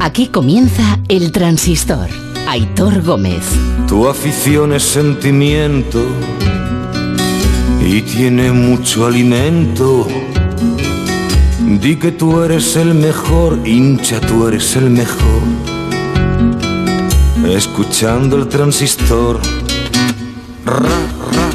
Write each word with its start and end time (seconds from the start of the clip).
Aquí 0.00 0.28
comienza 0.28 0.98
El 1.08 1.32
Transistor. 1.32 2.08
Aitor 2.46 3.02
Gómez. 3.02 3.44
Tu 3.88 4.08
afición 4.08 4.72
es 4.72 4.82
sentimiento 4.82 6.02
y 7.84 8.02
tiene 8.02 8.52
mucho 8.52 9.06
alimento. 9.06 10.06
Di 11.80 11.96
que 11.96 12.12
tú 12.12 12.42
eres 12.42 12.76
el 12.76 12.94
mejor, 12.94 13.58
hincha, 13.66 14.20
tú 14.20 14.48
eres 14.48 14.76
el 14.76 14.90
mejor. 14.90 15.42
Escuchando 17.48 18.36
el 18.36 18.48
transistor. 18.48 19.40
Ra, 20.64 20.78
ra, 20.78 21.50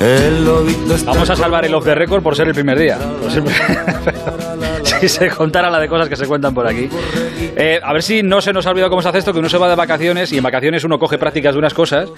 ra. 0.00 0.06
El 0.06 0.44
lobito 0.44 0.94
está 0.94 1.12
Vamos 1.12 1.30
a 1.30 1.36
salvar 1.36 1.64
el 1.64 1.74
off 1.74 1.84
the 1.84 1.94
record 1.94 2.22
por 2.22 2.36
ser 2.36 2.48
el 2.48 2.54
primer 2.54 2.78
día. 2.78 2.98
se 5.08 5.28
contara 5.28 5.70
la 5.70 5.80
de 5.80 5.88
cosas 5.88 6.08
que 6.08 6.16
se 6.16 6.26
cuentan 6.26 6.54
por 6.54 6.66
aquí. 6.66 6.88
Eh, 7.56 7.80
a 7.82 7.92
ver 7.92 8.02
si 8.02 8.22
no 8.22 8.40
se 8.40 8.52
nos 8.52 8.66
ha 8.66 8.70
olvidado 8.70 8.90
cómo 8.90 9.02
se 9.02 9.08
hace 9.08 9.18
esto, 9.18 9.32
que 9.32 9.38
uno 9.38 9.48
se 9.48 9.58
va 9.58 9.68
de 9.68 9.76
vacaciones 9.76 10.32
y 10.32 10.38
en 10.38 10.42
vacaciones 10.42 10.84
uno 10.84 10.98
coge 10.98 11.18
prácticas 11.18 11.54
de 11.54 11.58
unas 11.58 11.74
cosas 11.74 12.10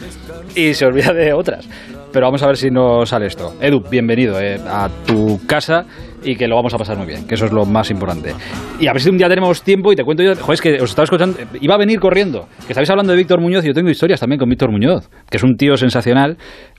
y 0.54 0.74
se 0.74 0.86
olvida 0.86 1.12
de 1.12 1.32
otras. 1.32 1.68
Pero 2.12 2.27
vamos 2.27 2.42
a 2.42 2.46
ver 2.46 2.56
si 2.56 2.70
no 2.70 3.04
sale 3.04 3.27
esto. 3.27 3.54
Edu, 3.60 3.82
bienvenido 3.91 4.41
eh, 4.41 4.58
a 4.66 4.88
tu 5.06 5.46
casa 5.46 5.84
y 6.22 6.34
que 6.34 6.48
lo 6.48 6.56
vamos 6.56 6.72
a 6.74 6.78
pasar 6.78 6.96
muy 6.96 7.06
bien, 7.06 7.27
que 7.27 7.34
eso 7.34 7.46
es 7.46 7.52
lo 7.52 7.64
más 7.64 7.91
importante. 7.91 8.34
Y 8.80 8.88
a 8.88 8.92
ver 8.92 9.02
si 9.02 9.10
un 9.10 9.18
día 9.18 9.28
tenemos 9.28 9.62
tiempo 9.62 9.92
y 9.92 9.96
te 9.96 10.02
cuento 10.02 10.22
yo, 10.22 10.34
joder, 10.34 10.55
es 10.55 10.60
que 10.60 10.74
os 10.82 10.91
estaba 10.91 11.05
escuchando, 11.05 11.38
iba 11.60 11.74
a 11.74 11.78
venir 11.78 12.00
corriendo, 12.00 12.48
que 12.66 12.72
estáis 12.72 12.88
hablando 12.91 13.12
de 13.12 13.18
Víctor 13.18 13.41
Muñoz 13.41 13.64
y 13.64 13.68
yo 13.68 13.74
tengo 13.74 13.91
historias 13.91 14.18
también 14.18 14.38
con 14.38 14.48
Víctor 14.48 14.70
Muñoz, 14.70 15.08
que 15.30 15.36
es 15.36 15.42
un 15.42 15.56
tío 15.56 15.77
sensacional. 15.77 16.36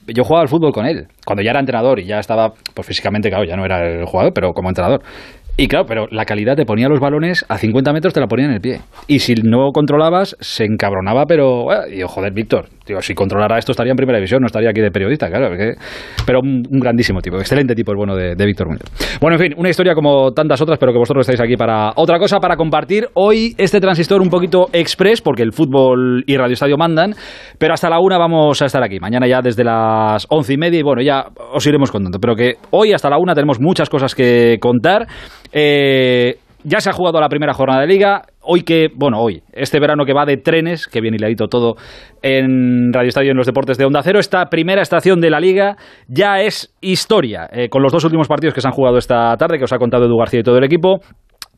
Yo 0.07 0.23
jugaba 0.23 0.41
al 0.41 0.48
fútbol 0.48 0.71
con 0.71 0.85
él, 0.85 1.07
cuando 1.26 1.43
ya 1.43 1.51
era 1.51 1.59
entrenador 1.59 1.99
y 1.99 2.05
ya 2.05 2.20
estaba, 2.20 2.53
pues 2.73 2.87
físicamente, 2.87 3.29
claro, 3.29 3.43
ya 3.43 3.55
no 3.55 3.65
era 3.65 3.85
el 3.85 4.05
jugador, 4.05 4.34
pero 4.34 4.53
como 4.53 4.70
entrenador. 4.70 5.01
Y 5.59 5.67
claro, 5.67 5.88
pero 5.88 6.07
la 6.11 6.25
calidad 6.25 6.55
te 6.55 6.66
ponía 6.66 6.88
los 6.88 6.99
balones 6.99 7.43
a 7.49 7.57
50 7.57 7.91
metros, 7.91 8.13
te 8.13 8.20
la 8.20 8.27
ponía 8.27 8.45
en 8.45 8.52
el 8.52 8.61
pie. 8.61 8.81
Y 9.07 9.20
si 9.20 9.34
no 9.34 9.71
controlabas, 9.73 10.38
se 10.39 10.65
encabronaba, 10.65 11.25
pero. 11.25 11.63
Bueno, 11.63 11.87
y 11.91 11.98
yo, 11.98 12.07
joder, 12.07 12.32
Víctor, 12.32 12.70
si 13.02 13.13
controlara 13.13 13.57
esto 13.57 13.71
estaría 13.71 13.91
en 13.91 13.98
primera 13.98 14.18
división, 14.18 14.41
no 14.41 14.48
estaría 14.48 14.70
aquí 14.70 14.82
de 14.82 14.91
periodista, 14.91 15.27
claro. 15.27 15.49
porque- 15.49 15.76
pero 16.26 16.40
un, 16.41 16.63
grandísimo 16.70 17.21
tipo, 17.21 17.38
excelente 17.38 17.74
tipo 17.76 17.91
el 17.91 17.98
bueno 17.98 18.16
de, 18.16 18.35
de 18.35 18.46
Víctor 18.46 18.68
Muñoz. 18.68 18.84
Bueno, 19.21 19.35
en 19.38 19.41
fin, 19.41 19.54
una 19.57 19.70
historia 19.70 19.94
como 19.94 20.32
tantas 20.32 20.62
otras, 20.62 20.77
pero 20.79 20.91
que 20.91 20.99
vosotros 20.99 21.27
estáis 21.27 21.41
aquí 21.41 21.55
para 21.57 21.91
otra 21.96 22.20
cosa, 22.20 22.40
para 22.40 22.55
compartir 22.55 23.07
hoy 23.13 23.54
este 23.57 23.79
transistor 23.79 24.21
un 24.21 24.29
poquito 24.29 24.68
express, 24.74 25.21
porque 25.21 25.44
el 25.44 25.54
fútbol 25.54 26.24
y 26.27 26.38
Radio 26.38 26.54
Estadio 26.54 26.77
mandan, 26.77 27.13
pero 27.57 27.74
hasta 27.74 27.90
la 27.90 27.99
una 27.99 28.18
vamos 28.18 28.62
a 28.62 28.66
estar 28.66 28.84
aquí. 28.84 28.99
Mañana 28.99 29.27
ya 29.27 29.41
desde 29.41 29.63
las 29.63 30.26
once 30.29 30.54
y 30.54 30.57
media, 30.57 30.79
y 30.79 30.84
bueno, 30.84 31.01
ya 31.01 31.26
os 31.54 31.66
iremos 31.66 31.91
contando, 31.91 32.20
pero 32.20 32.35
que 32.35 32.55
hoy 32.72 32.94
hasta 32.94 33.10
la 33.10 33.18
una 33.18 33.34
tenemos 33.34 33.60
muchas 33.60 33.90
cosas 33.90 34.13
que 34.16 34.57
contar. 34.60 35.07
Eh, 35.51 36.35
ya 36.63 36.79
se 36.82 36.90
ha 36.90 36.94
jugado 36.94 37.22
la 37.22 37.29
primera 37.29 37.54
jornada 37.54 37.82
de 37.82 37.88
liga. 37.88 38.24
Hoy 38.49 38.62
que, 38.62 38.87
bueno, 38.95 39.20
hoy, 39.20 39.43
este 39.51 39.77
verano 39.77 40.05
que 40.05 40.13
va 40.13 40.26
de 40.26 40.37
trenes, 40.37 40.87
que 40.87 41.01
bien 41.01 41.13
hiladito 41.13 41.49
todo 41.49 41.76
en 42.21 42.93
Radio 42.93 43.09
Estadio 43.09 43.31
en 43.31 43.37
los 43.37 43.45
deportes 43.45 43.77
de 43.77 43.84
Onda 43.84 44.01
Cero, 44.01 44.20
esta 44.20 44.45
primera 44.45 44.81
estación 44.81 45.20
de 45.20 45.29
la 45.29 45.41
liga 45.41 45.76
ya 46.07 46.39
es 46.39 46.73
historia, 46.79 47.49
eh, 47.51 47.67
con 47.67 47.84
los 47.84 47.91
dos 47.91 48.05
últimos 48.05 48.29
partidos 48.29 48.54
que 48.54 48.62
se 48.62 48.67
han 48.70 48.73
jugado 48.73 48.98
esta 48.98 49.35
tarde, 49.35 49.57
que 49.57 49.65
os 49.65 49.73
ha 49.73 49.77
contado 49.77 50.05
Edu 50.05 50.17
García 50.17 50.39
y 50.39 50.43
todo 50.43 50.57
el 50.57 50.63
equipo 50.63 51.01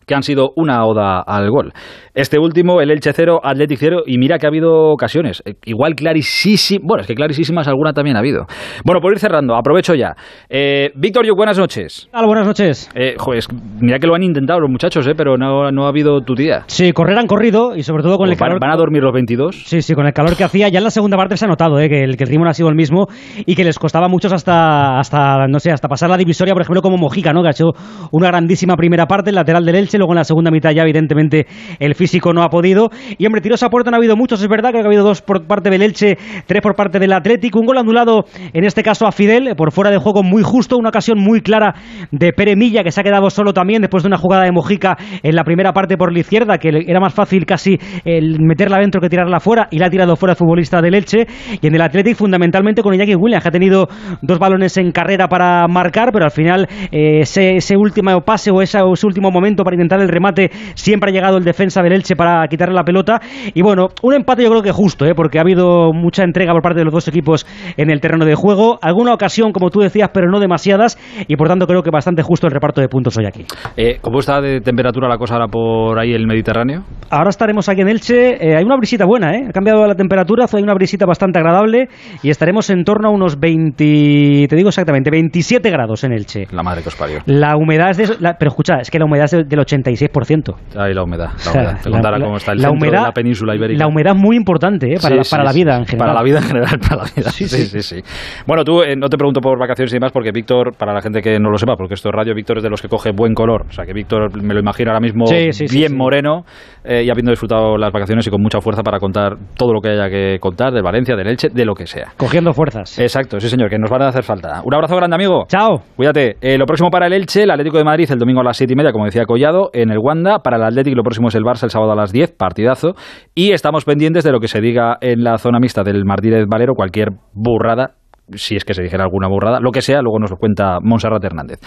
que 0.09 0.15
han 0.15 0.23
sido 0.23 0.51
una 0.55 0.83
oda 0.85 1.21
al 1.21 1.49
gol. 1.51 1.71
Este 2.15 2.39
último, 2.39 2.81
el 2.81 2.89
Elche 2.91 3.13
0, 3.13 3.39
Athletic 3.43 3.77
0, 3.79 4.03
y 4.07 4.17
mira 4.17 4.39
que 4.39 4.47
ha 4.47 4.49
habido 4.49 4.89
ocasiones, 4.89 5.41
eh, 5.45 5.53
igual 5.65 5.95
clarísimas, 5.95 6.79
bueno, 6.83 7.01
es 7.01 7.07
que 7.07 7.13
clarísimas 7.13 7.67
alguna 7.67 7.93
también 7.93 8.17
ha 8.17 8.19
habido. 8.19 8.45
Bueno, 8.83 8.99
por 9.01 9.13
ir 9.13 9.19
cerrando, 9.19 9.55
aprovecho 9.55 9.93
ya. 9.93 10.15
Eh, 10.49 10.89
Víctor 10.95 11.25
Yuk, 11.25 11.37
buenas 11.37 11.57
noches. 11.57 12.09
Hola, 12.11 12.25
buenas 12.25 12.47
noches. 12.47 12.89
Eh, 12.95 13.15
joder, 13.17 13.43
mira 13.79 13.99
que 13.99 14.07
lo 14.07 14.15
han 14.15 14.23
intentado 14.23 14.59
los 14.59 14.69
muchachos, 14.69 15.07
eh, 15.07 15.13
pero 15.15 15.37
no, 15.37 15.71
no 15.71 15.85
ha 15.85 15.89
habido 15.89 16.21
tu 16.21 16.33
día. 16.33 16.63
Sí, 16.65 16.91
correr 16.91 17.17
han 17.19 17.27
corrido 17.27 17.75
y 17.75 17.83
sobre 17.83 18.01
todo 18.03 18.17
con 18.17 18.27
el 18.27 18.35
van, 18.35 18.49
calor. 18.49 18.59
van 18.59 18.71
a 18.71 18.75
dormir 18.75 19.03
los 19.03 19.13
22. 19.13 19.63
Sí, 19.65 19.81
sí, 19.81 19.93
con 19.93 20.07
el 20.07 20.13
calor 20.13 20.35
que 20.35 20.43
hacía, 20.43 20.69
ya 20.69 20.79
en 20.79 20.85
la 20.85 20.89
segunda 20.89 21.17
parte 21.17 21.37
se 21.37 21.45
ha 21.45 21.47
notado 21.47 21.79
eh, 21.79 21.87
que, 21.87 22.03
el, 22.03 22.17
que 22.17 22.23
el 22.23 22.29
ritmo 22.29 22.45
no 22.45 22.49
ha 22.49 22.53
sido 22.53 22.69
el 22.69 22.75
mismo 22.75 23.07
y 23.45 23.55
que 23.55 23.63
les 23.63 23.77
costaba 23.77 24.07
muchos 24.07 24.33
hasta, 24.33 24.97
hasta, 24.97 25.47
no 25.47 25.59
sé, 25.59 25.71
hasta 25.71 25.87
pasar 25.87 26.09
la 26.09 26.17
divisoria, 26.17 26.53
por 26.53 26.63
ejemplo, 26.63 26.81
como 26.81 26.97
Mojica, 26.97 27.33
¿no? 27.33 27.43
Que 27.43 27.49
ha 27.49 27.51
hecho 27.51 27.71
una 28.11 28.27
grandísima 28.29 28.75
primera 28.75 29.05
parte, 29.05 29.29
el 29.29 29.35
lateral 29.35 29.63
del 29.63 29.75
Elche, 29.75 29.98
luego 29.99 30.13
en 30.13 30.17
la 30.17 30.23
segunda 30.23 30.49
mitad 30.49 30.71
ya, 30.71 30.81
evidentemente, 30.81 31.45
el 31.79 31.93
físico 31.93 32.33
no 32.33 32.41
ha 32.41 32.49
podido. 32.49 32.89
Y 33.17 33.25
hombre, 33.25 33.41
tiros 33.41 33.61
a 33.63 33.69
puerta 33.69 33.91
no 33.91 33.97
ha 33.97 33.99
habido 33.99 34.15
muchos, 34.15 34.41
es 34.41 34.47
verdad, 34.47 34.71
creo 34.71 34.81
que 34.81 34.87
ha 34.87 34.89
habido 34.89 35.03
dos 35.03 35.21
por 35.21 35.45
parte 35.45 35.69
del 35.69 35.81
Elche, 35.81 36.17
tres 36.47 36.61
por 36.61 36.75
parte 36.75 36.99
del 36.99 37.13
Atlético, 37.13 37.59
un 37.59 37.67
gol 37.67 37.77
anulado, 37.77 38.25
en 38.53 38.63
este 38.63 38.83
caso 38.83 39.05
a 39.05 39.11
Fidel, 39.11 39.55
por 39.55 39.71
fuera 39.71 39.91
de 39.91 39.97
juego 39.97 40.23
muy 40.23 40.43
justo, 40.43 40.77
una 40.77 40.89
ocasión 40.89 41.19
muy 41.19 41.41
clara 41.41 41.75
de 42.11 42.31
Pere 42.33 42.55
Milla, 42.55 42.83
que 42.83 42.91
se 42.91 43.01
ha 43.01 43.03
quedado 43.03 43.29
solo 43.29 43.53
también 43.53 43.81
después 43.81 44.03
de 44.03 44.07
una 44.07 44.17
jugada 44.17 44.43
de 44.43 44.51
Mojica 44.51 44.97
en 45.21 45.35
la 45.35 45.43
primera 45.43 45.73
parte 45.73 45.97
por 45.97 46.13
la 46.13 46.19
izquierda, 46.19 46.57
que 46.57 46.69
era 46.87 46.99
más 46.99 47.13
fácil 47.13 47.45
casi 47.45 47.77
el 48.05 48.39
meterla 48.39 48.77
dentro 48.79 49.01
que 49.01 49.09
tirarla 49.09 49.39
fuera, 49.39 49.67
y 49.71 49.79
la 49.79 49.87
ha 49.87 49.89
tirado 49.89 50.15
fuera 50.15 50.31
el 50.33 50.37
futbolista 50.37 50.81
del 50.81 50.95
Elche. 50.95 51.27
Y 51.61 51.67
en 51.67 51.75
el 51.75 51.81
Athletic, 51.81 52.15
fundamentalmente 52.15 52.81
con 52.81 52.93
Iñaki 52.93 53.15
Williams, 53.15 53.43
que 53.43 53.49
ha 53.49 53.51
tenido 53.51 53.87
dos 54.21 54.39
balones 54.39 54.77
en 54.77 54.91
carrera 54.91 55.27
para 55.27 55.67
marcar, 55.67 56.11
pero 56.13 56.25
al 56.25 56.31
final 56.31 56.67
eh, 56.91 57.21
ese, 57.21 57.55
ese 57.55 57.75
último 57.75 58.21
pase 58.21 58.51
o 58.51 58.59
o 58.59 58.61
ese 58.61 59.07
último 59.07 59.31
momento 59.31 59.63
para 59.63 59.75
intentar 59.75 59.88
el 60.01 60.09
remate, 60.09 60.51
siempre 60.75 61.11
ha 61.11 61.13
llegado 61.13 61.37
el 61.37 61.43
defensa 61.43 61.81
del 61.81 61.93
Elche 61.93 62.15
para 62.15 62.47
quitarle 62.47 62.75
la 62.75 62.83
pelota. 62.83 63.19
Y 63.53 63.61
bueno, 63.61 63.87
un 64.03 64.13
empate 64.13 64.43
yo 64.43 64.49
creo 64.49 64.61
que 64.61 64.71
justo, 64.71 65.05
¿eh? 65.05 65.13
porque 65.15 65.37
ha 65.39 65.41
habido 65.41 65.91
mucha 65.93 66.23
entrega 66.23 66.53
por 66.53 66.61
parte 66.61 66.79
de 66.79 66.85
los 66.85 66.93
dos 66.93 67.07
equipos 67.07 67.45
en 67.77 67.89
el 67.89 67.99
terreno 68.01 68.25
de 68.25 68.35
juego. 68.35 68.77
Alguna 68.81 69.13
ocasión, 69.13 69.51
como 69.51 69.69
tú 69.69 69.79
decías, 69.79 70.09
pero 70.13 70.29
no 70.29 70.39
demasiadas, 70.39 70.97
y 71.27 71.35
por 71.35 71.47
tanto 71.47 71.65
creo 71.67 71.81
que 71.83 71.89
bastante 71.91 72.21
justo 72.21 72.47
el 72.47 72.51
reparto 72.53 72.81
de 72.81 72.87
puntos 72.87 73.17
hoy 73.17 73.25
aquí. 73.25 73.45
Eh, 73.77 73.97
¿Cómo 74.01 74.19
está 74.19 74.41
de 74.41 74.61
temperatura 74.61 75.07
la 75.07 75.17
cosa 75.17 75.35
ahora 75.35 75.47
por 75.47 75.97
ahí 75.99 76.13
el 76.13 76.27
Mediterráneo? 76.27 76.83
Ahora 77.09 77.29
estaremos 77.29 77.67
aquí 77.69 77.81
en 77.81 77.89
Elche. 77.89 78.35
eh, 78.35 78.55
hay 78.55 78.63
una 78.63 78.75
brisita 78.77 79.05
buena, 79.05 79.33
¿eh? 79.35 79.45
Ha 79.49 79.51
cambiado 79.51 79.85
la 79.87 79.95
temperatura, 79.95 80.45
hay 80.51 80.63
una 80.63 80.73
brisita 80.73 81.05
bastante 81.05 81.39
agradable 81.39 81.87
y 82.21 82.29
estaremos 82.29 82.69
en 82.69 82.83
torno 82.83 83.09
a 83.09 83.11
unos 83.11 83.39
20, 83.39 84.47
te 84.47 84.55
digo 84.55 84.69
exactamente, 84.69 85.09
27 85.11 85.69
grados 85.69 86.03
en 86.03 86.13
Elche. 86.13 86.47
La 86.51 86.63
madre 86.63 86.81
que 86.81 86.89
os 86.89 86.95
parió. 86.95 87.19
La 87.25 87.55
humedad 87.55 87.89
es 87.91 87.97
de, 87.97 88.15
la- 88.19 88.35
pero 88.37 88.49
escucha, 88.49 88.75
es 88.81 88.89
que 88.91 88.99
la 88.99 89.05
humedad 89.05 89.25
es 89.25 89.31
de- 89.31 89.43
del 89.43 89.59
86%. 89.69 90.55
Ahí 90.77 90.93
la 90.93 91.03
humedad. 91.03 91.29
La 91.45 91.51
humedad. 91.53 91.81
Te 91.81 91.89
la- 91.89 92.19
cómo 92.19 92.37
está 92.37 92.51
el 92.53 92.61
la 92.61 92.71
humedad- 92.71 92.99
de 93.01 93.07
la 93.07 93.11
península 93.11 93.55
ibérica. 93.55 93.79
La 93.79 93.87
humedad 93.87 94.15
muy 94.15 94.35
importante, 94.35 94.87
¿eh? 94.87 94.95
Para, 95.01 95.09
Sí, 95.09 95.15
la, 95.17 95.23
sí, 95.23 95.31
para 95.31 95.43
la 95.43 95.53
vida 95.53 95.71
sí. 95.73 95.79
en 95.79 95.85
general. 95.85 96.07
Para 96.07 96.13
la 96.19 96.23
vida 96.23 96.37
en 96.39 96.43
general, 96.43 96.79
para 96.79 96.95
la 96.97 97.09
vida. 97.15 97.29
Sí, 97.31 97.47
Sí, 97.47 97.81
sí. 97.81 98.01
Bueno, 98.47 98.63
tú 98.63 98.81
eh, 98.83 98.95
no 98.95 99.07
te 99.09 99.17
pregunto 99.17 99.41
por 99.41 99.59
vacaciones 99.59 99.91
y 99.93 99.95
demás, 99.95 100.11
porque 100.11 100.31
Víctor, 100.31 100.73
para 100.77 100.93
la 100.93 101.01
gente 101.01 101.21
que 101.21 101.39
no 101.39 101.49
lo 101.49 101.57
sepa, 101.57 101.75
porque 101.75 101.93
esto 101.93 102.09
es 102.09 102.15
radio, 102.15 102.33
Víctor 102.35 102.57
es 102.57 102.63
de 102.63 102.69
los 102.69 102.81
que 102.81 102.87
coge 102.87 103.11
buen 103.11 103.33
color. 103.33 103.65
O 103.69 103.71
sea, 103.71 103.85
que 103.85 103.93
Víctor 103.93 104.41
me 104.41 104.53
lo 104.53 104.59
imagino 104.59 104.91
ahora 104.91 104.99
mismo 104.99 105.25
bien 105.71 105.95
moreno 105.97 106.43
eh, 106.83 107.03
y 107.03 107.09
habiendo 107.09 107.31
disfrutado 107.31 107.77
las 107.77 107.91
vacaciones 107.91 108.25
y 108.27 108.29
con 108.29 108.41
mucha 108.41 108.61
fuerza 108.61 108.81
para 108.83 108.99
contar 108.99 109.35
todo 109.57 109.73
lo 109.73 109.81
que 109.81 109.89
haya 109.89 110.09
que 110.09 110.37
contar 110.39 110.71
del 110.73 110.83
Valencia, 110.83 111.15
del 111.15 111.27
Elche, 111.27 111.49
de 111.49 111.65
lo 111.65 111.73
que 111.75 111.85
sea. 111.85 112.13
Cogiendo 112.17 112.53
fuerzas. 112.53 112.97
Exacto, 112.99 113.39
sí 113.39 113.49
señor, 113.49 113.69
que 113.69 113.77
nos 113.77 113.89
van 113.89 114.01
a 114.03 114.07
hacer 114.09 114.23
falta. 114.23 114.61
Un 114.63 114.73
abrazo 114.73 114.95
grande, 114.95 115.15
amigo. 115.15 115.45
Chao. 115.47 115.81
Cuídate. 115.95 116.37
Lo 116.57 116.65
próximo 116.65 116.89
para 116.89 117.07
el 117.07 117.13
Elche, 117.13 117.43
el 117.43 117.51
Atlético 117.51 117.77
de 117.77 117.83
Madrid 117.83 118.09
el 118.09 118.17
domingo 118.17 118.41
a 118.41 118.43
las 118.43 118.57
siete 118.57 118.73
y 118.73 118.75
media, 118.75 118.91
como 118.91 119.05
decía 119.05 119.25
Collado, 119.25 119.58
en 119.73 119.91
el 119.91 119.99
Wanda. 119.99 120.39
Para 120.39 120.57
el 120.57 120.63
Atlético 120.63 120.95
lo 120.95 121.03
próximo 121.03 121.27
es 121.27 121.35
el 121.35 121.43
Barça 121.43 121.63
el 121.63 121.69
sábado 121.69 121.91
a 121.91 121.95
las 121.95 122.11
10, 122.11 122.31
partidazo. 122.37 122.93
Y 123.35 123.51
estamos 123.51 123.85
pendientes 123.85 124.23
de 124.23 124.31
lo 124.31 124.39
que 124.39 124.47
se 124.47 124.61
diga 124.61 124.97
en 125.01 125.23
la 125.23 125.37
zona 125.37 125.59
mixta 125.59 125.83
del 125.83 126.05
Martínez 126.05 126.45
Valero, 126.47 126.73
cualquier 126.73 127.09
burrada. 127.33 127.95
Si 128.35 128.55
es 128.55 128.63
que 128.63 128.75
se 128.75 128.83
dijera 128.83 129.03
alguna 129.03 129.27
burrada, 129.27 129.59
lo 129.59 129.71
que 129.71 129.81
sea, 129.81 130.01
luego 130.01 130.19
nos 130.19 130.29
lo 130.29 130.37
cuenta 130.37 130.77
Monserrat 130.83 131.23
Hernández. 131.23 131.59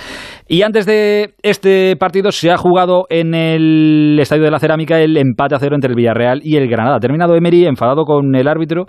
Y 0.47 0.63
antes 0.63 0.87
de 0.87 1.35
este 1.43 1.97
partido 1.97 2.31
se 2.31 2.53
ha 2.53 2.57
jugado 2.57 3.07
en 3.11 3.35
el 3.35 4.17
Estadio 4.21 4.45
de 4.45 4.51
la 4.53 4.61
Cerámica 4.61 5.01
el 5.01 5.17
empate 5.17 5.57
a 5.57 5.59
cero 5.59 5.75
entre 5.75 5.91
el 5.91 5.97
Villarreal 5.97 6.41
y 6.45 6.57
el 6.57 6.69
Granada. 6.69 7.01
Terminado 7.01 7.35
Emery 7.35 7.67
enfadado 7.67 8.05
con 8.05 8.35
el 8.37 8.47
árbitro 8.47 8.87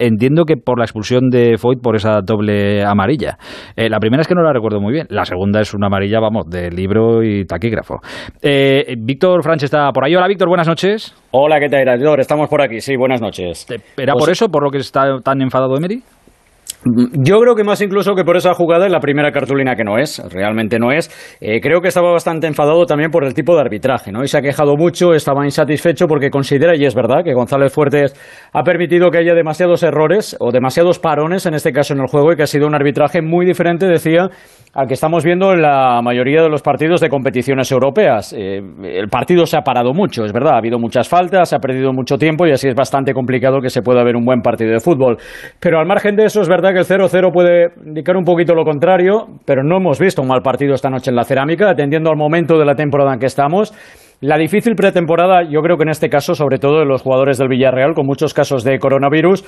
entiendo 0.00 0.44
que 0.44 0.56
por 0.56 0.78
la 0.78 0.84
expulsión 0.84 1.30
de 1.30 1.56
Foyt 1.58 1.80
por 1.80 1.94
esa 1.94 2.20
doble 2.22 2.82
amarilla. 2.84 3.38
Eh, 3.76 3.88
la 3.88 3.98
primera 4.00 4.22
es 4.22 4.26
que 4.28 4.34
no 4.34 4.42
la 4.42 4.52
recuerdo 4.52 4.80
muy 4.80 4.92
bien. 4.92 5.06
La 5.10 5.24
segunda 5.24 5.60
es 5.60 5.72
una 5.74 5.86
amarilla, 5.86 6.18
vamos, 6.18 6.48
de 6.50 6.70
libro 6.70 7.22
y 7.22 7.44
taquígrafo. 7.44 8.00
Eh, 8.42 8.96
Víctor 8.98 9.42
Franch 9.42 9.62
está 9.64 9.90
por 9.92 10.04
ahí. 10.04 10.14
Hola, 10.16 10.26
Víctor, 10.28 10.48
buenas 10.48 10.66
noches. 10.66 11.14
Hola, 11.32 11.60
¿qué 11.60 11.68
tal, 11.68 11.88
Aitor? 11.88 12.18
Estamos 12.20 12.48
por 12.48 12.62
aquí, 12.62 12.80
sí, 12.80 12.96
buenas 12.96 13.20
noches. 13.20 13.66
¿Era 13.70 14.14
Pues- 14.14 14.24
por 14.24 14.30
eso, 14.30 14.48
por 14.48 14.64
lo 14.64 14.70
que 14.70 14.78
está 14.78 15.20
tan 15.22 15.40
enfadado 15.42 15.76
Emery? 15.76 16.02
Yo 16.82 17.38
creo 17.40 17.54
que 17.54 17.62
más 17.62 17.82
incluso 17.82 18.14
que 18.14 18.24
por 18.24 18.38
esa 18.38 18.54
jugada 18.54 18.86
es 18.86 18.92
la 18.92 19.00
primera 19.00 19.30
cartulina 19.32 19.76
que 19.76 19.84
no 19.84 19.98
es, 19.98 20.22
realmente 20.32 20.78
no 20.78 20.92
es. 20.92 21.10
Eh, 21.38 21.60
creo 21.60 21.82
que 21.82 21.88
estaba 21.88 22.10
bastante 22.10 22.46
enfadado 22.46 22.86
también 22.86 23.10
por 23.10 23.22
el 23.24 23.34
tipo 23.34 23.54
de 23.54 23.60
arbitraje, 23.60 24.10
¿no? 24.10 24.24
Y 24.24 24.28
se 24.28 24.38
ha 24.38 24.40
quejado 24.40 24.76
mucho, 24.76 25.12
estaba 25.12 25.44
insatisfecho 25.44 26.06
porque 26.06 26.30
considera, 26.30 26.74
y 26.74 26.86
es 26.86 26.94
verdad, 26.94 27.22
que 27.22 27.34
González 27.34 27.70
Fuertes 27.70 28.14
ha 28.54 28.62
permitido 28.62 29.10
que 29.10 29.18
haya 29.18 29.34
demasiados 29.34 29.82
errores 29.82 30.36
o 30.40 30.52
demasiados 30.52 30.98
parones, 30.98 31.44
en 31.44 31.52
este 31.52 31.70
caso 31.70 31.92
en 31.92 32.00
el 32.00 32.06
juego, 32.06 32.32
y 32.32 32.36
que 32.36 32.44
ha 32.44 32.46
sido 32.46 32.66
un 32.66 32.74
arbitraje 32.74 33.20
muy 33.20 33.44
diferente, 33.44 33.86
decía, 33.86 34.30
al 34.72 34.86
que 34.86 34.94
estamos 34.94 35.22
viendo 35.22 35.52
en 35.52 35.60
la 35.60 36.00
mayoría 36.02 36.42
de 36.42 36.48
los 36.48 36.62
partidos 36.62 37.00
de 37.00 37.10
competiciones 37.10 37.70
europeas. 37.72 38.32
Eh, 38.32 38.62
el 38.84 39.08
partido 39.08 39.44
se 39.44 39.58
ha 39.58 39.62
parado 39.62 39.92
mucho, 39.92 40.24
es 40.24 40.32
verdad, 40.32 40.54
ha 40.54 40.58
habido 40.58 40.78
muchas 40.78 41.08
faltas, 41.08 41.50
se 41.50 41.56
ha 41.56 41.58
perdido 41.58 41.92
mucho 41.92 42.16
tiempo 42.16 42.46
y 42.46 42.52
así 42.52 42.68
es 42.68 42.74
bastante 42.74 43.12
complicado 43.12 43.60
que 43.60 43.68
se 43.68 43.82
pueda 43.82 44.02
ver 44.04 44.16
un 44.16 44.24
buen 44.24 44.40
partido 44.40 44.72
de 44.72 44.80
fútbol. 44.80 45.18
Pero 45.58 45.78
al 45.78 45.86
margen 45.86 46.16
de 46.16 46.24
eso, 46.24 46.40
es 46.40 46.48
verdad 46.48 46.69
que 46.72 46.80
el 46.80 46.86
0-0 46.86 47.32
puede 47.32 47.72
indicar 47.84 48.16
un 48.16 48.24
poquito 48.24 48.54
lo 48.54 48.64
contrario, 48.64 49.26
pero 49.44 49.62
no 49.62 49.76
hemos 49.76 49.98
visto 49.98 50.22
un 50.22 50.28
mal 50.28 50.42
partido 50.42 50.74
esta 50.74 50.90
noche 50.90 51.10
en 51.10 51.16
la 51.16 51.24
cerámica, 51.24 51.70
atendiendo 51.70 52.10
al 52.10 52.16
momento 52.16 52.58
de 52.58 52.64
la 52.64 52.74
temporada 52.74 53.12
en 53.14 53.20
que 53.20 53.26
estamos. 53.26 53.72
La 54.22 54.36
difícil 54.36 54.74
pretemporada, 54.74 55.44
yo 55.44 55.62
creo 55.62 55.78
que 55.78 55.84
en 55.84 55.88
este 55.88 56.10
caso, 56.10 56.34
sobre 56.34 56.58
todo 56.58 56.80
de 56.80 56.84
los 56.84 57.00
jugadores 57.00 57.38
del 57.38 57.48
Villarreal, 57.48 57.94
con 57.94 58.04
muchos 58.04 58.34
casos 58.34 58.64
de 58.64 58.78
coronavirus, 58.78 59.42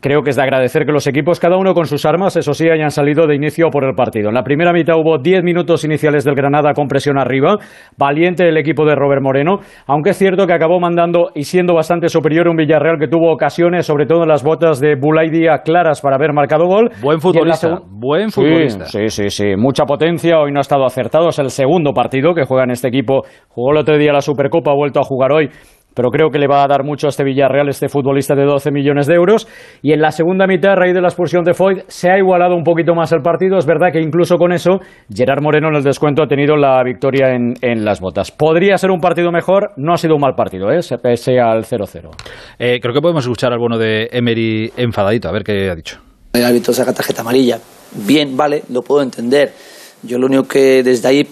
creo 0.00 0.22
que 0.22 0.30
es 0.30 0.36
de 0.36 0.42
agradecer 0.42 0.86
que 0.86 0.92
los 0.92 1.08
equipos, 1.08 1.40
cada 1.40 1.56
uno 1.56 1.74
con 1.74 1.86
sus 1.86 2.06
armas, 2.06 2.36
eso 2.36 2.54
sí, 2.54 2.68
hayan 2.68 2.92
salido 2.92 3.26
de 3.26 3.34
inicio 3.34 3.68
por 3.70 3.82
el 3.82 3.96
partido. 3.96 4.28
En 4.28 4.36
la 4.36 4.44
primera 4.44 4.72
mitad 4.72 4.94
hubo 4.96 5.18
10 5.18 5.42
minutos 5.42 5.84
iniciales 5.84 6.22
del 6.22 6.36
Granada 6.36 6.72
con 6.72 6.86
presión 6.86 7.18
arriba, 7.18 7.56
valiente 7.98 8.48
el 8.48 8.56
equipo 8.58 8.84
de 8.84 8.94
Robert 8.94 9.22
Moreno, 9.22 9.58
aunque 9.88 10.10
es 10.10 10.18
cierto 10.18 10.46
que 10.46 10.52
acabó 10.52 10.78
mandando 10.78 11.30
y 11.34 11.42
siendo 11.42 11.74
bastante 11.74 12.08
superior 12.08 12.46
un 12.46 12.54
Villarreal 12.54 13.00
que 13.00 13.08
tuvo 13.08 13.32
ocasiones, 13.32 13.86
sobre 13.86 14.06
todo 14.06 14.22
en 14.22 14.28
las 14.28 14.44
botas 14.44 14.78
de 14.78 14.94
Bulaidia 14.94 15.62
claras 15.64 16.00
para 16.00 16.14
haber 16.14 16.32
marcado 16.32 16.66
gol. 16.66 16.90
Buen 17.02 17.20
futbolista, 17.20 17.80
buen 17.90 18.30
futbolista. 18.30 18.84
Sí, 18.84 19.08
sí, 19.08 19.30
sí, 19.30 19.56
mucha 19.56 19.84
potencia, 19.84 20.38
hoy 20.38 20.52
no 20.52 20.60
ha 20.60 20.60
estado 20.60 20.86
acertado, 20.86 21.30
es 21.30 21.40
el 21.40 21.50
segundo 21.50 21.92
partido 21.92 22.34
que 22.34 22.44
juega 22.44 22.62
en 22.62 22.70
este 22.70 22.86
equipo, 22.86 23.22
jugó 23.48 23.72
el 23.72 23.78
otro 23.78 23.98
día 23.98 24.11
la 24.12 24.20
Supercopa, 24.20 24.70
ha 24.70 24.74
vuelto 24.74 25.00
a 25.00 25.04
jugar 25.04 25.32
hoy 25.32 25.50
pero 25.94 26.10
creo 26.10 26.30
que 26.30 26.38
le 26.38 26.46
va 26.46 26.64
a 26.64 26.66
dar 26.66 26.84
mucho 26.84 27.06
a 27.06 27.10
este 27.10 27.24
Villarreal, 27.24 27.68
este 27.68 27.88
futbolista 27.88 28.34
de 28.34 28.44
12 28.44 28.70
millones 28.70 29.06
de 29.06 29.14
euros. 29.14 29.46
Y 29.82 29.92
en 29.92 30.00
la 30.00 30.10
segunda 30.10 30.46
mitad, 30.46 30.72
a 30.72 30.76
raíz 30.76 30.94
de 30.94 31.00
la 31.00 31.08
expulsión 31.08 31.44
de 31.44 31.54
Foyt, 31.54 31.84
se 31.88 32.10
ha 32.10 32.18
igualado 32.18 32.54
un 32.54 32.64
poquito 32.64 32.94
más 32.94 33.12
el 33.12 33.20
partido. 33.20 33.58
Es 33.58 33.66
verdad 33.66 33.88
que 33.92 34.00
incluso 34.00 34.36
con 34.36 34.52
eso, 34.52 34.80
Gerard 35.12 35.42
Moreno 35.42 35.68
en 35.68 35.76
el 35.76 35.82
descuento 35.82 36.22
ha 36.22 36.26
tenido 36.26 36.56
la 36.56 36.82
victoria 36.82 37.34
en, 37.34 37.84
las 37.84 38.00
botas. 38.00 38.30
Podría 38.30 38.76
ser 38.78 38.90
un 38.90 39.00
partido 39.00 39.30
mejor, 39.32 39.72
no 39.76 39.92
ha 39.92 39.96
sido 39.96 40.14
un 40.14 40.20
mal 40.20 40.34
partido, 40.34 40.70
¿eh? 40.70 40.80
pese 41.02 41.40
al 41.40 41.64
0-0. 41.64 42.10
Eh, 42.58 42.78
creo 42.80 42.94
que 42.94 43.00
podemos 43.00 43.24
escuchar 43.24 43.52
al 43.52 43.58
bueno 43.58 43.76
de 43.76 44.08
Emery 44.12 44.72
enfadadito, 44.76 45.28
a 45.28 45.32
ver 45.32 45.42
qué 45.42 45.70
ha 45.70 45.74
dicho. 45.74 45.98
El 46.32 46.44
árbitro 46.44 46.72
saca 46.72 46.92
tarjeta 46.92 47.22
amarilla. 47.22 47.58
Bien, 48.06 48.36
vale, 48.36 48.62
lo 48.70 48.82
puedo 48.82 49.02
entender. 49.02 49.52
Yo 50.02 50.18
lo 50.18 50.26
único 50.26 50.44
que 50.44 50.82
desde 50.82 51.08
ahí 51.08 51.26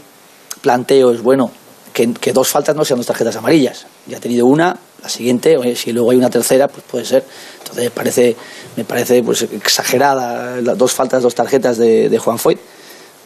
planteo 0.61 1.13
es, 1.13 1.23
bueno, 1.23 1.51
que, 1.93 2.33
dos 2.33 2.49
faltas 2.49 2.77
no 2.77 2.85
sean 2.85 2.99
dos 2.99 3.07
tarjetas 3.07 3.37
amarillas. 3.37 3.87
Ya 4.07 4.19
ha 4.19 4.21
tenido 4.21 4.47
una, 4.47 4.77
la 5.03 5.09
siguiente, 5.09 5.59
si 5.77 5.93
luego 5.93 6.11
hay 6.11 6.17
una 6.17 6.31
tercera, 6.31 6.69
pues 6.69 6.85
puede 6.91 7.05
ser. 7.05 7.25
Entonces 7.59 7.91
parece, 7.91 8.37
me 8.77 8.85
parece 8.85 9.23
pues 9.23 9.43
exagerada 9.43 10.61
las 10.61 10.77
dos 10.77 10.93
faltas, 10.93 11.23
dos 11.23 11.35
tarjetas 11.35 11.79
de, 11.79 12.19
Juan 12.19 12.39
Foyt. 12.39 12.59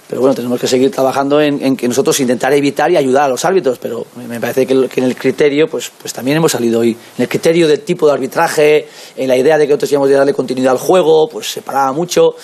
Pero 0.06 0.20
bueno, 0.20 0.34
tenemos 0.34 0.60
que 0.60 0.66
seguir 0.66 0.90
trabajando 0.90 1.40
en, 1.40 1.76
que 1.76 1.88
nosotros 1.88 2.20
intentar 2.20 2.52
evitar 2.52 2.90
y 2.90 2.96
ayudar 2.96 3.24
a 3.24 3.28
los 3.28 3.44
árbitros. 3.44 3.78
Pero 3.78 4.06
me 4.28 4.38
parece 4.38 4.66
que, 4.66 4.74
en 4.74 5.04
el 5.04 5.16
criterio, 5.16 5.66
pues, 5.66 5.90
pues 5.98 6.12
también 6.12 6.36
hemos 6.36 6.52
salido 6.52 6.80
hoy. 6.80 6.90
En 6.90 7.22
el 7.22 7.28
criterio 7.28 7.66
del 7.66 7.80
tipo 7.80 8.06
de 8.06 8.12
arbitraje, 8.12 8.86
en 9.16 9.28
la 9.28 9.36
idea 9.36 9.56
de 9.56 9.64
que 9.64 9.70
nosotros 9.70 9.92
íbamos 9.92 10.10
a 10.10 10.12
darle 10.12 10.34
continuidad 10.34 10.72
al 10.72 10.78
juego, 10.78 11.26
pues 11.32 11.50
se 11.50 11.62
paraba 11.62 11.92
mucho. 11.92 12.34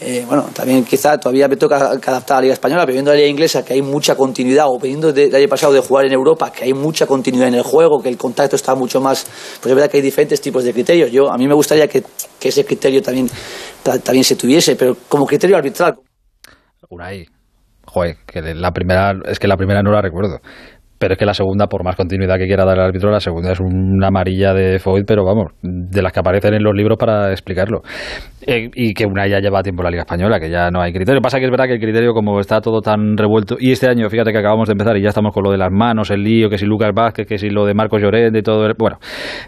Eh, 0.00 0.24
bueno, 0.28 0.48
también 0.54 0.84
quizá 0.84 1.18
todavía 1.18 1.48
me 1.48 1.56
toca 1.56 1.76
adaptar 1.76 2.36
a 2.36 2.40
la 2.40 2.42
Liga 2.42 2.54
Española, 2.54 2.82
pero 2.86 2.94
viendo 2.94 3.10
la 3.10 3.16
Liga 3.16 3.28
Inglesa 3.28 3.64
que 3.64 3.74
hay 3.74 3.82
mucha 3.82 4.14
continuidad, 4.14 4.66
o 4.68 4.78
viniendo 4.78 5.12
del 5.12 5.34
año 5.34 5.48
pasado 5.48 5.72
de 5.72 5.80
jugar 5.80 6.06
en 6.06 6.12
Europa, 6.12 6.52
que 6.52 6.64
hay 6.64 6.72
mucha 6.72 7.06
continuidad 7.06 7.48
en 7.48 7.54
el 7.54 7.62
juego, 7.62 8.00
que 8.00 8.08
el 8.08 8.16
contacto 8.16 8.54
está 8.54 8.76
mucho 8.76 9.00
más. 9.00 9.24
Pues 9.60 9.66
es 9.66 9.74
verdad 9.74 9.90
que 9.90 9.96
hay 9.96 10.02
diferentes 10.02 10.40
tipos 10.40 10.62
de 10.62 10.72
criterios. 10.72 11.10
Yo, 11.10 11.32
a 11.32 11.36
mí 11.36 11.48
me 11.48 11.54
gustaría 11.54 11.88
que, 11.88 12.04
ese 12.40 12.64
criterio 12.64 13.02
también, 13.02 13.28
también 13.82 14.24
se 14.24 14.36
tuviese, 14.36 14.76
pero 14.76 14.96
como 15.08 15.26
criterio 15.26 15.56
arbitral. 15.56 15.96
Unai, 16.88 17.26
joder, 17.84 18.18
que 18.24 18.40
la 18.54 18.70
primera, 18.70 19.14
es 19.26 19.38
que 19.38 19.48
la 19.48 19.56
primera 19.56 19.82
no 19.82 19.90
la 19.90 20.00
recuerdo. 20.00 20.40
Pero 20.98 21.12
es 21.12 21.18
que 21.18 21.24
la 21.24 21.34
segunda, 21.34 21.66
por 21.66 21.84
más 21.84 21.96
continuidad 21.96 22.36
que 22.38 22.46
quiera 22.46 22.64
dar 22.64 22.76
el 22.76 22.84
árbitro, 22.84 23.10
la 23.10 23.20
segunda 23.20 23.52
es 23.52 23.60
una 23.60 24.08
amarilla 24.08 24.52
de 24.52 24.78
Foyt, 24.78 25.06
pero 25.06 25.24
vamos, 25.24 25.52
de 25.62 26.02
las 26.02 26.12
que 26.12 26.20
aparecen 26.20 26.54
en 26.54 26.62
los 26.62 26.74
libros 26.74 26.98
para 26.98 27.30
explicarlo. 27.30 27.82
Eh, 28.46 28.70
y 28.74 28.94
que 28.94 29.04
una 29.04 29.26
ya 29.26 29.40
lleva 29.40 29.62
tiempo 29.62 29.82
la 29.82 29.90
Liga 29.90 30.02
Española, 30.02 30.40
que 30.40 30.48
ya 30.48 30.70
no 30.70 30.80
hay 30.80 30.92
criterio. 30.92 31.20
Pasa 31.20 31.38
que 31.38 31.44
es 31.44 31.50
verdad 31.50 31.66
que 31.66 31.74
el 31.74 31.80
criterio, 31.80 32.14
como 32.14 32.40
está 32.40 32.60
todo 32.60 32.80
tan 32.80 33.16
revuelto, 33.16 33.56
y 33.58 33.72
este 33.72 33.88
año, 33.88 34.08
fíjate 34.08 34.32
que 34.32 34.38
acabamos 34.38 34.68
de 34.68 34.72
empezar 34.72 34.96
y 34.96 35.02
ya 35.02 35.10
estamos 35.10 35.34
con 35.34 35.44
lo 35.44 35.50
de 35.50 35.58
las 35.58 35.70
manos, 35.70 36.10
el 36.10 36.22
lío, 36.22 36.48
que 36.48 36.56
si 36.56 36.64
Lucas 36.64 36.92
Vázquez, 36.94 37.26
que 37.26 37.36
si 37.36 37.50
lo 37.50 37.66
de 37.66 37.74
Marcos 37.74 38.00
Llorente 38.00 38.38
y 38.38 38.42
todo. 38.42 38.66
Bueno, 38.78 38.98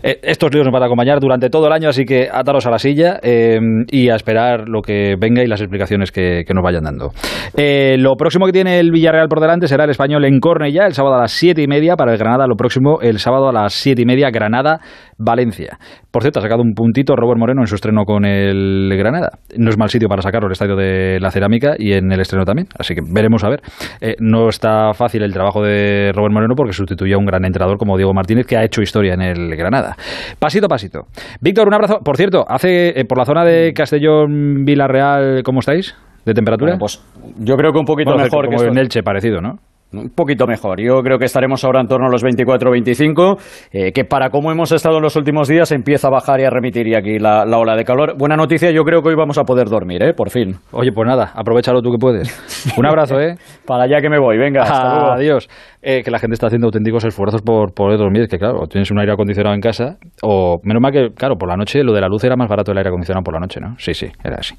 eh, 0.03 0.19
estos 0.23 0.53
líos 0.53 0.67
nos 0.67 0.73
van 0.73 0.83
a 0.83 0.87
acompañar 0.87 1.19
durante 1.19 1.49
todo 1.49 1.67
el 1.69 1.73
año, 1.73 1.89
así 1.89 2.05
que 2.05 2.29
ataros 2.31 2.67
a 2.67 2.71
la 2.71 2.79
silla 2.79 3.19
eh, 3.23 3.59
y 3.91 4.11
a 4.11 4.17
esperar 4.17 4.69
lo 4.69 4.83
que 4.83 5.17
venga 5.19 5.43
y 5.43 5.47
las 5.47 5.61
explicaciones 5.61 6.13
que, 6.13 6.45
nos 6.51 6.65
vayan 6.65 6.83
dando. 6.83 7.13
lo 7.57 8.17
próximo 8.17 8.45
que 8.45 8.53
tiene 8.53 8.81
el 8.81 8.91
Villarreal 8.91 9.29
por 9.29 9.41
delante 9.41 9.69
será 9.69 9.85
el 9.85 9.91
español 9.91 10.25
en 10.25 10.41
Cornellá, 10.41 10.87
el 10.87 10.95
sábado 10.95 11.15
a 11.15 11.21
las 11.21 11.40
siete 11.41 11.63
y 11.63 11.67
media 11.67 11.97
para 11.97 12.13
el 12.13 12.19
Granada. 12.19 12.47
Lo 12.47 12.55
próximo, 12.55 13.01
el 13.01 13.19
sábado 13.19 13.49
a 13.49 13.53
las 13.53 13.73
siete 13.73 14.03
y 14.03 14.05
media, 14.05 14.31
Granada-Valencia. 14.31 15.79
Por 16.11 16.21
cierto, 16.23 16.41
ha 16.41 16.43
sacado 16.43 16.61
un 16.61 16.75
puntito 16.75 17.17
Robert 17.17 17.39
Moreno 17.39 17.63
en 17.63 17.67
su 17.67 17.77
estreno 17.77 18.05
con 18.05 18.27
el 18.27 18.93
Granada. 18.99 19.31
No 19.57 19.71
es 19.71 19.79
mal 19.79 19.89
sitio 19.89 20.07
para 20.07 20.21
sacarlo 20.21 20.49
el 20.49 20.53
estadio 20.53 20.77
de 20.77 21.19
la 21.19 21.31
Cerámica 21.31 21.77
y 21.79 21.95
en 21.95 22.13
el 22.13 22.21
estreno 22.21 22.45
también. 22.45 22.69
Así 22.79 22.95
que 22.95 23.01
veremos 23.03 23.43
a 23.43 23.49
ver. 23.49 23.63
Eh, 24.03 24.17
no 24.21 24.51
está 24.51 24.93
fácil 24.93 25.23
el 25.23 25.33
trabajo 25.33 25.63
de 25.63 26.13
Robert 26.15 26.35
Moreno 26.35 26.55
porque 26.55 26.75
sustituye 26.75 27.15
a 27.15 27.19
un 27.19 27.25
gran 27.25 27.47
entrenador 27.47 27.79
como 27.79 27.97
Diego 27.97 28.13
Martínez 28.13 28.47
que 28.47 28.59
ha 28.59 28.65
hecho 28.65 28.83
historia 28.83 29.15
en 29.15 29.23
el 29.23 29.57
Granada. 29.57 29.97
Pasito 30.39 30.67
a 30.67 30.69
pasito. 30.69 31.07
Víctor, 31.41 31.69
un 31.69 31.75
abrazo. 31.75 32.01
Por 32.05 32.19
cierto, 32.19 32.45
hace 32.47 33.01
eh, 33.01 33.07
por 33.07 33.17
la 33.17 33.25
zona 33.25 33.47
de 33.47 33.73
Castellón, 33.73 34.67
Villarreal, 34.67 35.43
¿cómo 35.43 35.61
estáis? 35.61 35.97
¿De 36.27 36.35
temperatura? 36.35 36.77
pues 36.79 37.03
yo 37.39 37.57
creo 37.57 37.73
que 37.73 37.79
un 37.79 37.87
poquito 37.87 38.15
mejor 38.15 38.51
que 38.51 38.63
en 38.67 38.77
Elche, 38.77 39.03
parecido, 39.03 39.41
¿no? 39.41 39.55
Un 39.93 40.11
poquito 40.11 40.47
mejor. 40.47 40.81
Yo 40.81 41.03
creo 41.03 41.19
que 41.19 41.25
estaremos 41.25 41.65
ahora 41.65 41.81
en 41.81 41.89
torno 41.89 42.07
a 42.07 42.11
los 42.11 42.23
24 42.23 42.71
25, 42.71 43.37
eh, 43.73 43.93
que 43.93 44.05
para 44.05 44.31
como 44.31 44.51
hemos 44.53 44.73
estado 44.73 44.97
en 44.97 45.03
los 45.03 45.17
últimos 45.17 45.49
días 45.49 45.73
empieza 45.73 46.09
a 46.09 46.11
bajar 46.11 46.41
y 46.41 46.45
a 46.45 46.51
remitir 46.51 46.87
y 46.87 46.95
aquí 46.95 47.19
la, 47.19 47.45
ola 47.45 47.77
de 47.77 47.85
calor. 47.85 48.17
Buena 48.17 48.37
noticia, 48.37 48.71
yo 48.71 48.83
creo 48.85 49.03
que 49.03 49.09
hoy 49.09 49.17
vamos 49.17 49.39
a 49.39 49.45
poder 49.45 49.69
dormir, 49.69 50.03
¿eh? 50.03 50.15
Por 50.15 50.31
fin. 50.31 50.57
Oye, 50.73 50.93
pues 50.93 51.07
nada, 51.07 51.33
aprovechalo 51.35 51.83
tú 51.83 51.91
que 51.91 51.99
puedes. 51.99 52.77
Un 52.79 52.87
abrazo, 52.87 53.21
¿eh? 53.21 53.37
para 53.67 53.85
allá 53.85 54.01
que 54.01 54.09
me 54.09 54.19
voy, 54.19 54.39
venga. 54.39 54.63
Hasta 54.63 55.15
Adiós. 55.15 55.49
Eh, 55.83 56.03
que 56.03 56.11
la 56.11 56.19
gente 56.19 56.35
está 56.35 56.49
haciendo 56.49 56.67
auténticos 56.67 57.05
esfuerzos 57.05 57.41
por 57.41 57.73
poder 57.73 57.99
dormir. 57.99 58.29
Que, 58.29 58.39
claro, 58.39 58.67
tienes 58.69 58.91
un 58.91 58.99
aire 58.99 59.13
acondicionado 59.13 59.55
en 59.55 59.63
casa, 59.63 59.97
o 60.23 60.61
menos 60.63 60.83
mal 60.83 60.93
que, 60.93 61.09
claro, 61.15 61.37
por 61.37 61.49
la 61.49 61.57
noche 61.57 61.83
lo 61.83 61.95
de 61.95 62.03
la 62.03 62.09
luz 62.09 62.23
era 62.23 62.37
más 62.37 62.49
barato 62.49 62.73
el 62.73 62.79
aire 62.79 62.89
acondicionado 62.89 63.25
por 63.25 63.33
la 63.33 63.41
noche, 63.41 63.61
¿no? 63.61 63.77
Sí, 63.79 63.95
sí, 63.95 64.09
era 64.23 64.37
así. 64.37 64.55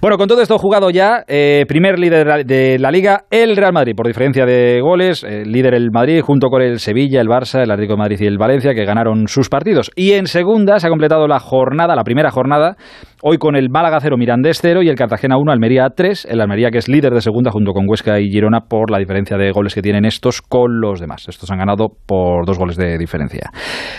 Bueno, 0.00 0.16
con 0.16 0.28
todo 0.28 0.40
esto 0.40 0.56
jugado 0.56 0.88
ya, 0.88 1.24
eh, 1.28 1.66
primer 1.68 1.98
líder 1.98 2.46
de 2.46 2.78
la, 2.78 2.90
Liga, 2.90 3.24
el 3.30 3.56
Real 3.56 3.74
Madrid, 3.74 3.94
por 3.94 4.06
diferencia 4.06 4.46
de 4.46 4.80
goles, 4.80 5.24
eh, 5.24 5.44
líder 5.44 5.74
el 5.74 5.90
Madrid, 5.90 6.22
junto 6.22 6.48
con 6.48 6.62
el 6.62 6.78
Sevilla, 6.78 7.20
el 7.20 7.28
Barça, 7.28 7.62
el 7.62 7.70
Atlético 7.70 7.94
de 7.94 7.98
Madrid 7.98 8.20
y 8.20 8.26
el 8.26 8.38
Valencia, 8.38 8.74
que 8.74 8.86
ganaron 8.86 9.28
sus 9.28 9.50
partidos. 9.50 9.90
Y 9.94 10.12
en 10.12 10.26
segunda 10.26 10.78
se 10.78 10.86
ha 10.86 10.90
completado 10.90 11.28
la 11.28 11.38
jornada, 11.38 11.94
la 11.94 12.04
primera 12.04 12.30
jornada, 12.30 12.76
hoy 13.24 13.38
con 13.38 13.54
el 13.54 13.70
Málaga 13.70 14.00
0, 14.00 14.16
Mirandés 14.18 14.58
0 14.60 14.82
y 14.82 14.88
el 14.88 14.96
Cartagena 14.96 15.36
1, 15.38 15.52
Almería 15.52 15.88
3. 15.94 16.26
El 16.28 16.40
Almería 16.40 16.70
que 16.70 16.78
es 16.78 16.88
líder 16.88 17.12
de 17.12 17.20
segunda 17.20 17.52
junto 17.52 17.72
con 17.72 17.86
Huesca 17.88 18.20
y 18.20 18.28
Girona 18.28 18.62
por 18.68 18.90
la 18.90 18.98
diferencia 18.98 19.36
de 19.36 19.52
goles 19.52 19.74
que 19.74 19.80
tienen 19.80 20.04
estos 20.04 20.42
con 20.42 20.80
los 20.80 21.00
demás. 21.00 21.26
Estos 21.28 21.50
han 21.50 21.58
ganado 21.58 21.88
por 22.04 22.44
dos 22.44 22.58
goles 22.58 22.76
de 22.76 22.98
diferencia. 22.98 23.50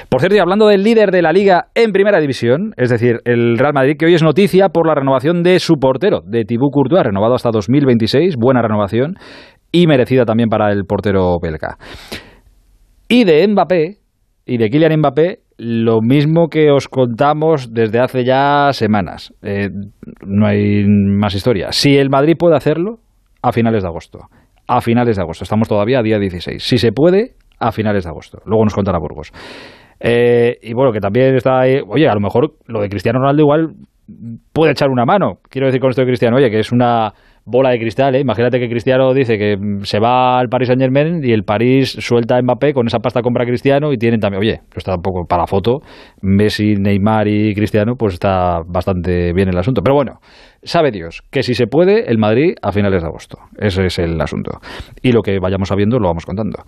Por 0.10 0.20
cierto, 0.20 0.36
y 0.36 0.40
hablando 0.40 0.68
del 0.68 0.84
líder 0.84 1.12
de 1.12 1.22
la 1.22 1.32
liga 1.32 1.68
en 1.74 1.92
primera 1.92 2.20
división, 2.20 2.74
es 2.75 2.89
decir, 2.89 3.22
el 3.24 3.58
Real 3.58 3.74
Madrid, 3.74 3.96
que 3.98 4.06
hoy 4.06 4.13
es 4.13 4.24
noticia 4.24 4.70
por 4.70 4.88
la 4.88 4.96
renovación 4.96 5.42
de 5.42 5.60
su 5.60 5.75
portero, 5.75 6.20
de 6.25 6.44
Thibaut 6.44 6.74
Courtois, 6.74 7.03
renovado 7.03 7.36
hasta 7.36 7.50
2026, 7.50 8.36
buena 8.38 8.62
renovación 8.62 9.15
y 9.72 9.88
merecida 9.88 10.25
también 10.25 10.50
para 10.50 10.72
el 10.72 10.84
portero 10.84 11.39
belga. 11.42 11.77
Y 13.08 13.24
de 13.24 13.48
Mbappé, 13.48 14.00
y 14.46 14.58
de 14.58 14.70
Kylian 14.70 15.00
Mbappé, 15.00 15.42
lo 15.57 16.01
mismo 16.01 16.48
que 16.50 16.72
os 16.72 16.88
contamos 16.88 17.74
desde 17.74 18.00
hace 18.00 18.25
ya 18.25 18.69
semanas. 18.72 19.33
Eh, 19.41 19.69
no 20.25 20.48
hay 20.48 20.86
más 20.86 21.36
historia. 21.36 21.72
Si 21.72 21.95
el 21.98 22.10
Madrid 22.10 22.36
puede 22.38 22.55
hacerlo, 22.55 23.00
a 23.41 23.51
finales 23.51 23.83
de 23.83 23.89
agosto 23.89 24.27
a 24.67 24.81
finales 24.81 25.17
de 25.17 25.22
agosto. 25.22 25.43
Estamos 25.43 25.67
todavía 25.67 26.00
a 26.00 26.03
día 26.03 26.19
16. 26.19 26.63
Si 26.63 26.77
se 26.77 26.91
puede, 26.91 27.36
a 27.60 27.72
finales 27.72 28.03
de 28.03 28.10
agosto. 28.10 28.39
Luego 28.45 28.63
nos 28.63 28.74
contará 28.74 29.00
Burgos. 29.00 29.31
Eh, 30.00 30.57
y 30.62 30.74
bueno, 30.74 30.91
que 30.91 31.00
también 31.00 31.36
está 31.36 31.62
ahí, 31.62 31.79
oye, 31.88 32.07
a 32.07 32.13
lo 32.13 32.19
mejor 32.19 32.53
lo 32.67 32.81
de 32.81 32.89
Cristiano 32.89 33.19
Ronaldo 33.19 33.41
igual 33.41 33.74
puede 34.51 34.72
echar 34.72 34.89
una 34.89 35.05
mano. 35.05 35.39
Quiero 35.50 35.67
decir 35.67 35.79
con 35.79 35.89
esto 35.89 36.01
de 36.01 36.07
Cristiano, 36.07 36.38
oye, 36.38 36.50
que 36.50 36.60
es 36.60 36.72
una 36.72 37.13
bola 37.45 37.71
de 37.71 37.79
cristal, 37.79 38.15
¿eh? 38.15 38.21
Imagínate 38.21 38.59
que 38.59 38.69
Cristiano 38.69 39.13
dice 39.13 39.38
que 39.38 39.57
se 39.83 40.00
va 40.00 40.39
al 40.39 40.47
Paris 40.47 40.67
Saint 40.67 40.81
Germain 40.81 41.23
y 41.23 41.31
el 41.31 41.43
París 41.43 41.95
suelta 42.00 42.38
a 42.38 42.41
Mbappé, 42.41 42.73
con 42.73 42.88
esa 42.88 43.00
pasta 43.00 43.21
compra 43.21 43.45
Cristiano 43.45 43.91
y 43.91 43.97
tienen 43.97 44.19
también, 44.19 44.41
oye, 44.41 44.62
pues 44.69 44.77
está 44.77 44.95
un 44.95 45.01
poco 45.01 45.25
para 45.27 45.43
la 45.43 45.47
foto, 45.47 45.79
Messi, 46.21 46.75
Neymar 46.75 47.27
y 47.27 47.53
Cristiano, 47.53 47.95
pues 47.97 48.13
está 48.13 48.62
bastante 48.65 49.33
bien 49.33 49.50
el 49.50 49.57
asunto. 49.57 49.81
Pero 49.83 49.95
bueno, 49.95 50.19
sabe 50.63 50.91
Dios 50.91 51.23
que 51.31 51.43
si 51.43 51.53
se 51.53 51.67
puede, 51.67 52.09
el 52.09 52.17
Madrid 52.17 52.53
a 52.62 52.71
finales 52.71 53.01
de 53.01 53.07
agosto. 53.07 53.38
Ese 53.57 53.85
es 53.85 54.00
el 54.00 54.19
asunto. 54.21 54.59
Y 55.01 55.12
lo 55.12 55.21
que 55.21 55.39
vayamos 55.39 55.69
sabiendo 55.69 56.00
lo 56.00 56.07
vamos 56.07 56.25
contando. 56.25 56.63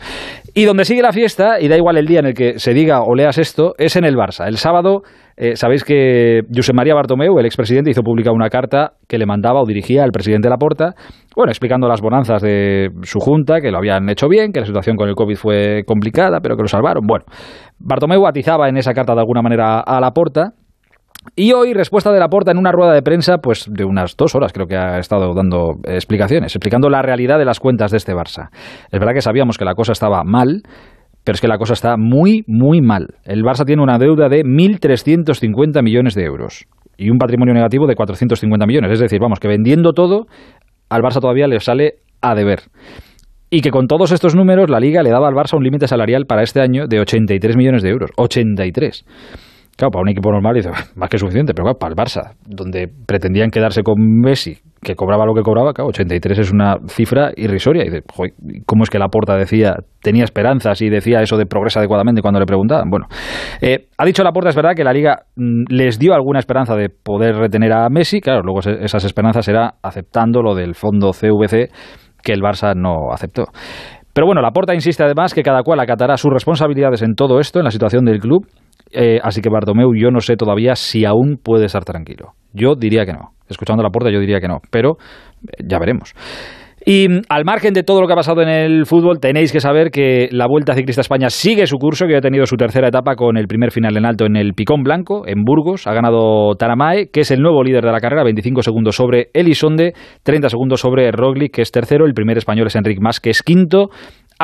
Y 0.53 0.65
donde 0.65 0.85
sigue 0.85 1.01
la 1.01 1.13
fiesta, 1.13 1.59
y 1.59 1.67
da 1.67 1.77
igual 1.77 1.97
el 1.97 2.05
día 2.05 2.19
en 2.19 2.27
el 2.27 2.33
que 2.33 2.59
se 2.59 2.73
diga 2.73 3.01
o 3.01 3.15
leas 3.15 3.37
esto, 3.37 3.73
es 3.77 3.95
en 3.95 4.05
el 4.05 4.15
Barça. 4.15 4.47
El 4.47 4.57
sábado, 4.57 5.03
eh, 5.37 5.55
sabéis 5.55 5.83
que 5.83 6.41
José 6.53 6.73
María 6.73 6.95
Bartomeu, 6.95 7.37
el 7.39 7.45
expresidente, 7.45 7.91
hizo 7.91 8.03
pública 8.03 8.31
una 8.31 8.49
carta 8.49 8.93
que 9.07 9.17
le 9.17 9.25
mandaba 9.25 9.61
o 9.61 9.65
dirigía 9.65 10.03
al 10.03 10.11
presidente 10.11 10.49
Laporta, 10.49 10.93
bueno, 11.35 11.51
explicando 11.51 11.87
las 11.87 12.01
bonanzas 12.01 12.41
de 12.41 12.89
su 13.03 13.19
junta, 13.19 13.59
que 13.59 13.71
lo 13.71 13.77
habían 13.77 14.09
hecho 14.09 14.27
bien, 14.29 14.51
que 14.51 14.61
la 14.61 14.65
situación 14.65 14.95
con 14.95 15.09
el 15.09 15.15
COVID 15.15 15.35
fue 15.35 15.83
complicada, 15.85 16.39
pero 16.41 16.55
que 16.55 16.61
lo 16.61 16.67
salvaron. 16.67 17.05
Bueno, 17.05 17.25
Bartomeu 17.79 18.25
atizaba 18.25 18.69
en 18.69 18.77
esa 18.77 18.93
carta 18.93 19.13
de 19.13 19.19
alguna 19.19 19.41
manera 19.41 19.81
a 19.81 19.99
Laporta 19.99 20.53
y 21.35 21.53
hoy, 21.53 21.73
respuesta 21.73 22.11
de 22.11 22.19
la 22.19 22.29
Porta 22.29 22.51
en 22.51 22.57
una 22.57 22.71
rueda 22.71 22.93
de 22.93 23.01
prensa, 23.01 23.39
pues 23.39 23.65
de 23.69 23.83
unas 23.83 24.15
dos 24.15 24.35
horas 24.35 24.53
creo 24.53 24.67
que 24.67 24.77
ha 24.77 24.99
estado 24.99 25.33
dando 25.33 25.79
explicaciones, 25.83 26.55
explicando 26.55 26.89
la 26.89 27.01
realidad 27.01 27.39
de 27.39 27.45
las 27.45 27.59
cuentas 27.59 27.91
de 27.91 27.97
este 27.97 28.13
Barça. 28.13 28.49
Es 28.91 28.99
verdad 28.99 29.13
que 29.13 29.21
sabíamos 29.21 29.57
que 29.57 29.65
la 29.65 29.73
cosa 29.73 29.91
estaba 29.91 30.23
mal, 30.23 30.61
pero 31.25 31.33
es 31.33 31.41
que 31.41 31.47
la 31.47 31.57
cosa 31.57 31.73
está 31.73 31.97
muy, 31.97 32.43
muy 32.47 32.81
mal. 32.81 33.07
El 33.25 33.41
Barça 33.41 33.65
tiene 33.65 33.81
una 33.81 33.97
deuda 33.97 34.29
de 34.29 34.43
1.350 34.43 35.83
millones 35.83 36.13
de 36.13 36.23
euros 36.23 36.65
y 36.97 37.09
un 37.09 37.17
patrimonio 37.17 37.53
negativo 37.53 37.87
de 37.87 37.95
450 37.95 38.65
millones. 38.67 38.91
Es 38.91 38.99
decir, 38.99 39.19
vamos, 39.19 39.39
que 39.39 39.47
vendiendo 39.47 39.93
todo, 39.93 40.27
al 40.87 41.01
Barça 41.01 41.19
todavía 41.19 41.47
le 41.47 41.59
sale 41.59 41.95
a 42.21 42.35
deber. 42.35 42.59
Y 43.49 43.61
que 43.61 43.71
con 43.71 43.87
todos 43.87 44.11
estos 44.11 44.35
números 44.35 44.69
la 44.69 44.79
Liga 44.79 45.01
le 45.01 45.09
daba 45.09 45.27
al 45.27 45.33
Barça 45.33 45.57
un 45.57 45.63
límite 45.63 45.87
salarial 45.87 46.25
para 46.27 46.43
este 46.43 46.61
año 46.61 46.87
de 46.87 46.99
83 46.99 47.57
millones 47.57 47.81
de 47.81 47.89
euros. 47.89 48.11
83. 48.17 49.03
Claro, 49.75 49.91
para 49.91 50.03
un 50.03 50.09
equipo 50.09 50.31
normal 50.31 50.55
dice, 50.55 50.69
más 50.95 51.09
que 51.09 51.17
suficiente, 51.17 51.53
pero 51.53 51.65
claro, 51.65 51.77
para 51.77 51.89
el 51.91 51.97
Barça, 51.97 52.35
donde 52.45 52.87
pretendían 52.87 53.49
quedarse 53.49 53.83
con 53.83 53.95
Messi, 53.99 54.57
que 54.81 54.95
cobraba 54.95 55.25
lo 55.25 55.33
que 55.33 55.41
cobraba, 55.41 55.73
claro, 55.73 55.89
83 55.89 56.39
es 56.39 56.51
una 56.53 56.77
cifra 56.87 57.31
irrisoria. 57.35 57.83
Y 57.83 57.89
dice, 57.89 58.03
¿cómo 58.65 58.83
es 58.83 58.89
que 58.89 58.99
la 58.99 59.09
porta 59.09 59.35
decía, 59.35 59.75
tenía 60.01 60.23
esperanzas 60.23 60.81
y 60.81 60.89
decía 60.89 61.21
eso 61.21 61.35
de 61.35 61.45
progresa 61.45 61.79
adecuadamente 61.79 62.21
cuando 62.21 62.39
le 62.39 62.45
preguntaban? 62.45 62.89
Bueno, 62.89 63.07
eh, 63.61 63.87
ha 63.97 64.05
dicho 64.05 64.23
la 64.23 64.31
porta, 64.31 64.49
es 64.49 64.55
verdad 64.55 64.75
que 64.75 64.83
la 64.83 64.93
Liga 64.93 65.23
mm, 65.35 65.63
les 65.69 65.99
dio 65.99 66.13
alguna 66.13 66.39
esperanza 66.39 66.75
de 66.75 66.89
poder 66.89 67.35
retener 67.35 67.73
a 67.73 67.89
Messi, 67.89 68.21
claro, 68.21 68.43
luego 68.43 68.59
esas 68.59 69.03
esperanzas 69.03 69.47
era 69.49 69.73
aceptando 69.81 70.41
lo 70.41 70.55
del 70.55 70.75
fondo 70.75 71.11
CVC 71.11 71.69
que 72.23 72.31
el 72.31 72.41
Barça 72.41 72.73
no 72.75 73.11
aceptó. 73.11 73.45
Pero 74.13 74.27
bueno, 74.27 74.41
la 74.41 74.51
porta 74.51 74.73
insiste 74.73 75.03
además 75.03 75.33
que 75.33 75.43
cada 75.43 75.61
cual 75.63 75.79
acatará 75.81 76.15
sus 76.15 76.31
responsabilidades 76.31 77.01
en 77.01 77.15
todo 77.15 77.39
esto, 77.41 77.59
en 77.59 77.65
la 77.65 77.71
situación 77.71 78.05
del 78.05 78.19
club, 78.21 78.47
eh, 78.91 79.19
así 79.23 79.41
que 79.41 79.49
Bartomeu, 79.49 79.93
yo 79.95 80.11
no 80.11 80.19
sé 80.19 80.35
todavía 80.35 80.75
si 80.75 81.05
aún 81.05 81.37
puede 81.41 81.65
estar 81.65 81.83
tranquilo. 81.83 82.33
Yo 82.53 82.75
diría 82.75 83.05
que 83.05 83.13
no. 83.13 83.31
Escuchando 83.49 83.83
la 83.83 83.89
puerta, 83.89 84.09
yo 84.09 84.19
diría 84.19 84.39
que 84.39 84.47
no. 84.47 84.59
Pero 84.71 84.97
eh, 85.43 85.63
ya 85.67 85.79
veremos. 85.79 86.13
Y 86.85 87.07
mm, 87.09 87.21
al 87.29 87.45
margen 87.45 87.73
de 87.73 87.83
todo 87.83 87.99
lo 87.99 88.07
que 88.07 88.13
ha 88.13 88.15
pasado 88.15 88.41
en 88.43 88.49
el 88.49 88.85
fútbol, 88.85 89.19
tenéis 89.19 89.51
que 89.51 89.59
saber 89.59 89.89
que 89.89 90.29
la 90.31 90.47
Vuelta 90.47 90.75
Ciclista 90.75 91.01
España 91.01 91.29
sigue 91.29 91.65
su 91.65 91.77
curso, 91.77 92.05
que 92.05 92.15
ha 92.15 92.21
tenido 92.21 92.45
su 92.45 92.57
tercera 92.57 92.89
etapa 92.89 93.15
con 93.15 93.37
el 93.37 93.47
primer 93.47 93.71
final 93.71 93.97
en 93.97 94.05
alto 94.05 94.25
en 94.25 94.35
el 94.35 94.53
Picón 94.53 94.83
Blanco, 94.83 95.23
en 95.27 95.43
Burgos. 95.43 95.87
Ha 95.87 95.93
ganado 95.93 96.53
Taramae, 96.55 97.09
que 97.11 97.21
es 97.21 97.31
el 97.31 97.41
nuevo 97.41 97.63
líder 97.63 97.83
de 97.83 97.91
la 97.91 97.99
carrera, 97.99 98.23
25 98.23 98.61
segundos 98.61 98.95
sobre 98.95 99.29
Elisonde, 99.33 99.93
30 100.23 100.49
segundos 100.49 100.79
sobre 100.79 101.11
Roglic, 101.11 101.55
que 101.55 101.61
es 101.63 101.71
tercero. 101.71 102.05
El 102.05 102.13
primer 102.13 102.37
español 102.37 102.67
es 102.67 102.75
Enric 102.75 102.99
Mas, 103.01 103.19
que 103.19 103.31
es 103.31 103.41
quinto 103.41 103.89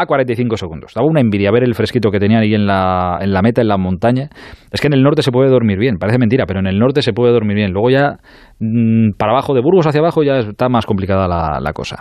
a 0.02 0.06
45 0.06 0.58
segundos. 0.58 0.94
Daba 0.94 1.08
una 1.08 1.22
envidia 1.22 1.52
ver 1.52 1.64
el 1.64 1.76
fresquito 1.76 2.12
que 2.12 2.20
tenían 2.20 2.42
ahí 2.42 2.54
en 2.54 2.66
la, 2.66 3.20
en 3.22 3.32
la 3.32 3.42
meta, 3.42 3.62
en 3.62 3.68
la 3.68 3.78
montaña. 3.78 4.30
Es 4.72 4.82
que 4.82 4.88
en 4.88 4.94
el 4.94 5.04
norte 5.04 5.22
se 5.22 5.32
puede 5.32 5.50
dormir 5.50 5.78
bien, 5.78 5.98
parece 5.98 6.18
mentira, 6.20 6.46
pero 6.46 6.60
en 6.60 6.68
el 6.68 6.80
norte 6.80 7.02
se 7.02 7.14
puede 7.14 7.32
dormir 7.32 7.56
bien. 7.56 7.72
Luego 7.72 7.90
ya 7.90 8.18
mm, 8.60 9.12
para 9.18 9.32
abajo, 9.32 9.54
de 9.54 9.62
Burgos 9.62 9.88
hacia 9.88 10.02
abajo, 10.02 10.24
ya 10.24 10.40
está 10.40 10.70
más 10.70 10.86
complicada 10.86 11.28
la, 11.28 11.60
la, 11.62 11.74
cosa. 11.74 11.98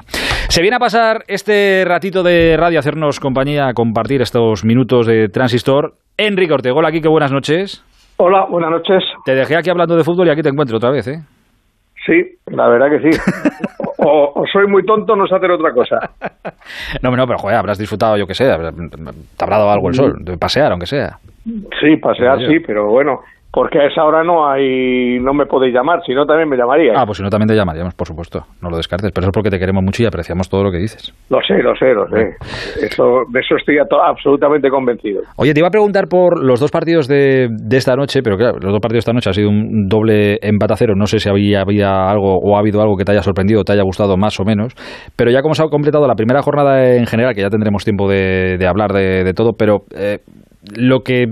Se 0.49 0.63
viene 0.63 0.77
a 0.77 0.81
pasar 0.81 1.25
este 1.29 1.85
ratito 1.87 2.23
de 2.23 2.57
radio, 2.57 2.79
a 2.79 2.81
hacernos 2.81 3.21
compañía, 3.21 3.69
a 3.69 3.75
compartir 3.75 4.23
estos 4.23 4.65
minutos 4.65 5.07
de 5.07 5.29
transistor. 5.29 5.95
Enrique 6.17 6.53
Ortega, 6.53 6.75
hola 6.75 6.89
aquí, 6.89 7.01
que 7.01 7.09
buenas 7.09 7.33
noches. 7.33 7.85
Hola, 8.17 8.47
buenas 8.51 8.71
noches. 8.71 9.03
Te 9.25 9.35
dejé 9.35 9.57
aquí 9.57 9.71
hablando 9.71 9.97
de 9.97 10.05
fútbol 10.05 10.29
y 10.29 10.31
aquí 10.31 10.43
te 10.43 10.51
encuentro 10.51 10.77
otra 10.77 10.91
vez, 10.91 11.09
¿eh? 11.09 11.21
Sí, 12.05 12.37
la 12.47 12.69
verdad 12.69 12.89
que 12.91 13.11
sí. 13.11 13.19
o, 14.03 14.45
soy 14.53 14.67
muy 14.67 14.85
tonto, 14.85 15.15
no 15.17 15.27
sé 15.27 15.35
hacer 15.35 15.51
otra 15.51 15.73
cosa. 15.73 16.11
no, 17.03 17.11
no, 17.11 17.27
pero 17.27 17.39
joder, 17.39 17.57
habrás 17.57 17.79
disfrutado, 17.79 18.17
yo 18.17 18.27
que 18.27 18.35
sé, 18.35 18.45
te 18.47 19.45
habrá 19.45 19.59
dado 19.59 19.71
algo 19.71 19.89
el 19.89 19.95
sol, 19.95 20.17
de 20.21 20.37
pasear, 20.37 20.73
aunque 20.73 20.87
sea. 20.87 21.19
Sí, 21.81 21.97
pasear 21.97 22.39
sí, 22.47 22.61
pero 22.61 22.87
bueno, 22.87 23.21
porque 23.53 23.81
a 23.81 23.87
esa 23.87 24.05
hora 24.05 24.23
no 24.23 24.49
hay, 24.49 25.19
no 25.19 25.35
me 25.35 25.47
podéis 25.47 25.75
llamar, 25.75 26.01
si 26.07 26.15
no 26.15 26.25
también 26.25 26.49
me 26.49 26.57
llamaría. 26.57 26.93
Ah, 26.97 27.05
pues 27.05 27.19
si 27.19 27.25
no 27.25 27.31
también 27.31 27.49
te 27.49 27.57
llamaríamos, 27.57 27.95
por 27.95 28.07
supuesto, 28.07 28.45
no 28.63 28.71
lo 28.71 28.77
descartes, 28.77 29.11
pero 29.13 29.25
eso 29.25 29.31
es 29.31 29.35
porque 29.35 29.51
te 29.51 29.59
queremos 29.59 29.83
mucho 29.83 30.03
y 30.03 30.07
apreciamos 30.07 30.49
todo 30.49 30.63
lo 30.63 30.71
que 30.71 30.79
dices. 30.79 31.13
Lo 31.29 31.41
sé, 31.43 31.61
lo 31.63 31.75
sé, 31.75 31.93
lo 31.93 32.07
sé. 32.09 32.37
Eso, 32.87 33.25
de 33.29 33.41
eso 33.41 33.57
estoy 33.57 33.79
absolutamente 33.79 34.71
convencido. 34.71 35.23
Oye, 35.37 35.53
te 35.53 35.61
iba 35.61 35.69
a 35.69 35.73
preguntar 35.73 36.07
por 36.09 36.45
los 36.45 36.61
dos 36.61 36.71
partidos 36.71 37.09
de, 37.09 37.49
de, 37.51 37.77
esta 37.77 37.97
noche, 37.97 38.21
pero 38.23 38.37
claro, 38.37 38.59
los 38.61 38.73
dos 38.73 38.81
partidos 38.81 39.05
de 39.05 39.11
esta 39.11 39.13
noche 39.13 39.31
ha 39.31 39.33
sido 39.33 39.49
un 39.49 39.89
doble 39.89 40.39
empate 40.43 40.75
a 40.75 40.77
cero, 40.77 40.95
no 40.97 41.07
sé 41.07 41.19
si 41.19 41.29
había, 41.29 41.63
había 41.63 42.09
algo 42.09 42.39
o 42.39 42.57
ha 42.57 42.61
habido 42.61 42.81
algo 42.81 42.97
que 42.97 43.05
te 43.05 43.13
haya 43.13 43.23
sorprendido, 43.23 43.65
te 43.65 43.73
haya 43.73 43.83
gustado 43.83 44.17
más 44.17 44.39
o 44.39 44.45
menos, 44.45 44.75
pero 45.17 45.33
ya 45.33 45.43
como 45.43 45.55
se 45.55 45.65
ha 45.65 45.67
completado 45.67 46.07
la 46.07 46.15
primera 46.15 46.43
jornada 46.43 46.95
en 46.95 47.07
general, 47.07 47.35
que 47.35 47.41
ya 47.41 47.51
tendremos 47.51 47.85
tiempo 47.85 48.09
de, 48.09 48.59
de 48.59 48.67
hablar 48.69 48.93
de, 48.93 49.25
de, 49.25 49.33
todo, 49.33 49.55
pero 49.59 49.81
eh, 49.97 50.19
lo 50.77 51.01
que 51.01 51.27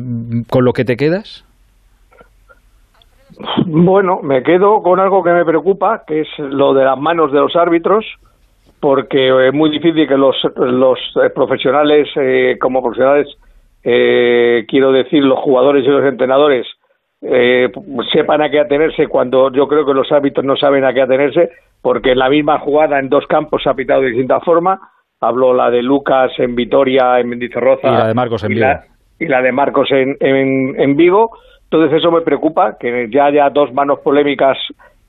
con 0.48 0.64
lo 0.64 0.72
que 0.72 0.84
te 0.84 0.96
quedas 0.96 1.47
bueno, 3.66 4.20
me 4.22 4.42
quedo 4.42 4.82
con 4.82 5.00
algo 5.00 5.22
que 5.22 5.32
me 5.32 5.44
preocupa, 5.44 6.02
que 6.06 6.22
es 6.22 6.28
lo 6.38 6.74
de 6.74 6.84
las 6.84 6.98
manos 6.98 7.32
de 7.32 7.38
los 7.38 7.54
árbitros, 7.56 8.04
porque 8.80 9.48
es 9.48 9.54
muy 9.54 9.70
difícil 9.70 10.06
que 10.06 10.16
los, 10.16 10.36
los 10.56 10.98
eh, 11.22 11.30
profesionales, 11.30 12.08
eh, 12.16 12.56
como 12.60 12.82
profesionales, 12.82 13.28
eh, 13.84 14.64
quiero 14.68 14.92
decir, 14.92 15.22
los 15.22 15.38
jugadores 15.38 15.84
y 15.84 15.88
los 15.88 16.04
entrenadores, 16.04 16.66
sepan 18.12 18.42
a 18.42 18.48
qué 18.48 18.60
atenerse 18.60 19.08
cuando 19.08 19.50
yo 19.50 19.66
creo 19.66 19.84
que 19.84 19.92
los 19.92 20.10
árbitros 20.12 20.46
no 20.46 20.56
saben 20.56 20.84
a 20.84 20.94
qué 20.94 21.02
atenerse, 21.02 21.50
porque 21.82 22.12
en 22.12 22.18
la 22.18 22.28
misma 22.28 22.60
jugada 22.60 23.00
en 23.00 23.08
dos 23.08 23.26
campos 23.26 23.62
se 23.64 23.68
ha 23.68 23.74
pitado 23.74 24.02
de 24.02 24.10
distinta 24.10 24.38
forma. 24.40 24.78
Habló 25.20 25.52
la 25.52 25.68
de 25.68 25.82
Lucas 25.82 26.30
en 26.38 26.54
Vitoria, 26.54 27.18
en 27.18 27.28
Mendizorroza. 27.28 27.88
Y 27.88 27.90
la 27.90 28.06
de 28.06 28.14
Marcos 28.14 28.44
en 28.44 28.50
Vigo. 28.50 28.68
y 29.18 29.26
la 29.26 29.42
de 29.42 29.50
Marcos 29.50 29.90
en, 29.90 30.16
en, 30.20 30.80
en 30.80 30.96
Vigo 30.96 31.32
entonces 31.70 31.98
eso 31.98 32.10
me 32.10 32.22
preocupa, 32.22 32.78
que 32.78 33.08
ya 33.12 33.26
haya 33.26 33.50
dos 33.50 33.72
manos 33.74 33.98
polémicas 34.00 34.56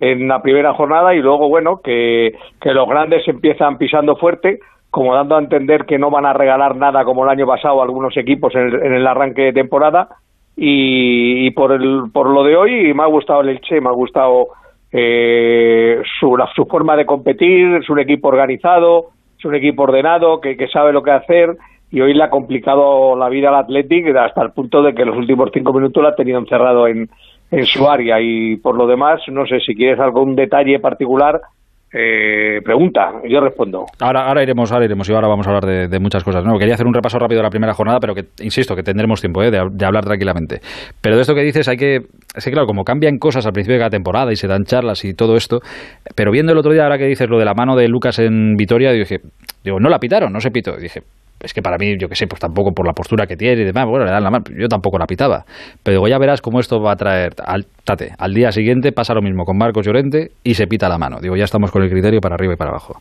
en 0.02 0.28
la 0.28 0.42
primera 0.42 0.74
jornada 0.74 1.16
y 1.16 1.20
luego, 1.20 1.48
bueno, 1.48 1.80
que, 1.82 2.34
los 2.66 2.88
grandes 2.88 3.26
empiezan 3.28 3.78
pisando 3.78 4.18
fuerte, 4.18 4.60
como 4.92 5.16
dando 5.16 5.38
a 5.38 5.40
entender 5.40 5.86
que 5.86 5.98
no 5.98 6.10
van 6.10 6.26
a 6.26 6.34
regalar 6.34 6.76
nada 6.76 7.06
como 7.06 7.24
el 7.24 7.30
año 7.30 7.48
pasado 7.48 7.82
algunos 7.82 8.16
equipos 8.18 8.54
en 8.56 8.94
el, 8.94 9.08
arranque 9.08 9.44
de 9.44 9.54
temporada. 9.54 10.10
Y, 10.58 11.50
por, 11.52 11.72
el, 11.72 12.12
por 12.12 12.30
lo 12.30 12.44
de 12.44 12.58
hoy 12.58 12.94
me 12.94 13.04
ha 13.04 13.08
gustado 13.08 13.40
el 13.40 13.50
Elche, 13.50 13.80
me 13.80 13.88
ha 13.88 13.94
gustado 13.94 14.48
eh, 14.92 16.02
su, 16.20 16.38
su 16.54 16.66
forma 16.66 16.98
de 16.98 17.06
competir, 17.06 17.76
es 17.76 17.90
un 17.90 18.00
equipo 18.00 18.28
organizado, 18.28 19.12
es 19.38 19.46
un 19.46 19.56
equipo 19.56 19.84
ordenado, 19.84 20.42
que, 20.42 20.58
que 20.58 20.68
sabe 20.68 20.92
lo 20.92 21.04
que 21.04 21.12
hacer 21.12 21.56
y 21.92 22.02
hoy 22.02 22.14
le 22.14 22.24
ha 22.24 22.30
complicado 22.30 23.16
la 23.16 23.30
vida 23.30 23.50
al 23.50 23.56
Athletic 23.56 24.16
hasta 24.16 24.44
el 24.44 24.52
punto 24.52 24.82
de 24.82 24.94
que 24.94 25.06
los 25.06 25.18
últimos 25.18 25.50
cinco 25.54 25.74
minutos 25.74 26.04
la 26.04 26.10
ha 26.10 26.16
tenido 26.16 26.40
encerrado 26.40 26.88
en, 26.88 27.10
en 27.52 27.66
su 27.66 27.88
área 27.88 28.22
y 28.22 28.58
por 28.58 28.76
lo 28.76 28.88
demás, 28.88 29.22
no 29.28 29.46
sé 29.46 29.60
si 29.60 29.76
quieres 29.76 30.00
algún 30.00 30.36
detalle 30.36 30.80
particular. 30.80 31.42
Eh, 31.92 32.62
pregunta, 32.64 33.14
yo 33.28 33.40
respondo. 33.42 33.86
Ahora, 34.00 34.28
ahora 34.28 34.44
iremos, 34.44 34.72
ahora 34.72 34.86
iremos 34.86 35.10
y 35.10 35.14
ahora 35.14 35.28
vamos 35.28 35.48
a 35.48 35.50
hablar 35.50 35.90
de, 35.90 36.00
muchas 36.00 36.24
cosas. 36.24 36.46
No, 36.46 36.60
quería 36.60 36.76
hacer 36.76 36.86
un 36.86 36.94
repaso 36.94 37.18
rápido 37.18 37.40
de 37.40 37.44
la 37.44 37.50
primera 37.50 37.74
jornada, 37.74 38.00
pero 38.00 38.14
que 38.14 38.26
insisto 38.42 38.76
que 38.76 38.84
tendremos 38.84 39.20
tiempo 39.20 39.42
eh, 39.42 39.50
de, 39.50 39.86
hablar 39.86 40.06
tranquilamente. 40.06 40.60
Pero 41.02 41.16
de 41.16 41.24
esto 41.24 41.34
que 41.34 41.42
dices 41.42 41.68
hay 41.68 41.78
que, 41.78 41.96
es 42.36 42.46
que 42.46 42.52
claro, 42.52 42.68
como 42.68 42.84
cambian 42.84 43.18
cosas 43.18 43.44
al 43.48 43.54
principio 43.54 43.74
de 43.74 43.80
cada 43.80 43.90
temporada 43.90 44.32
y 44.32 44.36
se 44.36 44.48
dan 44.48 44.66
charlas 44.66 45.04
y 45.04 45.16
todo 45.16 45.36
esto, 45.36 45.62
pero 46.16 46.32
viendo 46.32 46.52
el 46.52 46.60
otro 46.60 46.72
día 46.72 46.84
ahora 46.84 47.00
que 47.00 47.08
dices 47.08 47.28
lo 47.28 47.40
de 47.40 47.46
la 47.46 47.56
mano 47.56 47.76
de 47.76 47.88
Lucas 47.88 48.20
en 48.20 48.56
Vitoria, 48.56 48.92
dije, 48.92 49.22
digo, 49.64 49.80
no 49.80 49.90
la 49.90 49.98
pitaron, 49.98 50.32
no 50.32 50.42
se 50.42 50.52
pitó. 50.52 50.78
dije, 50.78 51.02
es 51.42 51.54
que 51.54 51.62
para 51.62 51.78
mí, 51.78 51.96
yo 51.98 52.10
que 52.10 52.16
sé, 52.16 52.28
pues 52.28 52.42
tampoco 52.42 52.72
por 52.74 52.86
la 52.86 52.94
postura 52.94 53.26
que 53.26 53.38
tiene 53.38 53.62
y 53.62 53.66
demás, 53.66 53.86
bueno, 53.86 54.06
le 54.06 54.12
dan 54.12 54.24
la 54.24 54.30
mano, 54.30 54.46
yo 54.58 54.68
tampoco 54.68 54.98
la 54.98 55.06
pitaba. 55.06 55.44
Pero 55.84 55.98
digo, 55.98 56.08
ya 56.08 56.18
verás 56.20 56.42
cómo 56.42 56.60
esto 56.60 56.82
va 56.82 56.92
a 56.92 56.96
traer, 56.96 57.32
al, 57.46 57.66
tate, 57.86 58.10
al 58.18 58.34
día 58.34 58.52
siguiente 58.52 58.92
pasa 58.92 59.14
lo 59.14 59.22
mismo 59.22 59.46
con 59.46 59.58
Marcos 59.58 59.86
Llorente 59.86 60.32
y 60.44 60.56
se 60.56 60.68
pita 60.68 60.90
la 60.90 60.98
mano. 60.98 61.20
Digo, 61.22 61.38
ya 61.38 61.46
estamos 61.46 61.72
con 61.72 61.82
el 61.84 61.90
criterio 61.90 62.20
para 62.20 62.36
arriba 62.36 62.54
y 62.54 62.58
para 62.58 62.72
abajo. 62.72 62.96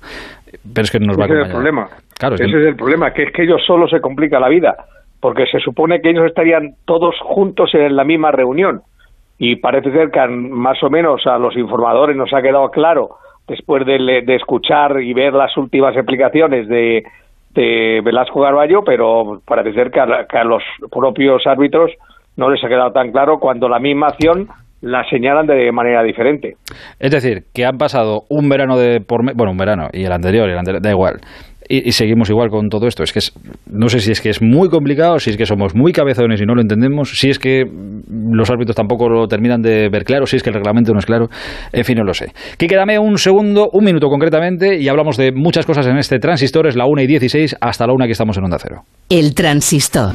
Pero 0.50 0.83
es 0.83 0.90
que 0.90 1.00
nos 1.00 1.18
va 1.18 1.25
a 1.25 1.26
Ese 1.26 1.40
es 1.40 1.47
el 1.47 1.52
problema. 1.52 1.88
Claro, 2.18 2.35
Ese 2.37 2.45
es 2.45 2.66
el 2.66 2.76
problema, 2.76 3.12
que 3.12 3.25
es 3.25 3.33
que 3.33 3.42
ellos 3.42 3.61
solo 3.66 3.88
se 3.88 4.00
complica 4.00 4.38
la 4.38 4.49
vida, 4.49 4.76
porque 5.21 5.47
se 5.47 5.59
supone 5.59 6.00
que 6.00 6.11
ellos 6.11 6.26
estarían 6.26 6.75
todos 6.85 7.16
juntos 7.21 7.71
en 7.75 7.97
la 7.97 8.04
misma 8.04 8.30
reunión. 8.30 8.83
Y 9.40 9.57
parece 9.57 9.90
ser 9.92 10.11
que 10.11 10.26
más 10.28 10.83
o 10.83 10.90
menos 10.90 11.26
a 11.26 11.38
los 11.38 11.57
informadores 11.57 12.16
nos 12.16 12.33
ha 12.33 12.42
quedado 12.42 12.71
claro, 12.71 13.11
después 13.49 13.85
de, 13.87 14.23
de 14.25 14.35
escuchar 14.37 15.00
y 15.00 15.12
ver 15.12 15.33
las 15.33 15.57
últimas 15.57 15.97
explicaciones 15.97 16.68
de 16.68 17.04
de 17.59 18.00
Velasco 18.05 18.41
Garballo, 18.41 18.83
pero 18.85 19.41
parece 19.45 19.73
ser 19.73 19.91
que 19.91 20.00
a, 20.00 20.45
los 20.45 20.62
propios 20.91 21.45
árbitros 21.47 21.91
no 22.37 22.50
les 22.50 22.62
ha 22.62 22.69
quedado 22.69 22.93
tan 22.93 23.11
claro 23.11 23.38
cuando 23.41 23.69
la 23.69 23.81
misma 23.81 24.09
acción 24.09 24.49
la 24.81 25.03
señalan 25.11 25.47
de 25.47 25.73
manera 25.73 26.05
diferente. 26.05 26.57
Es 27.00 27.11
decir, 27.11 27.43
que 27.53 27.67
han 27.67 27.79
pasado 27.79 28.23
un 28.29 28.49
verano 28.49 28.79
de 28.79 29.00
por 29.00 29.25
bueno, 29.35 29.50
un 29.50 29.59
verano 29.59 29.88
y 29.93 30.05
el 30.05 30.12
anterior, 30.12 30.49
y 30.49 30.53
el 30.53 30.59
anterior 30.59 30.81
da 30.81 30.91
igual, 30.91 31.17
y, 31.69 31.93
seguimos 31.93 32.31
igual 32.31 32.49
con 32.49 32.69
todo 32.69 32.87
esto. 32.87 33.03
Es 33.03 33.13
que 33.13 33.21
no 33.71 33.89
sé 33.89 34.01
si 34.01 34.13
es 34.13 34.21
que 34.21 34.31
es 34.31 34.41
muy 34.41 34.69
complicado, 34.69 35.19
si 35.19 35.31
es 35.31 35.37
que 35.37 35.47
somos 35.47 35.75
muy 35.75 35.93
cabezones 35.93 36.41
y 36.41 36.47
no 36.47 36.55
lo 36.55 36.63
entendemos, 36.63 37.19
si 37.19 37.31
es 37.31 37.39
que 37.39 37.65
los 38.09 38.51
árbitros 38.51 38.77
tampoco 38.77 39.09
lo 39.09 39.27
terminan 39.27 39.61
de 39.61 39.89
ver 39.91 40.05
claro, 40.05 40.27
si 40.27 40.37
es 40.37 40.43
que 40.43 40.51
el 40.51 40.55
reglamento 40.55 40.93
no 40.93 40.99
es 40.99 41.07
claro, 41.07 41.29
en 41.73 41.85
fin, 41.85 41.97
no 41.97 42.05
lo 42.05 42.15
sé. 42.15 42.33
Quique, 42.57 42.79
un 42.99 43.19
segundo, 43.19 43.69
un 43.73 43.85
minuto 43.85 44.09
concretamente, 44.09 44.81
y 44.81 44.89
hablamos 44.89 45.17
de 45.17 45.33
muchas 45.33 45.67
cosas 45.67 45.87
en 45.87 45.99
este 45.99 46.19
transistor, 46.19 46.67
es 46.67 46.77
la 46.77 46.87
1 46.87 47.03
y 47.03 47.07
16 47.07 47.57
hasta 47.61 47.87
la 47.87 47.93
1 47.93 48.07
que 48.07 48.13
estamos 48.13 48.37
en 48.39 48.45
Onda 48.45 48.59
Cero. 48.59 48.83
El 49.11 49.35
transistor. 49.35 50.15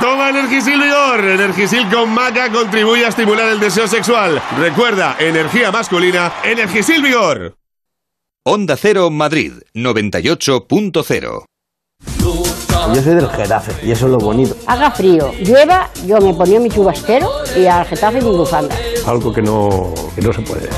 Toma 0.00 0.30
Energisil 0.30 0.80
Vigor. 0.80 1.24
Energisil 1.24 1.88
con 1.90 2.12
maca 2.12 2.50
contribuye 2.50 3.04
a 3.04 3.08
estimular 3.08 3.48
el 3.48 3.60
deseo 3.60 3.86
sexual. 3.88 4.40
Recuerda, 4.58 5.16
energía 5.18 5.70
masculina, 5.70 6.32
Energisil 6.44 7.02
Vigor. 7.02 7.56
Onda 8.44 8.76
Cero 8.76 9.10
Madrid 9.10 9.54
98.0 9.74 11.44
Yo 12.94 13.02
soy 13.02 13.14
del 13.14 13.28
Getafe 13.28 13.72
y 13.84 13.90
eso 13.90 14.06
es 14.06 14.12
lo 14.12 14.18
bonito. 14.18 14.54
Haga 14.66 14.92
frío, 14.92 15.32
llueva, 15.40 15.90
yo 16.06 16.20
me 16.20 16.32
ponía 16.32 16.60
mi 16.60 16.70
chubasquero 16.70 17.28
y 17.56 17.66
al 17.66 17.84
Getafe 17.86 18.20
mi 18.20 18.30
bufanda. 18.30 18.76
Algo 19.04 19.32
que 19.32 19.42
no, 19.42 19.92
que 20.14 20.22
no 20.22 20.32
se 20.32 20.42
puede. 20.42 20.68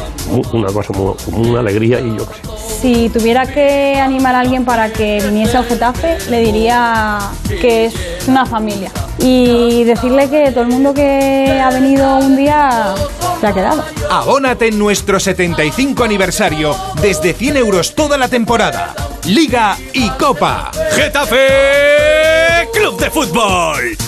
Una 0.53 0.73
cosa 0.73 0.95
como, 0.95 1.15
como 1.25 1.51
una 1.51 1.61
alegría 1.61 2.01
y 2.01 2.17
yo 2.17 2.27
qué 2.27 2.35
sé. 2.35 2.68
Si 2.81 3.09
tuviera 3.09 3.45
que 3.47 3.99
animar 4.01 4.35
a 4.37 4.41
alguien 4.41 4.65
para 4.65 4.93
que 4.93 5.21
viniese 5.21 5.57
al 5.57 5.65
Getafe, 5.65 6.19
le 6.31 6.41
diría 6.41 7.19
que 7.61 7.87
es 7.87 7.95
una 8.29 8.47
familia. 8.47 8.93
Y 9.19 9.83
decirle 9.83 10.31
que 10.31 10.53
todo 10.53 10.63
el 10.63 10.69
mundo 10.69 10.95
que 10.95 11.61
ha 11.61 11.71
venido 11.71 12.19
un 12.19 12.37
día 12.37 12.95
se 13.41 13.47
ha 13.49 13.53
quedado. 13.53 13.85
Abónate 14.09 14.69
en 14.69 14.79
nuestro 14.79 15.19
75 15.19 16.05
aniversario 16.05 16.77
desde 17.03 17.35
100 17.35 17.57
euros 17.57 17.97
toda 17.97 18.17
la 18.17 18.29
temporada. 18.29 18.95
Liga 19.27 19.77
y 19.93 20.09
Copa. 20.11 20.71
Getafe 20.93 22.69
Club 22.73 23.01
de 23.01 23.11
Fútbol. 23.11 24.08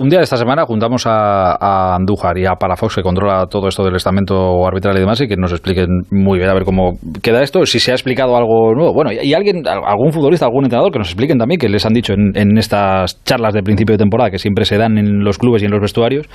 un 0.00 0.08
día 0.08 0.18
de 0.18 0.24
esta 0.24 0.36
semana 0.36 0.64
juntamos 0.64 1.04
a, 1.06 1.94
Andújar 1.94 2.38
y 2.38 2.46
a 2.46 2.54
Palafox, 2.54 2.96
que 2.96 3.02
controla 3.02 3.46
todo 3.46 3.68
esto 3.68 3.84
del 3.84 3.96
estamento 3.96 4.66
arbitral 4.66 4.96
y 4.96 5.00
demás, 5.00 5.20
y 5.20 5.28
que 5.28 5.36
nos 5.36 5.52
expliquen 5.52 5.88
muy 6.10 6.38
bien 6.38 6.50
a 6.50 6.54
ver 6.54 6.64
cómo 6.64 6.94
queda 7.22 7.42
esto, 7.42 7.64
si 7.66 7.78
se 7.78 7.92
ha 7.92 7.94
explicado 7.94 8.36
algo 8.36 8.74
nuevo. 8.74 8.94
Bueno, 8.94 9.10
y 9.12 9.34
alguien, 9.34 9.62
algún 9.66 10.12
futbolista, 10.12 10.46
algún 10.46 10.64
entrenador, 10.64 10.90
que 10.90 10.98
nos 10.98 11.08
expliquen 11.08 11.38
también, 11.38 11.60
que 11.60 11.68
les 11.68 11.84
han 11.84 11.92
dicho 11.92 12.14
en, 12.14 12.32
en 12.34 12.56
estas 12.56 13.22
charlas 13.24 13.52
de 13.52 13.62
principio 13.62 13.94
de 13.94 13.98
temporada, 13.98 14.30
que 14.30 14.38
siempre 14.38 14.64
se 14.64 14.78
dan 14.78 14.96
en 14.96 15.22
los 15.22 15.38
clubes 15.38 15.62
y 15.62 15.66
en 15.66 15.70
los 15.70 15.80
vestuarios, 15.80 16.26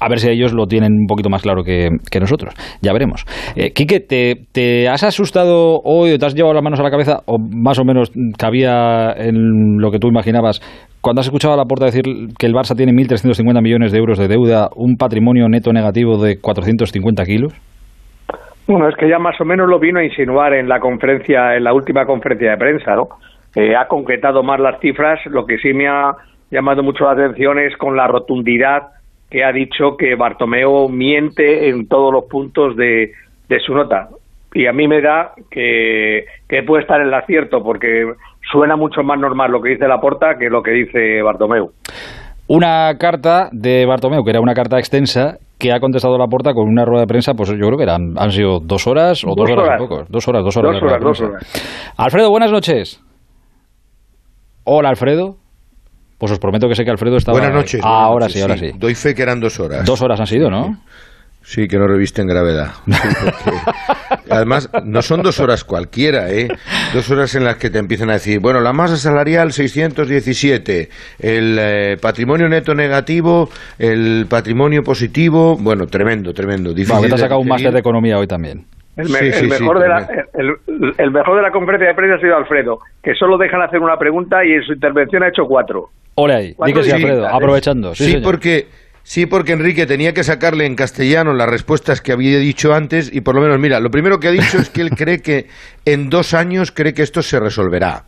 a 0.00 0.08
ver 0.08 0.18
si 0.18 0.28
ellos 0.28 0.52
lo 0.52 0.66
tienen 0.66 0.92
un 0.92 1.06
poquito 1.06 1.30
más 1.30 1.42
claro 1.42 1.62
que, 1.62 1.90
que 2.10 2.18
nosotros. 2.18 2.54
Ya 2.82 2.92
veremos. 2.92 3.24
Eh, 3.54 3.72
Quique, 3.72 4.00
¿te, 4.00 4.46
¿te 4.50 4.88
has 4.88 5.04
asustado 5.04 5.80
hoy 5.84 6.12
o 6.12 6.18
te 6.18 6.26
has 6.26 6.34
llevado 6.34 6.54
las 6.54 6.64
manos 6.64 6.80
a 6.80 6.82
la 6.82 6.90
cabeza, 6.90 7.20
o 7.26 7.38
más 7.38 7.78
o 7.78 7.84
menos 7.84 8.10
cabía 8.36 9.12
en 9.16 9.78
lo 9.78 9.92
que 9.92 9.98
tú 10.00 10.08
imaginabas, 10.08 10.60
cuando 11.04 11.20
has 11.20 11.26
escuchado 11.26 11.52
a 11.52 11.58
la 11.58 11.66
puerta 11.66 11.84
decir 11.84 12.02
que 12.38 12.46
el 12.46 12.54
Barça 12.54 12.74
tiene 12.74 12.92
1.350 12.92 13.60
millones 13.62 13.92
de 13.92 13.98
euros 13.98 14.18
de 14.18 14.26
deuda, 14.26 14.70
un 14.74 14.96
patrimonio 14.96 15.46
neto 15.50 15.70
negativo 15.70 16.16
de 16.16 16.40
450 16.40 17.24
kilos? 17.24 17.52
Bueno, 18.66 18.88
es 18.88 18.96
que 18.96 19.06
ya 19.06 19.18
más 19.18 19.38
o 19.38 19.44
menos 19.44 19.68
lo 19.68 19.78
vino 19.78 19.98
a 19.98 20.04
insinuar 20.04 20.54
en 20.54 20.66
la 20.66 20.80
conferencia, 20.80 21.56
en 21.56 21.64
la 21.64 21.74
última 21.74 22.06
conferencia 22.06 22.52
de 22.52 22.56
prensa, 22.56 22.96
¿no? 22.96 23.08
Eh, 23.54 23.76
ha 23.76 23.86
concretado 23.86 24.42
más 24.42 24.58
las 24.58 24.80
cifras. 24.80 25.20
Lo 25.26 25.44
que 25.44 25.58
sí 25.58 25.74
me 25.74 25.86
ha 25.88 26.12
llamado 26.50 26.82
mucho 26.82 27.04
la 27.04 27.12
atención 27.12 27.58
es 27.58 27.76
con 27.76 27.94
la 27.96 28.06
rotundidad 28.06 28.84
que 29.30 29.44
ha 29.44 29.52
dicho 29.52 29.98
que 29.98 30.14
Bartomeu 30.14 30.88
miente 30.88 31.68
en 31.68 31.86
todos 31.86 32.14
los 32.14 32.24
puntos 32.24 32.76
de, 32.76 33.12
de 33.50 33.60
su 33.60 33.74
nota. 33.74 34.08
Y 34.54 34.66
a 34.66 34.72
mí 34.72 34.88
me 34.88 35.02
da 35.02 35.32
que, 35.50 36.24
que 36.48 36.62
puede 36.62 36.82
estar 36.82 37.00
en 37.02 37.08
el 37.08 37.14
acierto, 37.14 37.62
porque 37.62 38.06
suena 38.50 38.76
mucho 38.76 39.02
más 39.02 39.18
normal 39.18 39.50
lo 39.50 39.60
que 39.60 39.70
dice 39.70 39.86
Laporta 39.88 40.36
que 40.38 40.48
lo 40.48 40.62
que 40.62 40.70
dice 40.72 41.22
Bartomeu. 41.22 41.70
Una 42.46 42.96
carta 42.98 43.48
de 43.52 43.86
Bartomeu, 43.86 44.22
que 44.22 44.30
era 44.30 44.40
una 44.40 44.54
carta 44.54 44.78
extensa, 44.78 45.38
que 45.58 45.72
ha 45.72 45.80
contestado 45.80 46.18
Laporta 46.18 46.52
con 46.52 46.68
una 46.68 46.84
rueda 46.84 47.02
de 47.02 47.06
prensa, 47.06 47.32
pues 47.34 47.48
yo 47.50 47.66
creo 47.66 47.78
que 47.78 47.84
eran, 47.84 48.14
han 48.18 48.30
sido 48.32 48.60
dos 48.60 48.86
horas 48.86 49.24
o 49.24 49.28
dos, 49.28 49.36
dos 49.36 49.50
horas, 49.50 49.66
horas. 49.66 49.80
Poco, 49.80 50.04
dos 50.08 50.28
horas, 50.28 50.44
dos 50.44 50.56
horas. 50.56 50.72
Dos 50.74 50.82
horas, 50.82 51.02
dos 51.02 51.20
horas. 51.20 51.94
Alfredo, 51.96 52.30
buenas 52.30 52.50
noches. 52.52 53.00
Hola, 54.64 54.90
Alfredo. 54.90 55.36
Pues 56.18 56.32
os 56.32 56.38
prometo 56.38 56.68
que 56.68 56.74
sé 56.74 56.84
que 56.84 56.90
Alfredo 56.90 57.16
estaba... 57.16 57.38
Buenas 57.38 57.54
noches. 57.54 57.80
Ah, 57.84 58.04
ahora 58.04 58.26
noches, 58.26 58.34
sí, 58.34 58.42
ahora 58.42 58.56
sí. 58.56 58.70
Doy 58.78 58.94
fe 58.94 59.14
que 59.14 59.22
eran 59.22 59.40
dos 59.40 59.58
horas. 59.58 59.84
Dos 59.84 60.00
horas 60.00 60.20
han 60.20 60.26
sido, 60.26 60.48
¿no? 60.48 60.64
Sí, 60.64 60.72
que 61.68 61.78
no 61.78 61.86
revisten 61.86 62.26
gravedad. 62.26 62.72
Sí, 62.86 63.50
además, 64.30 64.70
no 64.84 65.02
son 65.02 65.22
dos 65.22 65.40
horas 65.40 65.64
cualquiera, 65.64 66.30
¿eh? 66.30 66.48
Dos 66.92 67.10
horas 67.10 67.34
en 67.34 67.44
las 67.44 67.56
que 67.56 67.70
te 67.70 67.78
empiezan 67.78 68.10
a 68.10 68.14
decir, 68.14 68.40
bueno, 68.40 68.60
la 68.60 68.72
masa 68.72 68.96
salarial 68.96 69.52
617, 69.52 70.88
el 71.20 71.58
eh, 71.60 71.96
patrimonio 72.00 72.48
neto 72.48 72.74
negativo, 72.74 73.48
el 73.78 74.26
patrimonio 74.28 74.82
positivo, 74.82 75.56
bueno, 75.56 75.86
tremendo, 75.86 76.32
tremendo. 76.32 76.72
Difícil 76.72 76.96
bueno, 76.96 77.08
te 77.08 77.14
has 77.14 77.20
sacado 77.20 77.40
un 77.40 77.48
máster 77.48 77.72
de 77.72 77.80
economía 77.80 78.18
hoy 78.18 78.26
también. 78.26 78.64
El, 78.96 79.08
me, 79.08 79.18
sí, 79.18 79.32
sí, 79.32 79.44
el 79.44 79.48
mejor 79.48 79.80
de 79.80 79.88
la, 79.88 80.08
el, 80.34 80.54
el, 80.98 81.10
mejor 81.10 81.36
de 81.36 81.42
la 81.42 81.50
conferencia 81.50 81.88
de 81.88 81.94
prensa 81.94 82.14
ha 82.14 82.20
sido 82.20 82.36
Alfredo, 82.36 82.78
que 83.02 83.12
solo 83.14 83.36
dejan 83.36 83.60
hacer 83.60 83.80
una 83.80 83.96
pregunta 83.96 84.44
y 84.44 84.52
en 84.52 84.62
su 84.62 84.72
intervención 84.72 85.24
ha 85.24 85.28
hecho 85.28 85.46
cuatro. 85.46 85.90
Ole 86.14 86.34
ahí, 86.34 86.54
di 86.64 86.72
que 86.72 86.82
sí, 86.84 86.92
Alfredo, 86.92 87.26
aprovechando. 87.26 87.92
Sí, 87.94 88.18
porque 88.22 88.68
Sí, 89.06 89.26
porque 89.26 89.52
Enrique 89.52 89.84
tenía 89.84 90.14
que 90.14 90.24
sacarle 90.24 90.64
en 90.64 90.76
castellano 90.76 91.34
las 91.34 91.48
respuestas 91.48 92.00
que 92.00 92.12
había 92.12 92.38
dicho 92.38 92.72
antes 92.72 93.10
y 93.12 93.20
por 93.20 93.34
lo 93.34 93.42
menos, 93.42 93.58
mira, 93.60 93.78
lo 93.78 93.90
primero 93.90 94.18
que 94.18 94.28
ha 94.28 94.32
dicho 94.32 94.58
es 94.58 94.70
que 94.70 94.80
él 94.80 94.90
cree 94.90 95.20
que 95.20 95.46
en 95.84 96.08
dos 96.08 96.32
años 96.32 96.72
cree 96.72 96.94
que 96.94 97.02
esto 97.02 97.22
se 97.22 97.38
resolverá 97.38 98.06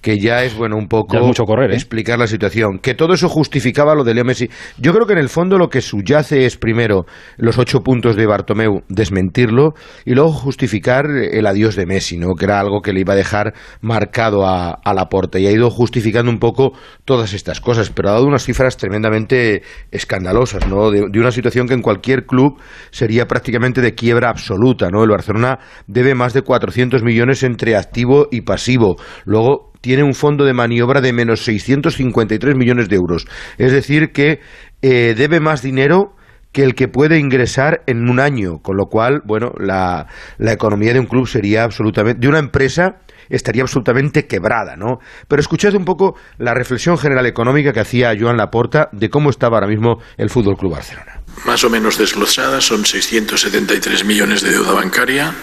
que 0.00 0.18
ya 0.18 0.44
es 0.44 0.56
bueno 0.56 0.76
un 0.76 0.88
poco 0.88 1.18
mucho 1.18 1.44
correr, 1.44 1.72
¿eh? 1.72 1.74
explicar 1.74 2.18
la 2.18 2.26
situación. 2.26 2.78
Que 2.78 2.94
todo 2.94 3.14
eso 3.14 3.28
justificaba 3.28 3.94
lo 3.94 4.04
de 4.04 4.14
Leo 4.14 4.24
Messi. 4.24 4.48
Yo 4.78 4.92
creo 4.92 5.06
que 5.06 5.12
en 5.14 5.18
el 5.18 5.28
fondo 5.28 5.58
lo 5.58 5.68
que 5.68 5.80
subyace 5.80 6.46
es 6.46 6.56
primero 6.56 7.06
los 7.36 7.58
ocho 7.58 7.82
puntos 7.82 8.16
de 8.16 8.26
Bartomeu, 8.26 8.82
desmentirlo, 8.88 9.74
y 10.04 10.14
luego 10.14 10.32
justificar 10.32 11.06
el 11.06 11.46
adiós 11.46 11.76
de 11.76 11.86
Messi, 11.86 12.16
¿no? 12.16 12.34
que 12.34 12.44
era 12.44 12.60
algo 12.60 12.80
que 12.80 12.92
le 12.92 13.00
iba 13.00 13.14
a 13.14 13.16
dejar 13.16 13.54
marcado 13.80 14.46
a, 14.46 14.72
a 14.72 14.94
la 14.94 15.06
porta. 15.06 15.38
Y 15.38 15.46
ha 15.46 15.50
ido 15.50 15.70
justificando 15.70 16.30
un 16.30 16.38
poco 16.38 16.72
todas 17.04 17.32
estas 17.32 17.60
cosas, 17.60 17.90
pero 17.90 18.10
ha 18.10 18.12
dado 18.12 18.26
unas 18.26 18.44
cifras 18.44 18.76
tremendamente 18.76 19.62
escandalosas, 19.90 20.66
¿no? 20.68 20.90
de, 20.90 21.06
de 21.10 21.20
una 21.20 21.32
situación 21.32 21.66
que 21.66 21.74
en 21.74 21.82
cualquier 21.82 22.26
club 22.26 22.60
sería 22.90 23.26
prácticamente 23.26 23.80
de 23.80 23.94
quiebra 23.94 24.30
absoluta. 24.30 24.90
¿no? 24.90 25.02
El 25.02 25.10
Barcelona 25.10 25.58
debe 25.86 26.14
más 26.14 26.34
de 26.34 26.42
400 26.42 27.02
millones 27.02 27.42
entre 27.42 27.76
activo 27.76 28.28
y 28.30 28.42
pasivo. 28.42 28.96
Luego 29.24 29.67
tiene 29.80 30.02
un 30.02 30.14
fondo 30.14 30.44
de 30.44 30.54
maniobra 30.54 31.00
de 31.00 31.12
menos 31.12 31.44
653 31.44 32.56
millones 32.56 32.88
de 32.88 32.96
euros. 32.96 33.26
Es 33.58 33.72
decir, 33.72 34.12
que 34.12 34.40
eh, 34.82 35.14
debe 35.16 35.40
más 35.40 35.62
dinero 35.62 36.14
que 36.52 36.62
el 36.62 36.74
que 36.74 36.88
puede 36.88 37.18
ingresar 37.18 37.82
en 37.86 38.08
un 38.08 38.20
año, 38.20 38.58
con 38.62 38.76
lo 38.76 38.86
cual, 38.86 39.20
bueno, 39.24 39.52
la, 39.58 40.06
la 40.38 40.52
economía 40.52 40.92
de 40.92 41.00
un 41.00 41.06
club 41.06 41.26
sería 41.26 41.64
absolutamente, 41.64 42.20
de 42.20 42.28
una 42.28 42.38
empresa 42.38 42.96
estaría 43.28 43.62
absolutamente 43.62 44.26
quebrada, 44.26 44.76
¿no? 44.76 44.98
Pero 45.28 45.40
escuchad 45.40 45.74
un 45.74 45.84
poco 45.84 46.16
la 46.38 46.54
reflexión 46.54 46.96
general 46.96 47.26
económica 47.26 47.72
que 47.72 47.80
hacía 47.80 48.14
Joan 48.18 48.36
Laporta 48.38 48.88
de 48.92 49.10
cómo 49.10 49.30
estaba 49.30 49.58
ahora 49.58 49.68
mismo 49.68 49.98
el 50.16 50.30
Fútbol 50.30 50.56
Club 50.56 50.72
Barcelona. 50.72 51.20
Más 51.44 51.62
o 51.64 51.70
menos 51.70 51.98
desglosada, 51.98 52.60
son 52.60 52.84
673 52.84 54.04
millones 54.04 54.42
de 54.42 54.50
deuda 54.50 54.72
bancaria, 54.72 55.34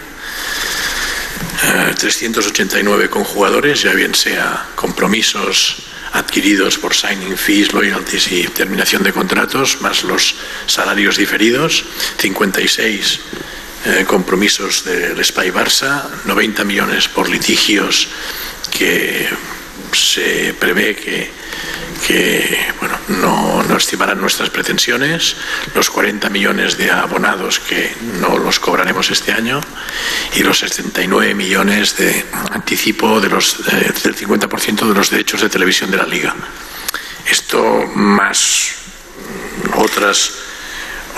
389 1.98 3.10
con 3.10 3.24
jugadores, 3.24 3.82
ya 3.82 3.92
bien 3.92 4.14
sea 4.14 4.68
compromisos 4.74 5.76
adquiridos 6.12 6.78
por 6.78 6.94
signing 6.94 7.36
fees, 7.36 7.72
loyalties 7.72 8.30
y 8.32 8.44
terminación 8.48 9.02
de 9.02 9.12
contratos, 9.12 9.80
más 9.80 10.04
los 10.04 10.36
salarios 10.66 11.16
diferidos, 11.16 11.84
56 12.18 13.20
eh, 13.84 14.04
compromisos 14.06 14.84
del 14.84 15.22
Spy 15.24 15.50
Barça, 15.50 16.04
90 16.24 16.64
millones 16.64 17.08
por 17.08 17.28
litigios 17.28 18.08
que 18.76 19.28
se 19.92 20.54
prevé 20.58 20.96
que, 20.96 21.30
que 22.06 22.58
bueno, 22.80 22.98
no, 23.08 23.62
no 23.62 23.76
estimarán 23.76 24.20
nuestras 24.20 24.50
pretensiones, 24.50 25.36
los 25.74 25.90
40 25.90 26.28
millones 26.30 26.76
de 26.76 26.90
abonados 26.90 27.60
que 27.60 27.90
no 28.20 28.38
los 28.38 28.60
cobraremos 28.60 29.10
este 29.10 29.32
año 29.32 29.60
y 30.36 30.42
los 30.42 30.58
79 30.58 31.34
millones 31.34 31.96
de 31.96 32.24
anticipo 32.52 33.20
de 33.20 33.28
los, 33.28 33.60
eh, 33.72 33.92
del 34.02 34.16
50% 34.16 34.88
de 34.88 34.94
los 34.94 35.10
derechos 35.10 35.40
de 35.40 35.48
televisión 35.48 35.90
de 35.90 35.96
la 35.96 36.06
liga. 36.06 36.34
Esto 37.28 37.86
más 37.94 38.74
otras, 39.76 40.32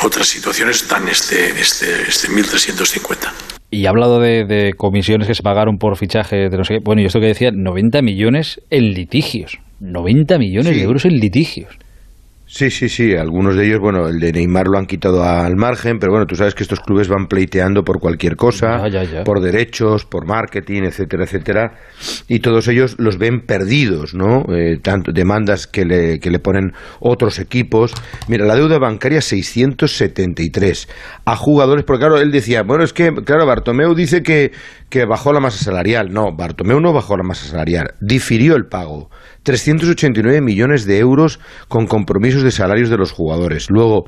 otras 0.03 0.27
situaciones 0.27 0.89
dan 0.89 1.09
este, 1.09 1.61
este, 1.61 2.03
este 2.09 2.29
1.350. 2.29 3.33
Y 3.71 3.87
ha 3.87 3.91
hablado 3.91 4.19
de, 4.21 4.73
comisiones 4.77 5.29
que 5.29 5.35
se 5.35 5.43
pagaron 5.43 5.79
por 5.79 5.97
fichaje 5.97 6.49
de 6.49 6.57
no 6.57 6.65
sé 6.65 6.75
qué. 6.75 6.81
Bueno, 6.83 7.03
y 7.03 7.05
esto 7.05 7.21
que 7.21 7.27
decía, 7.27 7.51
90 7.53 8.01
millones 8.01 8.63
en 8.71 8.95
litigios. 8.95 9.59
90 9.81 10.39
millones 10.39 10.73
Sí. 10.73 10.79
de 10.79 10.85
euros 10.85 11.05
en 11.05 11.19
litigios. 11.19 11.71
Sí, 12.51 12.71
sí, 12.71 12.89
sí. 12.89 13.15
Algunos 13.15 13.57
de 13.57 13.67
ellos, 13.67 13.79
bueno, 13.79 14.09
el 14.09 14.19
de 14.21 14.33
Neymar 14.33 14.69
lo 14.69 14.79
han 14.79 14.87
quitado 14.87 15.23
al 15.23 15.55
margen, 15.57 15.99
pero 15.99 16.13
bueno, 16.13 16.25
tú 16.27 16.35
sabes 16.35 16.55
que 16.55 16.63
estos 16.63 16.81
clubes 16.81 17.07
van 17.07 17.27
pleiteando 17.27 17.85
por 17.85 18.01
cualquier 18.01 18.37
cosa, 18.37 18.89
Ya, 18.89 19.03
ya, 19.03 19.05
ya. 19.05 19.25
por 19.25 19.41
derechos, 19.43 20.07
por 20.07 20.27
marketing, 20.27 20.85
etcétera, 20.85 21.25
etcétera. 21.25 21.73
Y 22.27 22.41
todos 22.41 22.67
ellos 22.69 22.97
los 22.99 23.19
ven 23.19 23.43
perdidos, 23.43 24.15
¿no? 24.15 24.45
Eh, 24.49 24.79
tanto 24.83 25.13
demandas 25.13 25.67
que 25.67 25.85
le, 25.85 26.21
que 26.21 26.31
le 26.31 26.39
ponen 26.39 26.73
otros 27.01 27.39
equipos. 27.39 27.93
Mira, 28.29 28.47
la 28.47 28.57
deuda 28.57 28.79
bancaria 28.79 29.21
673 29.21 30.89
a 31.27 31.37
jugadores, 31.37 31.85
porque 31.85 32.01
claro, 32.01 32.19
él 32.19 32.31
decía, 32.31 32.63
bueno, 32.63 32.83
es 32.83 32.95
que, 32.95 33.13
claro, 33.27 33.45
Bartomeu 33.47 33.95
dice 33.95 34.23
que, 34.23 34.53
que 34.89 35.05
bajó 35.05 35.35
la 35.35 35.41
masa 35.41 35.63
salarial. 35.63 36.13
No, 36.13 36.35
Bartomeu 36.35 36.81
no 36.81 36.95
bajó 36.95 37.17
la 37.19 37.25
masa 37.25 37.47
salarial, 37.47 37.93
difirió 38.01 38.57
el 38.57 38.67
pago. 38.67 39.11
389 39.45 40.41
millones 40.43 40.85
de 40.85 40.99
euros 40.99 41.41
con 41.69 41.87
compromisos 41.87 42.38
de 42.43 42.51
salarios 42.51 42.91
de 42.91 42.97
los 42.97 43.13
jugadores. 43.13 43.71
Luego, 43.71 44.05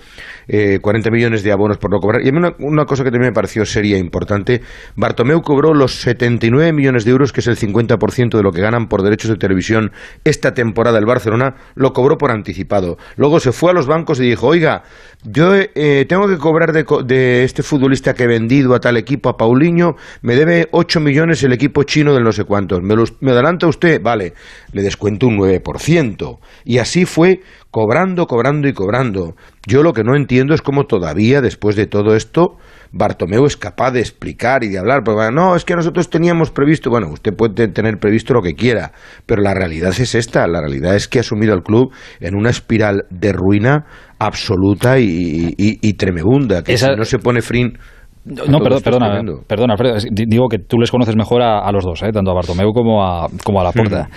eh, 0.48 0.78
40 0.80 1.10
millones 1.10 1.42
de 1.42 1.52
abonos 1.52 1.78
por 1.78 1.90
no 1.90 1.98
cobrar. 1.98 2.24
Y 2.24 2.28
a 2.28 2.32
mí 2.32 2.38
una, 2.58 2.84
cosa 2.84 3.04
que 3.04 3.10
también 3.10 3.30
me 3.30 3.34
pareció 3.34 3.64
seria 3.64 3.96
e 3.96 4.00
importante, 4.00 4.62
Bartomeu 4.96 5.40
cobró 5.42 5.74
los 5.74 6.00
79 6.00 6.72
millones 6.72 7.04
de 7.04 7.10
euros, 7.10 7.32
que 7.32 7.40
es 7.40 7.46
el 7.46 7.56
50% 7.56 8.36
de 8.36 8.42
lo 8.42 8.52
que 8.52 8.60
ganan 8.60 8.86
por 8.86 9.02
derechos 9.02 9.30
de 9.30 9.36
televisión 9.36 9.92
esta 10.24 10.54
temporada 10.54 10.98
el 10.98 11.06
Barcelona, 11.06 11.54
lo 11.74 11.92
cobró 11.92 12.16
por 12.16 12.30
anticipado. 12.30 12.96
Luego 13.16 13.40
se 13.40 13.52
fue 13.52 13.70
a 13.70 13.74
los 13.74 13.86
bancos 13.86 14.20
y 14.20 14.24
dijo, 14.24 14.46
oiga, 14.46 14.82
yo 15.24 15.54
eh, 15.54 16.06
tengo 16.08 16.26
que 16.28 16.38
cobrar 16.38 16.72
de, 16.72 16.84
de 17.04 17.44
este 17.44 17.62
futbolista 17.62 18.14
que 18.14 18.24
he 18.24 18.26
vendido 18.26 18.74
a 18.74 18.80
tal 18.80 18.96
equipo, 18.96 19.28
a 19.28 19.36
Paulinho, 19.36 19.96
me 20.22 20.34
debe 20.34 20.68
8 20.72 20.98
millones 21.00 21.42
el 21.42 21.52
equipo 21.52 21.82
chino 21.82 22.14
del 22.14 22.24
no 22.24 22.32
sé 22.32 22.44
cuántos. 22.44 22.82
¿Me, 22.82 22.96
los- 22.96 23.14
me 23.20 23.32
adelanta 23.32 23.66
usted? 23.66 24.00
Vale, 24.02 24.32
le 24.72 24.82
descuento 24.82 25.26
un 25.26 25.36
9%. 25.38 26.38
Y 26.64 26.78
así 26.78 27.04
fue 27.04 27.40
cobrando, 27.70 28.26
cobrando 28.26 28.66
y 28.68 28.72
cobrando. 28.72 29.36
Yo 29.66 29.82
lo 29.82 29.92
que 29.92 30.04
no 30.04 30.16
entiendo 30.16 30.54
es 30.54 30.62
cómo 30.62 30.86
todavía, 30.86 31.40
después 31.40 31.76
de 31.76 31.86
todo 31.86 32.16
esto, 32.16 32.56
Bartomeu 32.92 33.46
es 33.46 33.56
capaz 33.56 33.92
de 33.92 34.00
explicar 34.00 34.64
y 34.64 34.68
de 34.68 34.78
hablar. 34.78 35.02
Porque, 35.04 35.30
no, 35.32 35.54
es 35.56 35.64
que 35.64 35.74
nosotros 35.76 36.10
teníamos 36.10 36.50
previsto, 36.50 36.90
bueno, 36.90 37.08
usted 37.10 37.32
puede 37.34 37.68
tener 37.68 37.98
previsto 37.98 38.34
lo 38.34 38.42
que 38.42 38.54
quiera, 38.54 38.92
pero 39.26 39.42
la 39.42 39.54
realidad 39.54 39.90
es 39.90 40.14
esta, 40.14 40.46
la 40.46 40.60
realidad 40.60 40.94
es 40.96 41.06
que 41.08 41.20
ha 41.20 41.22
sumido 41.22 41.52
al 41.54 41.62
club 41.62 41.92
en 42.20 42.34
una 42.34 42.50
espiral 42.50 43.04
de 43.10 43.32
ruina 43.32 43.84
absoluta 44.18 44.98
y, 44.98 45.54
y- 45.56 45.78
y 45.80 45.92
tremebunda, 45.94 46.62
que 46.62 46.74
Esa- 46.74 46.88
si 46.92 46.96
no 46.96 47.04
se 47.04 47.18
pone 47.18 47.42
fin... 47.42 47.78
No, 48.22 48.58
perdón, 48.58 48.82
perdona, 48.82 49.22
perdona, 49.46 49.72
Alfredo. 49.72 49.96
Digo 50.10 50.46
que 50.48 50.58
tú 50.58 50.76
les 50.78 50.90
conoces 50.90 51.16
mejor 51.16 51.40
a, 51.40 51.60
a 51.60 51.72
los 51.72 51.82
dos, 51.84 52.02
¿eh? 52.02 52.12
tanto 52.12 52.30
a 52.30 52.34
Bartomeu 52.34 52.70
como 52.74 53.02
a, 53.02 53.28
como 53.42 53.60
a 53.62 53.64
Laporta. 53.64 54.08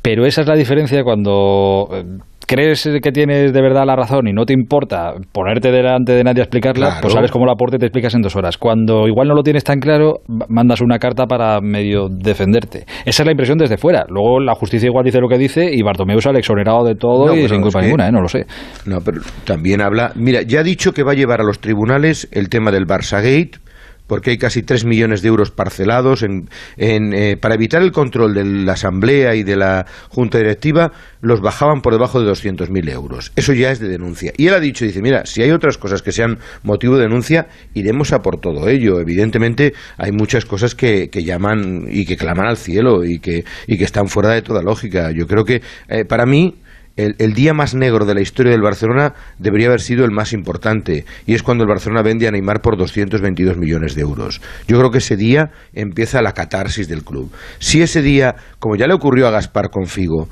Pero 0.00 0.24
esa 0.24 0.40
es 0.40 0.46
la 0.48 0.54
diferencia 0.56 1.02
cuando 1.04 1.88
eh, 1.92 2.04
crees 2.46 2.88
que 3.02 3.12
tienes 3.12 3.52
de 3.52 3.62
verdad 3.62 3.84
la 3.86 3.96
razón 3.96 4.28
y 4.28 4.32
no 4.32 4.44
te 4.44 4.52
importa 4.52 5.12
ponerte 5.32 5.70
delante 5.70 6.12
de 6.12 6.24
nadie 6.24 6.40
a 6.40 6.44
explicarla, 6.44 6.86
Claro. 6.86 7.00
pues 7.02 7.12
sabes 7.14 7.30
cómo 7.30 7.46
Laporte 7.46 7.78
te 7.78 7.86
explicas 7.86 8.14
en 8.14 8.22
dos 8.22 8.36
horas. 8.36 8.58
Cuando 8.58 9.06
igual 9.08 9.28
no 9.28 9.34
lo 9.34 9.42
tienes 9.42 9.64
tan 9.64 9.80
claro, 9.80 10.20
mandas 10.48 10.80
una 10.80 10.98
carta 10.98 11.26
para 11.26 11.60
medio 11.60 12.08
defenderte. 12.10 12.84
Esa 13.04 13.22
es 13.22 13.26
la 13.26 13.32
impresión 13.32 13.58
desde 13.58 13.76
fuera. 13.76 14.04
Luego 14.08 14.40
la 14.40 14.54
justicia 14.54 14.86
igual 14.86 15.04
dice 15.04 15.20
lo 15.20 15.28
que 15.28 15.38
dice 15.38 15.68
y 15.72 15.82
Bartomeu 15.82 16.20
sale 16.20 16.38
exonerado 16.38 16.84
de 16.84 16.94
todo 16.94 17.26
No, 17.26 17.34
y 17.36 17.48
sin 17.48 17.60
culpa 17.62 17.78
es 17.80 17.82
que- 17.82 17.86
ninguna, 17.86 18.08
¿eh? 18.08 18.12
no 18.12 18.20
lo 18.20 18.28
sé. 18.28 18.46
No, 18.86 18.98
pero 19.04 19.20
también 19.44 19.80
habla. 19.80 20.12
Mira, 20.14 20.42
ya 20.42 20.60
ha 20.60 20.62
dicho 20.64 20.92
que 20.92 21.02
va 21.02 21.12
a 21.12 21.14
llevar 21.14 21.40
a 21.40 21.44
los 21.44 21.58
tribunales 21.60 22.28
el 22.32 22.48
tema 22.48 22.70
del 22.70 22.86
Barça 22.86 23.16
Gate, 23.22 23.58
porque 24.06 24.30
hay 24.30 24.38
casi 24.38 24.62
3 24.62 24.84
millones 24.84 25.22
de 25.22 25.28
euros 25.28 25.50
parcelados 25.50 26.22
en, 26.22 26.48
en, 26.76 27.12
eh, 27.14 27.36
para 27.36 27.54
evitar 27.54 27.82
el 27.82 27.92
control 27.92 28.34
de 28.34 28.44
la 28.44 28.72
Asamblea 28.72 29.34
y 29.34 29.42
de 29.42 29.56
la 29.56 29.86
Junta 30.08 30.38
Directiva, 30.38 30.92
los 31.20 31.40
bajaban 31.40 31.80
por 31.80 31.92
debajo 31.92 32.20
de 32.20 32.30
200.000 32.30 32.90
euros. 32.90 33.32
Eso 33.36 33.52
ya 33.52 33.70
es 33.70 33.80
de 33.80 33.88
denuncia. 33.88 34.32
Y 34.36 34.46
él 34.48 34.54
ha 34.54 34.60
dicho, 34.60 34.84
dice, 34.84 35.00
mira, 35.00 35.24
si 35.26 35.42
hay 35.42 35.50
otras 35.50 35.78
cosas 35.78 36.02
que 36.02 36.12
sean 36.12 36.38
motivo 36.62 36.96
de 36.96 37.02
denuncia, 37.02 37.48
iremos 37.72 38.12
a 38.12 38.20
por 38.20 38.40
todo 38.40 38.68
ello. 38.68 39.00
Evidentemente 39.00 39.72
hay 39.96 40.12
muchas 40.12 40.44
cosas 40.44 40.74
que, 40.74 41.08
que 41.08 41.24
llaman 41.24 41.86
y 41.88 42.04
que 42.04 42.16
claman 42.16 42.46
al 42.46 42.56
cielo 42.56 43.04
y 43.04 43.18
que, 43.18 43.44
y 43.66 43.78
que 43.78 43.84
están 43.84 44.08
fuera 44.08 44.30
de 44.30 44.42
toda 44.42 44.62
lógica. 44.62 45.10
Yo 45.12 45.26
creo 45.26 45.44
que, 45.44 45.62
eh, 45.88 46.04
para 46.04 46.26
mí, 46.26 46.56
el, 46.96 47.34
día 47.34 47.54
más 47.54 47.74
negro 47.74 48.04
de 48.04 48.14
la 48.14 48.20
historia 48.20 48.52
del 48.52 48.62
Barcelona 48.62 49.14
debería 49.38 49.66
haber 49.66 49.80
sido 49.80 50.04
el 50.04 50.12
más 50.12 50.32
importante, 50.32 51.04
y 51.26 51.34
es 51.34 51.42
cuando 51.42 51.64
el 51.64 51.68
Barcelona 51.68 52.02
vende 52.02 52.28
a 52.28 52.30
Neymar 52.30 52.60
por 52.60 52.76
222 52.76 53.56
millones 53.56 53.94
de 53.94 54.02
euros. 54.02 54.40
Yo 54.68 54.78
creo 54.78 54.90
que 54.90 54.98
ese 54.98 55.16
día 55.16 55.50
empieza 55.72 56.22
la 56.22 56.32
catarsis 56.32 56.88
del 56.88 57.02
club. 57.02 57.32
Si 57.58 57.82
ese 57.82 58.02
día, 58.02 58.36
como 58.58 58.76
ya 58.76 58.86
le 58.86 58.94
ocurrió 58.94 59.26
a 59.26 59.30
Gaspar 59.30 59.70
con 59.70 59.86
Figo, 59.86 60.28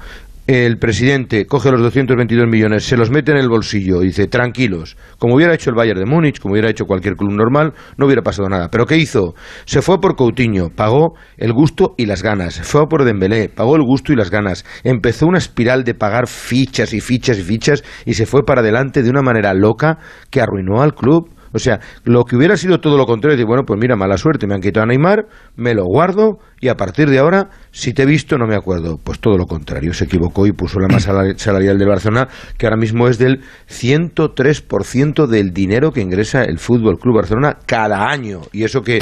el 0.48 0.78
presidente 0.78 1.46
coge 1.46 1.70
los 1.70 1.80
222 1.82 2.48
millones, 2.48 2.84
se 2.84 2.96
los 2.96 3.10
mete 3.10 3.30
en 3.30 3.38
el 3.38 3.48
bolsillo 3.48 4.02
y 4.02 4.06
dice, 4.06 4.26
tranquilos, 4.26 4.96
como 5.18 5.36
hubiera 5.36 5.54
hecho 5.54 5.70
el 5.70 5.76
Bayern 5.76 6.00
de 6.00 6.06
Múnich, 6.06 6.40
como 6.40 6.54
hubiera 6.54 6.68
hecho 6.68 6.84
cualquier 6.84 7.14
club 7.14 7.32
normal, 7.32 7.74
no 7.96 8.06
hubiera 8.06 8.22
pasado 8.22 8.48
nada. 8.48 8.68
¿Pero 8.68 8.84
qué 8.84 8.96
hizo? 8.96 9.34
Se 9.66 9.82
fue 9.82 10.00
por 10.00 10.16
Coutinho, 10.16 10.70
pagó 10.70 11.14
el 11.36 11.52
gusto 11.52 11.94
y 11.96 12.06
las 12.06 12.24
ganas. 12.24 12.60
Fue 12.60 12.88
por 12.88 13.04
Dembélé, 13.04 13.50
pagó 13.50 13.76
el 13.76 13.82
gusto 13.82 14.12
y 14.12 14.16
las 14.16 14.30
ganas. 14.30 14.64
Empezó 14.82 15.26
una 15.26 15.38
espiral 15.38 15.84
de 15.84 15.94
pagar 15.94 16.26
fichas 16.26 16.92
y 16.92 17.00
fichas 17.00 17.38
y 17.38 17.42
fichas 17.42 17.84
y 18.04 18.14
se 18.14 18.26
fue 18.26 18.42
para 18.44 18.62
adelante 18.62 19.04
de 19.04 19.10
una 19.10 19.22
manera 19.22 19.54
loca 19.54 19.98
que 20.28 20.40
arruinó 20.40 20.82
al 20.82 20.94
club. 20.94 21.30
O 21.52 21.58
sea, 21.58 21.80
lo 22.04 22.24
que 22.24 22.36
hubiera 22.36 22.56
sido 22.56 22.78
todo 22.80 22.96
lo 22.96 23.04
contrario, 23.06 23.36
decir, 23.36 23.46
bueno, 23.46 23.64
pues 23.66 23.78
mira, 23.80 23.96
mala 23.96 24.16
suerte, 24.16 24.46
me 24.46 24.54
han 24.54 24.60
quitado 24.60 24.84
a 24.84 24.86
Neymar, 24.86 25.26
me 25.56 25.74
lo 25.74 25.84
guardo 25.84 26.38
y 26.60 26.68
a 26.68 26.74
partir 26.76 27.08
de 27.10 27.18
ahora, 27.18 27.50
si 27.70 27.92
te 27.92 28.02
he 28.02 28.06
visto, 28.06 28.38
no 28.38 28.46
me 28.46 28.54
acuerdo. 28.54 28.98
Pues 29.02 29.18
todo 29.20 29.36
lo 29.36 29.46
contrario, 29.46 29.92
se 29.92 30.04
equivocó 30.04 30.46
y 30.46 30.52
puso 30.52 30.78
la 30.80 30.88
masa 30.88 31.12
salari- 31.12 31.36
salarial 31.36 31.78
del 31.78 31.88
Barcelona, 31.88 32.28
que 32.56 32.66
ahora 32.66 32.76
mismo 32.76 33.08
es 33.08 33.18
del 33.18 33.40
103% 33.68 35.26
del 35.26 35.52
dinero 35.52 35.90
que 35.92 36.00
ingresa 36.00 36.44
el 36.44 36.58
Fútbol 36.58 36.98
Club 36.98 37.16
Barcelona 37.16 37.58
cada 37.66 38.08
año. 38.08 38.40
Y 38.52 38.64
eso 38.64 38.82
que 38.82 39.00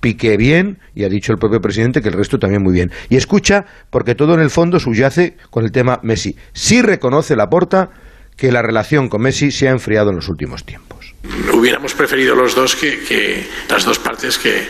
pique 0.00 0.36
bien, 0.36 0.78
y 0.94 1.04
ha 1.04 1.08
dicho 1.08 1.32
el 1.32 1.38
propio 1.38 1.60
presidente 1.60 2.00
que 2.02 2.08
el 2.08 2.14
resto 2.14 2.38
también 2.38 2.62
muy 2.62 2.72
bien. 2.72 2.90
Y 3.08 3.16
escucha, 3.16 3.64
porque 3.90 4.14
todo 4.14 4.34
en 4.34 4.40
el 4.40 4.50
fondo 4.50 4.80
subyace 4.80 5.36
con 5.50 5.64
el 5.64 5.70
tema 5.70 6.00
Messi. 6.02 6.34
Sí 6.52 6.82
reconoce 6.82 7.36
la 7.36 7.46
porta 7.46 7.90
que 8.42 8.50
la 8.50 8.60
relación 8.60 9.08
con 9.08 9.22
Messi 9.22 9.52
se 9.52 9.68
ha 9.68 9.70
enfriado 9.70 10.10
en 10.10 10.16
los 10.16 10.28
últimos 10.28 10.64
tiempos. 10.64 11.14
Hubiéramos 11.52 11.94
preferido 11.94 12.34
los 12.34 12.56
dos 12.56 12.74
que, 12.74 12.98
que 12.98 13.48
las 13.68 13.84
dos 13.84 14.00
partes 14.00 14.36
que, 14.36 14.66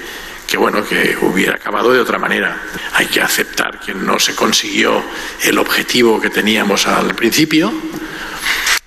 que, 0.46 0.58
bueno, 0.58 0.85
que 0.87 1.16
hubiera 1.22 1.54
acabado 1.54 1.90
de 1.90 1.98
otra 1.98 2.18
manera. 2.18 2.54
Hay 2.92 3.06
que 3.06 3.22
aceptar 3.22 3.80
que 3.80 3.94
no 3.94 4.18
se 4.18 4.35
consiguió 4.35 5.02
el 5.42 5.56
objetivo 5.56 6.20
que 6.20 6.28
teníamos 6.28 6.87
al 6.87 7.14
principio. 7.14 7.72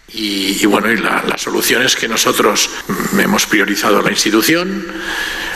Y, 0.10 0.62
y 0.62 0.66
bueno, 0.68 0.92
y 0.92 0.98
la, 0.98 1.24
la 1.28 1.38
solución 1.40 1.82
es 1.82 1.96
que 1.96 2.08
nosotros 2.08 2.70
mm, 2.88 3.20
hemos 3.22 3.48
priorizado 3.48 4.04
la 4.04 4.12
institución, 4.12 4.86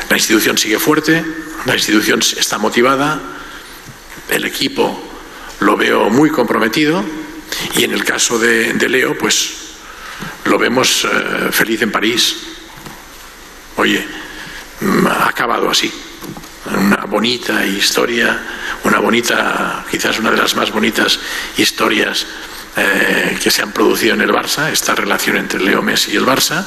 la 0.09 0.17
institución 0.17 0.57
sigue 0.57 0.79
fuerte, 0.79 1.23
la 1.67 1.75
institución 1.75 2.21
está 2.35 2.57
motivada, 2.57 3.21
el 4.27 4.43
equipo 4.45 4.99
lo 5.59 5.77
veo 5.77 6.09
muy 6.09 6.31
comprometido 6.31 7.05
y 7.75 7.83
en 7.83 7.91
el 7.91 8.03
caso 8.03 8.39
de, 8.39 8.73
Leo, 8.89 9.17
pues 9.17 9.53
lo 10.45 10.57
vemos 10.57 11.05
eh, 11.05 11.51
feliz 11.51 11.81
en 11.81 11.91
París. 11.91 12.37
Oye, 13.77 14.05
mm, 14.81 15.07
ha 15.07 15.27
acabado 15.27 15.69
así. 15.69 15.91
Una 16.65 17.05
bonita 17.05 17.65
historia, 17.65 18.39
una 18.83 18.99
bonita, 18.99 19.85
quizás 19.89 20.19
una 20.19 20.31
de 20.31 20.37
las 20.37 20.55
más 20.55 20.71
bonitas 20.71 21.19
historias 21.57 22.25
eh, 22.81 23.37
que 23.41 23.51
se 23.51 23.61
han 23.61 23.71
producido 23.71 24.13
en 24.13 24.21
el 24.21 24.31
Barça, 24.31 24.71
esta 24.71 24.95
relación 24.95 25.35
entre 25.35 25.59
Leo 25.59 25.81
Messi 25.81 26.13
y 26.13 26.15
el 26.15 26.25
Barça, 26.25 26.65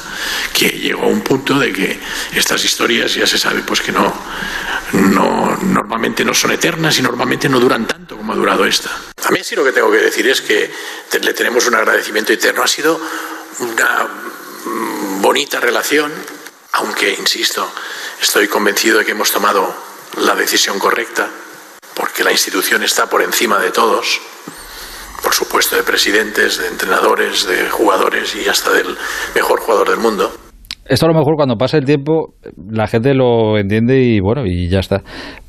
que 0.53 0.69
llegó 0.69 1.03
a 1.03 1.07
un 1.07 1.21
punto 1.21 1.57
de 1.57 1.73
que 1.73 1.99
estas 2.35 2.63
historias 2.63 3.15
ya 3.15 3.25
se 3.25 3.37
sabe 3.37 3.61
pues 3.61 3.81
que 3.81 3.91
no, 3.91 4.13
no 4.93 5.57
normalmente 5.57 6.23
no 6.23 6.33
son 6.33 6.51
eternas 6.51 6.99
y 6.99 7.01
normalmente 7.01 7.49
no 7.49 7.59
duran 7.59 7.87
tanto 7.87 8.15
como 8.15 8.33
ha 8.33 8.35
durado 8.35 8.65
esta. 8.65 8.89
A 8.89 9.43
sí 9.43 9.55
lo 9.55 9.63
que 9.63 9.71
tengo 9.71 9.91
que 9.91 9.97
decir 9.97 10.27
es 10.27 10.41
que 10.41 10.71
le 11.19 11.33
tenemos 11.33 11.65
un 11.67 11.75
agradecimiento 11.75 12.31
eterno. 12.31 12.61
Ha 12.61 12.67
sido 12.67 12.99
una 13.59 14.07
mm, 14.65 15.21
bonita 15.21 15.59
relación, 15.59 16.11
aunque, 16.73 17.13
insisto, 17.13 17.67
estoy 18.21 18.47
convencido 18.47 18.99
de 18.99 19.05
que 19.05 19.11
hemos 19.11 19.31
tomado 19.31 19.75
la 20.17 20.35
decisión 20.35 20.77
correcta, 20.77 21.29
porque 21.95 22.23
la 22.23 22.31
institución 22.31 22.83
está 22.83 23.09
por 23.09 23.21
encima 23.21 23.59
de 23.59 23.71
todos, 23.71 24.21
por 25.23 25.33
supuesto, 25.33 25.75
de 25.75 25.83
presidentes, 25.83 26.59
de 26.59 26.67
entrenadores, 26.67 27.47
de 27.47 27.69
jugadores 27.69 28.35
y 28.35 28.47
hasta 28.49 28.71
del 28.71 28.95
mejor 29.33 29.61
jugador 29.61 29.89
del 29.89 29.99
mundo. 29.99 30.29
Esto 30.85 31.05
a 31.05 31.09
lo 31.09 31.15
mejor 31.17 31.35
cuando 31.37 31.55
pasa 31.55 31.77
el 31.77 31.85
tiempo 31.85 32.33
la 32.69 32.87
gente 32.87 33.13
lo 33.13 33.57
entiende 33.57 34.01
y 34.01 34.19
bueno, 34.19 34.45
y 34.45 34.67
ya 34.67 34.79
está. 34.79 35.01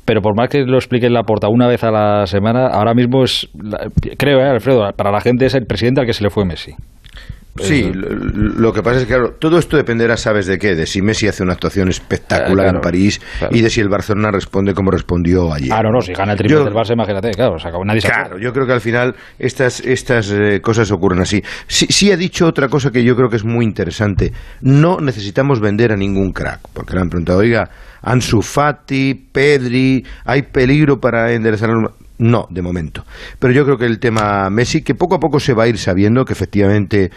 Pero 0.05 0.21
por 0.21 0.35
más 0.35 0.49
que 0.49 0.59
lo 0.59 0.77
explique 0.77 1.07
en 1.07 1.13
la 1.13 1.23
porta 1.23 1.49
una 1.49 1.67
vez 1.67 1.83
a 1.83 1.91
la 1.91 2.25
semana, 2.25 2.67
ahora 2.67 2.93
mismo 2.93 3.23
es, 3.23 3.49
creo, 4.17 4.39
eh, 4.39 4.49
Alfredo, 4.49 4.89
para 4.95 5.11
la 5.11 5.19
gente 5.19 5.45
es 5.45 5.55
el 5.55 5.65
presidente 5.65 6.01
al 6.01 6.07
que 6.07 6.13
se 6.13 6.23
le 6.23 6.29
fue 6.29 6.45
Messi. 6.45 6.73
Sí, 7.57 7.89
lo, 7.93 8.09
lo 8.09 8.73
que 8.73 8.83
pasa 8.83 8.97
es 8.97 9.03
que, 9.03 9.13
claro, 9.13 9.31
todo 9.39 9.57
esto 9.57 9.77
dependerá, 9.77 10.17
¿sabes 10.17 10.45
de 10.45 10.57
qué? 10.57 10.75
De 10.75 10.85
si 10.85 11.01
Messi 11.01 11.27
hace 11.27 11.41
una 11.41 11.53
actuación 11.53 11.87
espectacular 11.87 12.49
Eh, 12.49 12.53
claro, 12.53 12.77
en 12.77 12.81
París 12.81 13.21
claro. 13.39 13.55
y 13.55 13.61
de 13.61 13.69
si 13.69 13.79
el 13.79 13.87
Barcelona 13.87 14.29
responde 14.29 14.73
como 14.73 14.91
respondió 14.91 15.53
ayer. 15.53 15.71
Ah, 15.71 15.81
no, 15.81 15.91
no, 15.91 16.01
si 16.01 16.11
gana 16.13 16.33
el 16.33 16.37
triple 16.37 16.57
Yo- 16.57 16.65
del 16.65 16.73
Barça, 16.73 16.91
imagínate, 16.93 17.31
claro, 17.31 17.57
se 17.57 17.67
acabó, 17.69 17.85
nadie 17.85 18.01
Claro, 18.01 18.37
yo 18.37 18.51
creo 18.51 18.67
que 18.67 18.73
al 18.73 18.81
final 18.81 19.15
estas, 19.39 19.79
estas 19.79 20.29
eh, 20.31 20.59
cosas 20.61 20.91
ocurren 20.91 21.21
así. 21.21 21.41
Sí, 21.67 21.85
sí 21.89 22.11
he 22.11 22.17
dicho 22.17 22.45
otra 22.45 22.67
cosa 22.67 22.91
que 22.91 23.03
yo 23.05 23.15
creo 23.15 23.29
que 23.29 23.37
es 23.37 23.45
muy 23.45 23.63
interesante. 23.63 24.33
No 24.61 24.99
necesitamos 24.99 25.61
vender 25.61 25.93
a 25.93 25.95
ningún 25.95 26.33
crack, 26.33 26.59
porque 26.73 26.93
le 26.93 27.01
han 27.01 27.09
preguntado, 27.09 27.39
oiga, 27.39 27.69
Ansu 28.01 28.41
Fati, 28.41 29.13
Pedri, 29.31 30.03
¿hay 30.25 30.41
peligro 30.41 30.99
para 30.99 31.31
enderezar. 31.31 31.69
No, 32.17 32.47
de 32.49 32.61
momento. 32.61 33.03
Pero 33.39 33.51
yo 33.53 33.65
creo 33.65 33.77
que 33.77 33.85
el 33.85 33.99
tema 33.99 34.49
Messi, 34.49 34.81
que 34.81 34.95
poco 34.95 35.15
a 35.15 35.19
poco 35.19 35.37
se 35.39 35.53
va 35.53 35.63
a 35.63 35.67
ir 35.67 35.77
sabiendo 35.77 36.23
que 36.23 36.31
efectivamente 36.31 37.11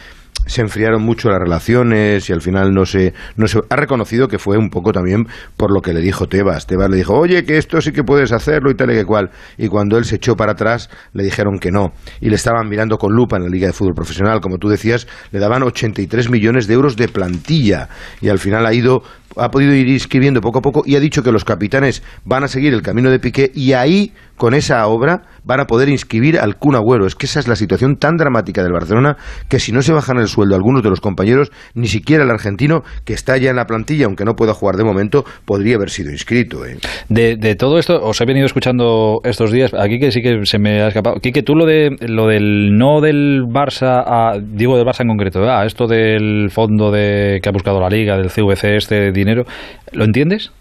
se 0.46 0.62
enfriaron 0.62 1.02
mucho 1.02 1.28
las 1.28 1.38
relaciones 1.38 2.28
y 2.28 2.32
al 2.32 2.40
final 2.40 2.72
no 2.72 2.86
se, 2.86 3.12
no 3.36 3.46
se 3.46 3.60
ha 3.68 3.76
reconocido 3.76 4.28
que 4.28 4.38
fue 4.38 4.56
un 4.56 4.70
poco 4.70 4.92
también 4.92 5.26
por 5.56 5.72
lo 5.72 5.82
que 5.82 5.92
le 5.92 6.00
dijo 6.00 6.26
Tebas. 6.26 6.66
Tebas 6.66 6.90
le 6.90 6.96
dijo, 6.96 7.14
oye, 7.14 7.44
que 7.44 7.58
esto 7.58 7.80
sí 7.80 7.92
que 7.92 8.04
puedes 8.04 8.32
hacerlo 8.32 8.70
y 8.70 8.74
tal 8.74 8.90
y 8.90 8.94
que 8.94 9.04
cual. 9.04 9.30
Y 9.56 9.68
cuando 9.68 9.98
él 9.98 10.04
se 10.04 10.16
echó 10.16 10.36
para 10.36 10.52
atrás, 10.52 10.88
le 11.12 11.24
dijeron 11.24 11.58
que 11.58 11.70
no. 11.70 11.92
Y 12.20 12.30
le 12.30 12.36
estaban 12.36 12.68
mirando 12.68 12.96
con 12.98 13.12
lupa 13.14 13.36
en 13.36 13.44
la 13.44 13.48
Liga 13.48 13.66
de 13.66 13.72
Fútbol 13.72 13.94
Profesional. 13.94 14.40
Como 14.40 14.58
tú 14.58 14.68
decías, 14.68 15.06
le 15.32 15.38
daban 15.38 15.62
83 15.62 16.30
millones 16.30 16.66
de 16.66 16.74
euros 16.74 16.96
de 16.96 17.08
plantilla. 17.08 17.88
Y 18.20 18.28
al 18.28 18.38
final 18.38 18.64
ha 18.66 18.72
ido 18.72 19.02
ha 19.36 19.50
podido 19.50 19.72
ir 19.74 19.88
inscribiendo 19.88 20.40
poco 20.40 20.58
a 20.58 20.62
poco 20.62 20.82
y 20.84 20.96
ha 20.96 21.00
dicho 21.00 21.22
que 21.22 21.32
los 21.32 21.44
capitanes 21.44 22.02
van 22.24 22.44
a 22.44 22.48
seguir 22.48 22.72
el 22.72 22.82
camino 22.82 23.10
de 23.10 23.20
Piqué 23.20 23.50
y 23.54 23.72
ahí, 23.72 24.12
con 24.36 24.54
esa 24.54 24.86
obra, 24.86 25.22
van 25.48 25.60
a 25.60 25.66
poder 25.66 25.88
inscribir 25.88 26.38
al 26.38 26.56
Kun 26.56 26.74
Agüero. 26.74 27.06
Es 27.06 27.14
que 27.14 27.24
esa 27.24 27.40
es 27.40 27.48
la 27.48 27.56
situación 27.56 27.96
tan 27.96 28.18
dramática 28.18 28.62
del 28.62 28.72
Barcelona 28.72 29.16
que 29.48 29.58
si 29.58 29.72
no 29.72 29.80
se 29.80 29.94
bajan 29.94 30.18
el 30.18 30.28
sueldo 30.28 30.54
algunos 30.54 30.82
de 30.82 30.90
los 30.90 31.00
compañeros, 31.00 31.50
ni 31.74 31.88
siquiera 31.88 32.22
el 32.22 32.30
argentino, 32.30 32.82
que 33.06 33.14
está 33.14 33.38
ya 33.38 33.48
en 33.48 33.56
la 33.56 33.64
plantilla, 33.64 34.04
aunque 34.04 34.26
no 34.26 34.36
pueda 34.36 34.52
jugar 34.52 34.76
de 34.76 34.84
momento, 34.84 35.24
podría 35.46 35.76
haber 35.76 35.88
sido 35.88 36.10
inscrito. 36.10 36.66
¿eh? 36.66 36.76
De, 37.08 37.54
todo 37.54 37.78
esto, 37.78 37.98
os 38.02 38.20
he 38.20 38.26
venido 38.26 38.44
escuchando 38.44 39.20
estos 39.24 39.50
días, 39.50 39.72
aquí 39.72 39.98
que 39.98 40.12
sí 40.12 40.20
que 40.20 40.44
se 40.44 40.58
me 40.58 40.82
ha 40.82 40.88
escapado. 40.88 41.16
Quique, 41.16 41.42
tú 41.42 41.54
lo, 41.54 41.64
de, 41.64 41.96
lo 42.00 42.26
del 42.26 42.76
no 42.76 43.00
del 43.00 43.44
Barça, 43.48 44.04
a, 44.06 44.38
digo 44.38 44.76
del 44.76 44.86
Barça 44.86 45.00
en 45.00 45.08
concreto, 45.08 45.50
a 45.50 45.64
esto 45.64 45.86
del 45.86 46.50
fondo 46.50 46.90
de, 46.90 47.40
que 47.42 47.48
ha 47.48 47.52
buscado 47.52 47.80
la 47.80 47.88
Liga, 47.88 48.18
del 48.18 48.28
CVC, 48.28 48.76
este 48.76 49.12
dinero, 49.12 49.44
¿lo 49.92 50.04
entiendes? 50.04 50.52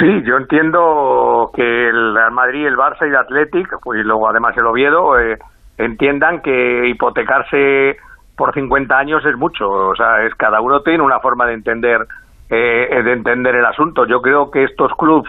Sí, 0.00 0.22
yo 0.24 0.38
entiendo 0.38 1.50
que 1.54 1.88
el 1.88 2.14
Real 2.14 2.32
Madrid, 2.32 2.66
el 2.66 2.76
Barça 2.76 3.02
y 3.02 3.10
el 3.10 3.16
Athletic, 3.16 3.68
pues, 3.82 4.00
y 4.00 4.02
luego 4.02 4.30
además 4.30 4.56
el 4.56 4.64
Oviedo, 4.64 5.18
eh, 5.18 5.38
entiendan 5.76 6.40
que 6.40 6.88
hipotecarse 6.88 7.98
por 8.34 8.54
50 8.54 8.96
años 8.96 9.22
es 9.26 9.36
mucho. 9.36 9.68
O 9.68 9.94
sea, 9.94 10.24
es 10.24 10.34
cada 10.36 10.62
uno 10.62 10.80
tiene 10.80 11.02
una 11.02 11.20
forma 11.20 11.44
de 11.44 11.52
entender 11.52 12.06
eh, 12.48 13.02
de 13.04 13.12
entender 13.12 13.54
el 13.54 13.66
asunto. 13.66 14.06
Yo 14.06 14.22
creo 14.22 14.50
que 14.50 14.64
estos 14.64 14.90
clubs 14.96 15.28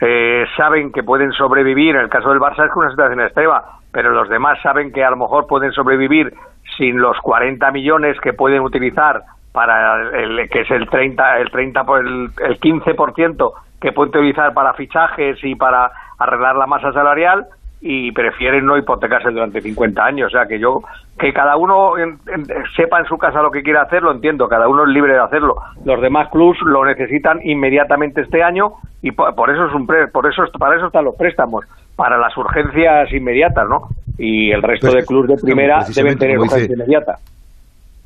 eh, 0.00 0.44
saben 0.56 0.92
que 0.92 1.02
pueden 1.02 1.32
sobrevivir. 1.32 1.96
En 1.96 2.02
el 2.02 2.08
caso 2.08 2.30
del 2.30 2.38
Barça 2.38 2.70
es 2.70 2.76
una 2.76 2.90
situación 2.90 3.20
extrema, 3.22 3.62
pero 3.90 4.10
los 4.10 4.28
demás 4.28 4.56
saben 4.62 4.92
que 4.92 5.02
a 5.02 5.10
lo 5.10 5.16
mejor 5.16 5.48
pueden 5.48 5.72
sobrevivir 5.72 6.32
sin 6.76 7.00
los 7.00 7.18
40 7.18 7.72
millones 7.72 8.20
que 8.20 8.32
pueden 8.32 8.60
utilizar 8.60 9.22
para 9.52 10.10
el 10.16 10.48
que 10.48 10.60
es 10.60 10.70
el 10.70 10.88
30 10.88 11.40
el 11.40 11.50
30 11.50 11.84
por 11.84 12.00
el, 12.00 12.30
el 12.40 12.58
15% 12.60 13.52
que 13.82 13.92
pueden 13.92 14.10
utilizar 14.16 14.54
para 14.54 14.72
fichajes 14.74 15.36
y 15.42 15.54
para 15.56 15.90
arreglar 16.18 16.56
la 16.56 16.66
masa 16.66 16.92
salarial 16.92 17.44
y 17.84 18.12
prefieren 18.12 18.64
no 18.64 18.76
hipotecarse 18.76 19.30
durante 19.30 19.60
50 19.60 20.04
años. 20.04 20.28
O 20.28 20.30
sea, 20.30 20.46
que 20.46 20.60
yo, 20.60 20.82
que 21.18 21.32
cada 21.32 21.56
uno 21.56 21.98
en- 21.98 22.16
en- 22.32 22.46
sepa 22.76 23.00
en 23.00 23.06
su 23.06 23.18
casa 23.18 23.42
lo 23.42 23.50
que 23.50 23.62
quiere 23.64 23.80
hacer, 23.80 24.04
lo 24.04 24.12
entiendo, 24.12 24.48
cada 24.48 24.68
uno 24.68 24.84
es 24.84 24.90
libre 24.90 25.14
de 25.14 25.18
hacerlo. 25.18 25.56
Los 25.84 26.00
demás 26.00 26.28
clubs 26.30 26.60
lo 26.62 26.84
necesitan 26.84 27.40
inmediatamente 27.42 28.20
este 28.20 28.42
año 28.44 28.74
y 29.02 29.10
por, 29.10 29.34
por 29.34 29.50
eso 29.50 29.66
es 29.66 29.74
un 29.74 29.84
pre- 29.88 30.06
por 30.06 30.26
eso 30.30 30.44
para 30.60 30.76
eso 30.76 30.86
están 30.86 31.04
los 31.04 31.16
préstamos, 31.16 31.64
para 31.96 32.18
las 32.18 32.36
urgencias 32.36 33.12
inmediatas, 33.12 33.68
¿no? 33.68 33.88
Y 34.16 34.52
el 34.52 34.62
resto 34.62 34.86
Pues, 34.86 35.02
de 35.02 35.06
clubes 35.06 35.30
de 35.30 35.42
primera 35.44 35.80
deben 35.92 36.16
tener 36.18 36.38
dice- 36.38 36.54
urgencia 36.54 36.74
inmediata. 36.76 37.16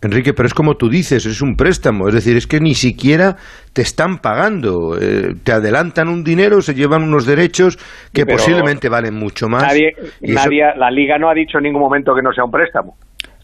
Enrique, 0.02 0.35
pero 0.35 0.46
es 0.46 0.52
como 0.54 0.74
tú 0.74 0.88
dices, 0.90 1.24
es 1.24 1.40
un 1.40 1.56
préstamo, 1.56 2.06
es 2.09 2.14
decir, 2.14 2.37
es 2.37 2.46
que 2.46 2.61
ni 2.61 2.74
siquiera 2.74 3.37
te 3.72 3.82
están 3.82 4.18
pagando, 4.18 4.96
eh, 5.00 5.35
te 5.42 5.52
adelantan 5.52 6.09
un 6.09 6.22
dinero, 6.22 6.61
se 6.61 6.74
llevan 6.74 7.02
unos 7.02 7.24
derechos 7.26 7.76
que 8.12 8.22
posiblemente 8.37 8.88
valen 8.90 9.14
mucho 9.14 9.48
más. 9.48 9.62
Nadie, 9.62 9.92
eso- 10.20 10.35
nadie, 10.35 10.62
la 10.76 10.90
liga 10.90 11.18
no 11.18 11.30
ha 11.30 11.35
dicho 11.35 11.59
en 11.59 11.64
ningún 11.64 11.80
momento 11.80 12.14
que 12.14 12.22
no 12.22 12.30
sea 12.32 12.44
un 12.44 12.50
préstamo. 12.50 12.94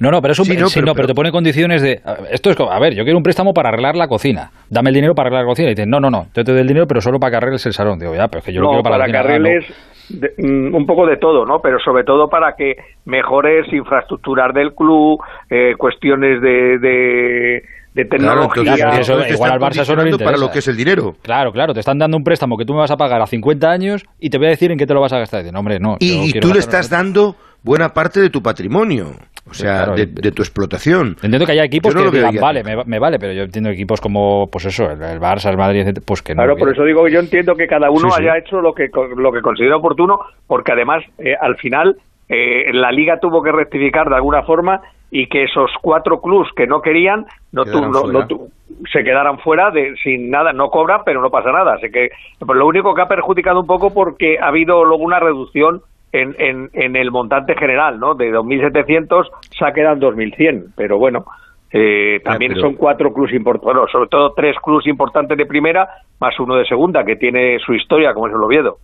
No, 0.03 0.11
no, 0.11 0.21
pero 0.21 0.33
es 0.33 0.39
un, 0.39 0.45
Sí, 0.47 0.53
sí, 0.53 0.59
no, 0.59 0.65
no, 0.67 0.71
pero- 0.75 0.95
pero, 0.95 1.07
te 1.09 1.15
pone 1.15 1.31
condiciones 1.31 1.81
de. 1.81 2.01
Esto 2.31 2.51
es 2.51 2.57
como, 2.57 2.73
a 2.73 2.79
ver, 2.81 2.95
yo 2.95 3.05
quiero 3.05 3.17
un 3.17 3.23
préstamo 3.23 3.55
para 3.55 3.69
arreglar 3.69 3.95
la 3.95 4.09
cocina. 4.09 4.51
Dame 4.69 4.91
el 4.91 4.95
dinero 4.95 5.15
para 5.15 5.29
arreglar 5.29 5.45
la 5.45 5.51
cocina. 5.51 5.69
Y 5.69 5.75
dicen, 5.75 5.89
no, 5.89 6.01
no, 6.01 6.11
no, 6.11 6.27
yo 6.35 6.43
te 6.45 6.51
doy 6.53 6.61
el 6.61 6.67
dinero, 6.67 6.87
pero 6.87 7.01
solo 7.01 7.19
para 7.21 7.31
que 7.31 7.37
arregles 7.37 7.65
el 7.67 7.73
salón. 7.73 7.99
Digo, 7.99 8.15
ya, 8.15 8.27
pero 8.29 8.41
es 8.41 8.45
que 8.45 8.53
yo 8.53 8.61
lo 8.61 8.67
no, 8.67 8.71
quiero 8.73 8.83
para, 8.83 8.97
para 8.99 9.07
la 9.07 9.13
que 9.13 9.19
cocina. 9.29 9.35
Ah, 9.35 9.53
arregles 9.53 9.75
de- 10.09 10.33
mm, 10.39 10.75
un 10.75 10.87
poco 10.87 11.07
de 11.07 11.17
todo, 11.19 11.47
¿no? 11.47 11.61
Pero 11.63 11.79
sobre 11.79 12.05
todo 12.05 12.29
para 12.29 12.55
que 12.57 12.75
mejores 13.05 13.73
infraestructuras 13.73 14.53
del 14.55 14.75
club, 14.75 15.21
eh, 15.49 15.75
cuestiones 15.79 16.41
de, 16.43 16.79
de, 16.79 17.63
de 17.95 18.09
Claro, 18.09 18.49
tecnología. 18.49 18.73
entonces, 18.75 19.01
eso, 19.01 19.13
entonces 19.13 19.29
te 19.29 19.35
igual 19.35 19.53
al 19.53 19.61
Barça 19.61 19.83
eso 19.83 19.95
no 19.97 20.03
le 20.03 20.19
para 20.19 20.37
lo 20.39 20.51
que 20.51 20.59
es 20.61 20.69
el 20.69 20.77
dinero. 20.77 21.15
Claro, 21.23 21.53
claro, 21.53 21.75
te 21.75 21.81
están 21.81 21.99
dando 21.99 22.17
un 22.17 22.25
préstamo 22.25 22.57
que 22.57 22.65
tú 22.65 22.73
me 22.73 22.81
vas 22.81 22.91
a 22.91 22.97
pagar 22.97 23.21
a 23.23 23.27
50 23.27 23.71
años 23.71 24.05
y 24.19 24.31
te 24.31 24.39
voy 24.39 24.47
a 24.49 24.51
decir 24.51 24.73
en 24.73 24.79
qué 24.79 24.87
te 24.87 24.95
lo 24.95 25.01
vas 25.01 25.13
a 25.13 25.19
gastar. 25.19 25.45
Y 25.47 25.51
no, 25.53 25.61
hombre, 25.61 25.79
no. 25.79 25.93
yo 26.01 26.07
Y, 26.07 26.31
y 26.37 26.41
tú 26.41 26.53
le 26.53 26.59
estás 26.59 26.89
dando 26.91 27.37
buena 27.65 27.91
parte 27.91 28.21
de 28.21 28.31
tu 28.31 28.43
patrimonio, 28.43 29.13
o 29.49 29.55
sea, 29.55 29.85
claro, 29.85 29.95
de, 29.97 30.31
tu 30.33 30.43
explotación. 30.43 31.17
Entiendo 31.23 31.47
que 31.47 31.53
haya 31.53 31.65
equipos 31.65 31.95
no 31.95 32.11
que 32.11 32.17
digan, 32.19 32.35
vale, 32.41 32.63
me, 32.65 32.77
va- 32.77 32.85
me 32.87 32.99
vale, 32.99 33.19
pero 33.19 33.33
yo 33.33 33.43
entiendo 33.43 33.71
equipos 33.71 34.01
como, 34.01 34.47
pues 34.51 34.67
eso, 34.67 34.85
el, 34.91 35.03
el 35.03 35.21
Barça, 35.21 35.51
el 35.51 35.57
Madrid, 35.57 35.87
pues 36.07 36.23
que 36.23 36.35
no. 36.35 36.43
Claro, 36.43 36.55
que- 36.57 36.61
por 36.61 36.73
eso 36.73 36.85
digo 36.85 37.05
que 37.05 37.13
yo 37.13 37.21
entiendo 37.21 37.55
que 37.55 37.67
cada 37.67 37.91
uno 37.91 38.09
Sí, 38.11 38.17
sí. 38.17 38.23
haya 38.23 38.39
hecho 38.39 38.61
lo 38.61 38.73
que 38.73 38.89
lo 39.17 39.33
que 39.33 39.41
considera 39.41 39.77
oportuno, 39.77 40.19
porque 40.47 40.73
además 40.73 41.03
eh, 41.19 41.35
al 41.41 41.57
final 41.57 41.97
eh, 42.29 42.73
la 42.73 42.91
liga 42.93 43.19
tuvo 43.21 43.43
que 43.43 43.53
rectificar 43.53 44.09
de 44.09 44.15
alguna 44.17 44.43
forma 44.45 44.81
y 45.11 45.27
que 45.27 45.45
esos 45.45 45.71
cuatro 45.83 46.21
clubs 46.23 46.49
que 46.57 46.67
no 46.67 46.81
querían 46.81 47.27
no, 47.53 47.65
tu- 47.65 47.81
no- 47.83 48.05
no 48.11 48.27
tu- 48.27 48.49
se 48.91 49.05
quedaran 49.05 49.39
fuera 49.41 49.71
de 49.71 49.95
sin 50.03 50.31
nada, 50.31 50.53
no 50.55 50.69
cobran, 50.71 51.03
pero 51.05 51.21
no 51.21 51.29
pasa 51.31 51.53
nada. 51.53 51.75
Así 51.75 51.91
que 51.91 52.09
pues 52.39 52.59
lo 52.59 52.67
único 52.67 52.95
que 52.95 53.03
ha 53.03 53.09
perjudicado 53.09 53.61
un 53.61 53.67
poco 53.67 53.93
porque 53.93 54.39
ha 54.41 54.47
habido 54.49 54.85
luego 54.85 55.03
una 55.05 55.21
reducción 55.21 55.83
en, 56.13 56.35
en, 56.39 56.71
en 56.73 56.97
el 56.97 57.11
montante 57.11 57.55
general, 57.59 57.99
¿no? 57.99 58.15
De 58.15 58.31
2.700 58.31 59.29
se 59.59 59.65
ha 59.65 59.73
quedado 59.73 59.95
en 59.95 60.31
2.100, 60.31 60.73
pero 60.77 60.99
bueno. 60.99 61.25
eh, 61.73 62.21
también 62.23 62.55
son 62.57 62.75
cuatro 62.75 63.13
clubes 63.13 63.33
importantes, 63.33 63.65
bueno, 63.75 63.87
sobre 63.91 64.09
todo 64.09 64.35
tres 64.35 64.55
clubes 64.63 64.87
importantes 64.87 65.39
de 65.39 65.47
primera, 65.47 65.89
más 66.21 66.39
uno 66.39 66.57
de 66.57 66.67
segunda, 66.67 67.03
que 67.03 67.17
tiene 67.17 67.59
su 67.65 67.73
historia, 67.73 68.13
como 68.13 68.29
es 68.29 68.35
el 68.35 68.43
Oviedo. 68.43 68.77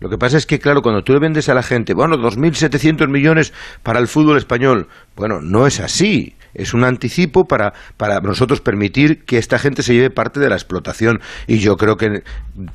Lo 0.00 0.10
que 0.10 0.18
pasa 0.18 0.36
es 0.36 0.46
que, 0.46 0.58
claro, 0.58 0.82
cuando 0.82 1.02
tú 1.02 1.12
le 1.12 1.20
vendes 1.20 1.48
a 1.48 1.54
la 1.54 1.62
gente, 1.62 1.94
bueno, 1.94 2.16
2.700 2.16 3.08
millones 3.08 3.52
para 3.82 3.98
el 4.00 4.08
fútbol 4.08 4.36
español, 4.36 4.88
bueno, 5.16 5.40
no 5.40 5.66
es 5.66 5.80
así. 5.80 6.34
Es 6.54 6.74
un 6.74 6.84
anticipo 6.84 7.44
para, 7.44 7.72
para 7.96 8.20
nosotros 8.20 8.60
permitir 8.60 9.24
que 9.24 9.38
esta 9.38 9.58
gente 9.58 9.82
se 9.82 9.94
lleve 9.94 10.10
parte 10.10 10.40
de 10.40 10.48
la 10.48 10.54
explotación. 10.54 11.20
Y 11.46 11.58
yo 11.58 11.76
creo 11.76 11.96
que, 11.96 12.22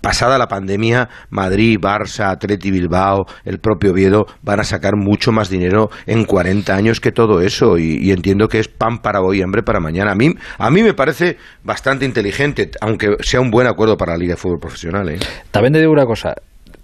pasada 0.01 0.37
la 0.37 0.47
pandemia, 0.47 1.09
Madrid, 1.29 1.77
Barça, 1.79 2.31
Atleti 2.31 2.71
Bilbao, 2.71 3.25
el 3.45 3.59
propio 3.59 3.91
Oviedo 3.91 4.25
van 4.41 4.59
a 4.59 4.63
sacar 4.63 4.95
mucho 4.95 5.31
más 5.31 5.49
dinero 5.49 5.89
en 6.05 6.25
40 6.25 6.75
años 6.75 6.99
que 6.99 7.11
todo 7.11 7.41
eso. 7.41 7.77
Y, 7.77 8.11
entiendo 8.11 8.47
que 8.47 8.59
es 8.59 8.67
pan 8.67 8.99
para 8.99 9.21
hoy, 9.21 9.41
hambre 9.41 9.63
para 9.63 9.79
mañana. 9.79 10.11
A 10.11 10.15
mí, 10.15 10.33
a 10.57 10.69
mí 10.69 10.83
me 10.83 10.93
parece 10.93 11.37
bastante 11.63 12.05
inteligente, 12.05 12.71
aunque 12.81 13.17
sea 13.19 13.41
un 13.41 13.51
buen 13.51 13.67
acuerdo 13.67 13.97
para 13.97 14.13
la 14.13 14.17
Liga 14.17 14.33
de 14.33 14.37
Fútbol 14.37 14.59
Profesional. 14.59 15.09
¿eh? 15.09 15.19
También 15.51 15.73
te 15.73 15.79
digo 15.79 15.91
una 15.91 16.05
cosa. 16.05 16.33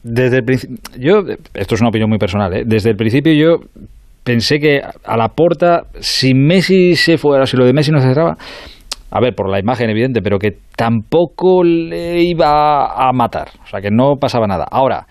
Desde 0.03 0.39
el 0.39 0.45
yo, 0.99 1.23
esto 1.53 1.75
es 1.75 1.81
una 1.81 1.89
opinión 1.89 2.09
muy 2.09 2.19
personal, 2.19 2.53
¿eh? 2.53 2.63
desde 2.65 2.89
el 2.89 2.97
principio 2.97 3.33
yo 3.33 3.61
pensé 4.23 4.59
que 4.59 4.81
a 4.81 5.17
la 5.17 5.29
porta, 5.29 5.83
si 5.99 6.33
Messi 6.33 6.95
se 6.95 7.17
fuera, 7.17 7.45
si 7.45 7.57
lo 7.57 7.65
de 7.65 7.73
Messi 7.73 7.91
no 7.91 7.99
se 7.99 8.07
cerraba, 8.07 8.35
a 9.11 9.19
ver, 9.19 9.35
por 9.35 9.49
la 9.49 9.59
imagen 9.59 9.89
evidente, 9.89 10.21
pero 10.21 10.39
que 10.39 10.53
tampoco 10.75 11.63
le 11.63 12.21
iba 12.23 12.85
a 12.85 13.11
matar, 13.13 13.49
o 13.63 13.67
sea, 13.67 13.79
que 13.79 13.91
no 13.91 14.15
pasaba 14.19 14.47
nada. 14.47 14.65
Ahora, 14.71 15.05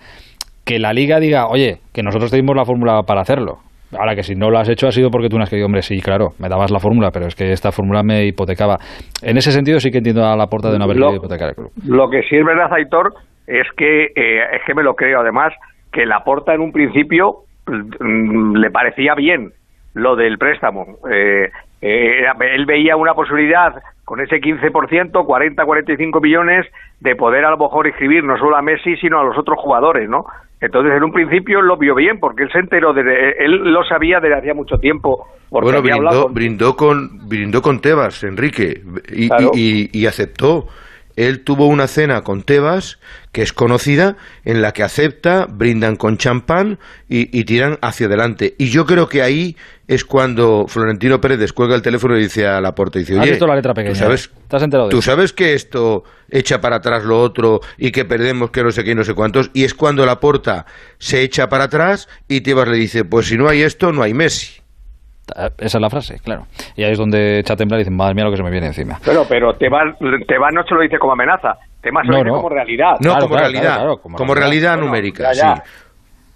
que 0.65 0.79
la 0.79 0.93
liga 0.93 1.19
diga, 1.19 1.47
oye, 1.47 1.77
que 1.93 2.03
nosotros 2.03 2.31
tenemos 2.31 2.55
la 2.55 2.65
fórmula 2.65 3.03
para 3.03 3.21
hacerlo. 3.21 3.59
Ahora 3.97 4.15
que 4.15 4.23
si 4.23 4.33
no 4.33 4.49
lo 4.49 4.57
has 4.57 4.67
hecho 4.69 4.87
ha 4.87 4.91
sido 4.91 5.11
porque 5.11 5.29
tú 5.29 5.37
no 5.37 5.43
has 5.43 5.49
querido, 5.49 5.67
hombre, 5.67 5.83
sí, 5.83 6.01
claro, 6.01 6.29
me 6.39 6.49
dabas 6.49 6.71
la 6.71 6.79
fórmula, 6.79 7.11
pero 7.11 7.27
es 7.27 7.35
que 7.35 7.51
esta 7.51 7.71
fórmula 7.71 8.01
me 8.01 8.25
hipotecaba. 8.25 8.77
En 9.21 9.37
ese 9.37 9.51
sentido 9.51 9.79
sí 9.79 9.91
que 9.91 9.99
entiendo 9.99 10.25
a 10.25 10.35
la 10.35 10.47
porta 10.47 10.71
de 10.71 10.79
no 10.79 10.85
haber 10.85 10.97
querido 10.97 11.15
hipotecar 11.15 11.49
el 11.49 11.55
club. 11.55 11.71
Lo 11.85 12.09
que 12.09 12.23
sí 12.23 12.35
es 12.35 12.45
verdad, 12.45 12.73
Aitor, 12.73 13.13
es 13.45 13.67
que, 13.77 14.05
eh, 14.05 14.39
es 14.55 14.61
que 14.65 14.73
me 14.73 14.83
lo 14.83 14.95
creo 14.95 15.19
además, 15.19 15.53
que 15.91 16.05
la 16.05 16.23
porta 16.23 16.53
en 16.55 16.61
un 16.61 16.71
principio 16.71 17.43
le 17.67 18.71
parecía 18.71 19.15
bien 19.15 19.51
lo 19.93 20.15
del 20.15 20.37
préstamo. 20.37 20.97
Eh, 21.11 21.49
eh, 21.81 22.25
él 22.55 22.65
veía 22.65 22.95
una 22.95 23.13
posibilidad 23.13 23.73
con 24.05 24.19
ese 24.21 24.37
15%, 24.41 25.25
40, 25.25 25.63
45 25.65 26.19
millones, 26.21 26.65
de 26.99 27.15
poder 27.15 27.45
a 27.45 27.51
lo 27.51 27.57
mejor 27.57 27.87
inscribir 27.87 28.23
no 28.23 28.37
solo 28.37 28.55
a 28.57 28.61
Messi, 28.61 28.95
sino 28.97 29.19
a 29.19 29.23
los 29.23 29.37
otros 29.37 29.57
jugadores, 29.59 30.09
¿no? 30.09 30.25
Entonces, 30.59 30.93
en 30.95 31.03
un 31.03 31.11
principio 31.11 31.61
lo 31.61 31.77
vio 31.77 31.93
bien, 31.95 32.19
porque 32.19 32.43
él 32.43 32.49
se 32.51 32.59
enteró, 32.59 32.93
de, 32.93 33.01
él 33.39 33.71
lo 33.71 33.83
sabía 33.83 34.19
desde 34.21 34.37
hacía 34.37 34.53
mucho 34.53 34.77
tiempo. 34.77 35.27
Porque 35.49 35.65
bueno, 35.71 35.81
brindó, 35.81 36.23
con- 36.23 36.33
brindó 36.33 36.75
con 36.75 37.29
brindó 37.29 37.61
con 37.61 37.81
Tebas, 37.81 38.23
Enrique, 38.23 38.81
y, 39.09 39.27
Claro. 39.27 39.51
y- 39.53 39.89
y- 39.93 40.01
y 40.01 40.05
aceptó. 40.07 40.67
Él 41.15 41.41
tuvo 41.41 41.67
una 41.67 41.87
cena 41.87 42.21
con 42.21 42.43
Tebas, 42.43 42.99
que 43.31 43.41
es 43.41 43.53
conocida, 43.53 44.17
en 44.45 44.61
la 44.61 44.71
que 44.71 44.83
acepta, 44.83 45.47
brindan 45.49 45.95
con 45.95 46.17
champán 46.17 46.79
y, 47.07 47.37
y 47.37 47.43
tiran 47.45 47.77
hacia 47.81 48.07
adelante. 48.07 48.55
Y 48.57 48.69
yo 48.69 48.85
creo 48.85 49.09
que 49.09 49.21
ahí 49.21 49.55
es 49.87 50.05
cuando 50.05 50.65
Florentino 50.67 51.19
Pérez 51.19 51.39
descuelga 51.39 51.75
el 51.75 51.81
teléfono 51.81 52.17
y 52.17 52.23
dice 52.23 52.47
a 52.47 52.61
la 52.61 52.73
puerta, 52.73 52.99
dice, 52.99 53.19
oye, 53.19 53.31
visto 53.31 53.45
la 53.45 53.55
letra 53.55 53.73
pequeña. 53.73 53.93
¿tú 53.93 53.99
sabes. 53.99 54.29
¿Te 54.47 54.55
has 54.55 54.63
enterado 54.63 54.87
de 54.87 54.91
¿Tú 54.91 54.99
eso? 54.99 55.11
sabes 55.11 55.33
que 55.33 55.53
esto 55.53 56.03
echa 56.29 56.61
para 56.61 56.77
atrás 56.77 57.03
lo 57.03 57.21
otro 57.21 57.61
y 57.77 57.91
que 57.91 58.05
perdemos 58.05 58.49
que 58.51 58.63
no 58.63 58.71
sé 58.71 58.83
qué 58.83 58.91
y 58.91 58.95
no 58.95 59.03
sé 59.03 59.13
cuántos? 59.13 59.51
Y 59.53 59.65
es 59.65 59.73
cuando 59.73 60.05
la 60.05 60.19
porta 60.19 60.65
se 60.99 61.21
echa 61.21 61.49
para 61.49 61.65
atrás 61.65 62.07
y 62.27 62.41
Tebas 62.41 62.67
le 62.67 62.77
dice, 62.77 63.03
pues 63.05 63.27
si 63.27 63.37
no 63.37 63.47
hay 63.49 63.61
esto, 63.61 63.91
no 63.91 64.01
hay 64.01 64.13
Messi. 64.13 64.62
Esa 65.57 65.77
es 65.77 65.81
la 65.81 65.89
frase, 65.89 66.19
claro. 66.23 66.47
Y 66.75 66.83
ahí 66.83 66.91
es 66.91 66.97
donde 66.97 67.39
echa 67.39 67.53
a 67.53 67.55
temblar 67.55 67.79
y 67.79 67.83
dice, 67.83 67.91
madre 67.91 68.13
mía 68.13 68.25
lo 68.25 68.31
que 68.31 68.37
se 68.37 68.43
me 68.43 68.51
viene 68.51 68.67
encima. 68.67 68.99
Pero, 69.05 69.25
pero 69.27 69.53
Tebas, 69.53 69.95
Tebas 70.27 70.53
no 70.53 70.63
se 70.67 70.75
lo 70.75 70.81
dice 70.81 70.97
como 70.99 71.13
amenaza, 71.13 71.55
Tebas 71.81 72.05
se 72.05 72.11
lo 72.11 72.17
No, 72.17 72.17
dice 72.23 72.29
no. 72.29 72.35
como 72.37 72.49
realidad. 72.49 72.91
No, 72.99 73.11
Claro, 73.11 73.19
como 73.21 73.27
claro, 73.35 73.43
realidad, 73.43 73.61
claro, 73.63 73.79
claro, 73.81 73.97
como, 74.01 74.17
como 74.17 74.35
realidad 74.35 74.71
Bueno, 74.73 74.87
numérica, 74.87 75.31
ya, 75.33 75.41
ya. 75.41 75.55
sí. 75.55 75.61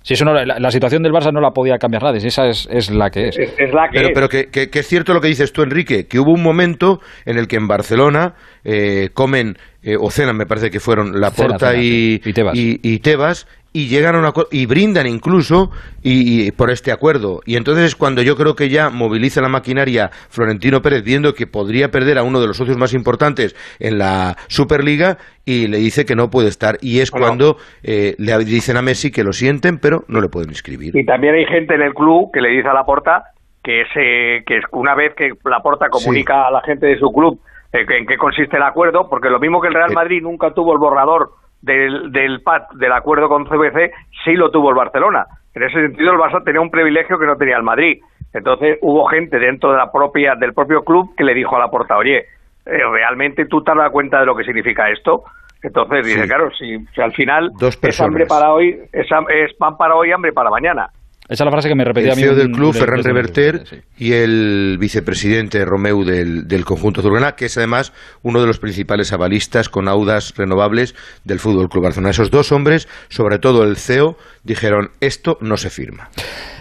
Si 0.03 0.13
eso 0.13 0.23
no, 0.23 0.33
la, 0.33 0.57
la 0.57 0.71
situación 0.71 1.03
del 1.03 1.11
Barça 1.11 1.33
no 1.33 1.41
la 1.41 1.51
podía 1.51 1.77
cambiar 1.77 2.01
nadie, 2.01 2.21
si 2.21 2.27
esa 2.27 2.47
es, 2.47 2.65
es 2.71 2.89
la 2.89 3.09
que 3.09 3.27
es. 3.27 3.37
Es, 3.37 3.53
es 3.59 3.73
la 3.73 3.89
que 3.89 3.97
Pero, 3.97 4.07
es. 4.07 4.13
pero 4.13 4.29
que, 4.29 4.45
que- 4.49 4.69
que 4.69 4.79
es 4.79 4.87
cierto 4.87 5.13
lo 5.13 5.19
que 5.19 5.27
dices 5.27 5.51
tú, 5.51 5.63
Enrique, 5.63 6.07
que 6.07 6.17
hubo 6.17 6.31
un 6.31 6.41
momento 6.41 7.01
en 7.25 7.37
el 7.37 7.49
que 7.49 7.57
en 7.57 7.67
Barcelona 7.67 8.33
eh, 8.63 9.09
comen 9.13 9.57
eh, 9.83 9.97
o 9.99 10.09
cenan, 10.09 10.37
me 10.37 10.45
parece 10.45 10.69
que 10.71 10.79
fueron 10.79 11.19
Laporta 11.19 11.71
cena, 11.71 11.81
y, 11.83 12.21
sí. 12.23 12.29
Y 12.29 12.33
Tebas. 12.33 12.55
y- 12.55 12.79
y 12.81 12.99
Tebas, 12.99 13.47
y 13.77 13.87
llegan 13.89 14.15
a 14.15 14.19
un 14.19 14.25
acuerdo, 14.25 14.49
y 14.51 14.65
brindan 14.65 15.05
incluso 15.05 15.69
y, 16.01 16.47
y 16.47 16.51
por 16.51 16.71
este 16.71 16.91
acuerdo. 16.91 17.41
Y 17.45 17.57
entonces 17.57 17.85
es 17.85 17.95
cuando 17.95 18.23
yo 18.23 18.35
creo 18.35 18.55
que 18.55 18.69
ya 18.69 18.89
moviliza 18.89 19.39
la 19.39 19.49
maquinaria 19.49 20.09
Florentino 20.29 20.81
Pérez, 20.81 21.03
viendo 21.03 21.33
que 21.33 21.45
podría 21.45 21.89
perder 21.91 22.17
a 22.17 22.23
uno 22.23 22.41
de 22.41 22.47
los 22.47 22.57
socios 22.57 22.75
más 22.75 22.95
importantes 22.95 23.55
en 23.79 23.99
la 23.99 24.35
Superliga, 24.47 25.17
y 25.45 25.67
le 25.67 25.77
dice 25.77 26.05
que 26.05 26.15
no 26.15 26.31
puede 26.31 26.47
estar. 26.47 26.77
Y 26.81 27.01
es 27.01 27.11
Bueno. 27.11 27.27
cuando 27.27 27.57
eh, 27.83 28.15
le 28.17 28.35
dicen 28.39 28.77
a 28.77 28.81
Messi 28.81 29.11
que 29.11 29.23
lo 29.23 29.31
sienten, 29.31 29.77
pero 29.77 30.05
no 30.07 30.21
le 30.21 30.27
pueden 30.27 30.49
inscribir. 30.49 30.95
Y 30.95 31.05
también 31.05 31.35
hay 31.35 31.45
gente 31.45 31.75
en 31.75 31.83
el 31.83 31.93
club 31.93 32.31
que 32.33 32.41
le 32.41 32.49
dice 32.49 32.67
a 32.67 32.73
Laporta 32.73 33.25
que, 33.63 33.83
se, 33.93 34.43
que 34.45 34.57
es 34.57 34.63
una 34.71 34.95
vez 34.95 35.13
que 35.15 35.33
Laporta 35.45 35.89
comunica 35.89 36.47
a 36.47 36.51
la 36.51 36.61
gente 36.61 36.87
de 36.87 36.97
su 36.97 37.11
club 37.11 37.39
eh, 37.73 37.85
en 37.87 38.07
qué 38.07 38.17
consiste 38.17 38.57
el 38.57 38.63
acuerdo, 38.63 39.07
porque 39.07 39.29
lo 39.29 39.39
mismo 39.39 39.61
que 39.61 39.67
el 39.67 39.75
Real 39.75 39.93
Madrid 39.93 40.23
nunca 40.23 40.51
tuvo 40.51 40.73
el 40.73 40.79
borrador 40.79 41.29
del, 41.61 42.11
del 42.11 42.41
PAT, 42.41 42.71
del 42.73 42.91
acuerdo 42.91 43.27
con 43.29 43.45
CBC, 43.45 43.91
sí 44.23 44.33
lo 44.33 44.51
tuvo 44.51 44.69
el 44.69 44.75
Barcelona. 44.75 45.25
En 45.53 45.63
ese 45.63 45.81
sentido, 45.81 46.11
el 46.11 46.19
Barça 46.19 46.43
tenía 46.43 46.61
un 46.61 46.69
privilegio 46.69 47.17
que 47.17 47.25
no 47.25 47.35
tenía 47.35 47.57
el 47.57 47.63
Madrid. 47.63 47.99
Entonces, 48.33 48.77
hubo 48.81 49.05
gente 49.07 49.39
dentro 49.39 49.71
de 49.71 49.77
la 49.77 49.91
propia, 49.91 50.35
del 50.35 50.53
propio 50.53 50.83
club 50.83 51.15
que 51.15 51.23
le 51.23 51.33
dijo 51.33 51.55
a 51.55 51.59
Laporta, 51.59 51.97
oye, 51.97 52.25
eh, 52.65 52.83
¿realmente 52.91 53.45
tú 53.45 53.63
te 53.63 53.71
has 53.71 53.77
dado 53.77 53.91
cuenta 53.91 54.19
de 54.19 54.25
lo 54.25 54.35
que 54.35 54.43
significa 54.43 54.89
esto? 54.89 55.23
Entonces 55.63 56.05
dice, 56.05 56.27
claro, 56.27 56.51
si, 56.51 56.77
si 56.93 57.01
al 57.01 57.13
final 57.13 57.49
Dos 57.59 57.79
es 57.81 57.99
hambre 57.99 58.25
personas. 58.25 58.27
para 58.27 58.53
hoy, 58.53 58.79
es, 58.93 59.07
es 59.29 59.53
pan 59.57 59.75
para 59.77 59.95
hoy, 59.95 60.11
hambre 60.11 60.31
para 60.31 60.51
mañana. 60.51 60.87
Esa 61.29 61.43
es 61.43 61.45
la 61.45 61.51
frase 61.51 61.67
que 61.67 61.75
me 61.75 61.83
repetía 61.83 62.13
el 62.13 62.13
a 62.13 62.15
mí. 62.15 62.21
CEO 62.21 62.35
del 62.35 62.51
club, 62.51 62.73
Ferran 62.73 63.03
Reverter, 63.03 63.63
y 63.97 64.13
el 64.13 64.77
vicepresidente 64.79 65.65
Romeu 65.65 66.03
del, 66.05 66.47
del 66.47 66.63
conjunto 66.63 67.01
azulgrana, 67.01 67.33
que 67.33 67.45
es 67.45 67.57
además 67.57 67.91
uno 68.23 68.39
de 68.39 68.47
los 68.47 68.59
principales 68.59 69.11
avalistas 69.11 69.67
con 69.67 69.89
audas 69.89 70.33
renovables 70.37 70.95
del 71.25 71.39
Fútbol 71.39 71.67
Club 71.67 71.83
Barcelona. 71.83 72.11
Esos 72.11 72.31
dos 72.31 72.53
hombres, 72.53 72.87
sobre 73.09 73.39
todo 73.39 73.63
el 73.63 73.75
CEO, 73.75 74.15
dijeron 74.43 74.91
esto 75.01 75.37
no 75.41 75.57
se 75.57 75.69
firma. 75.69 76.09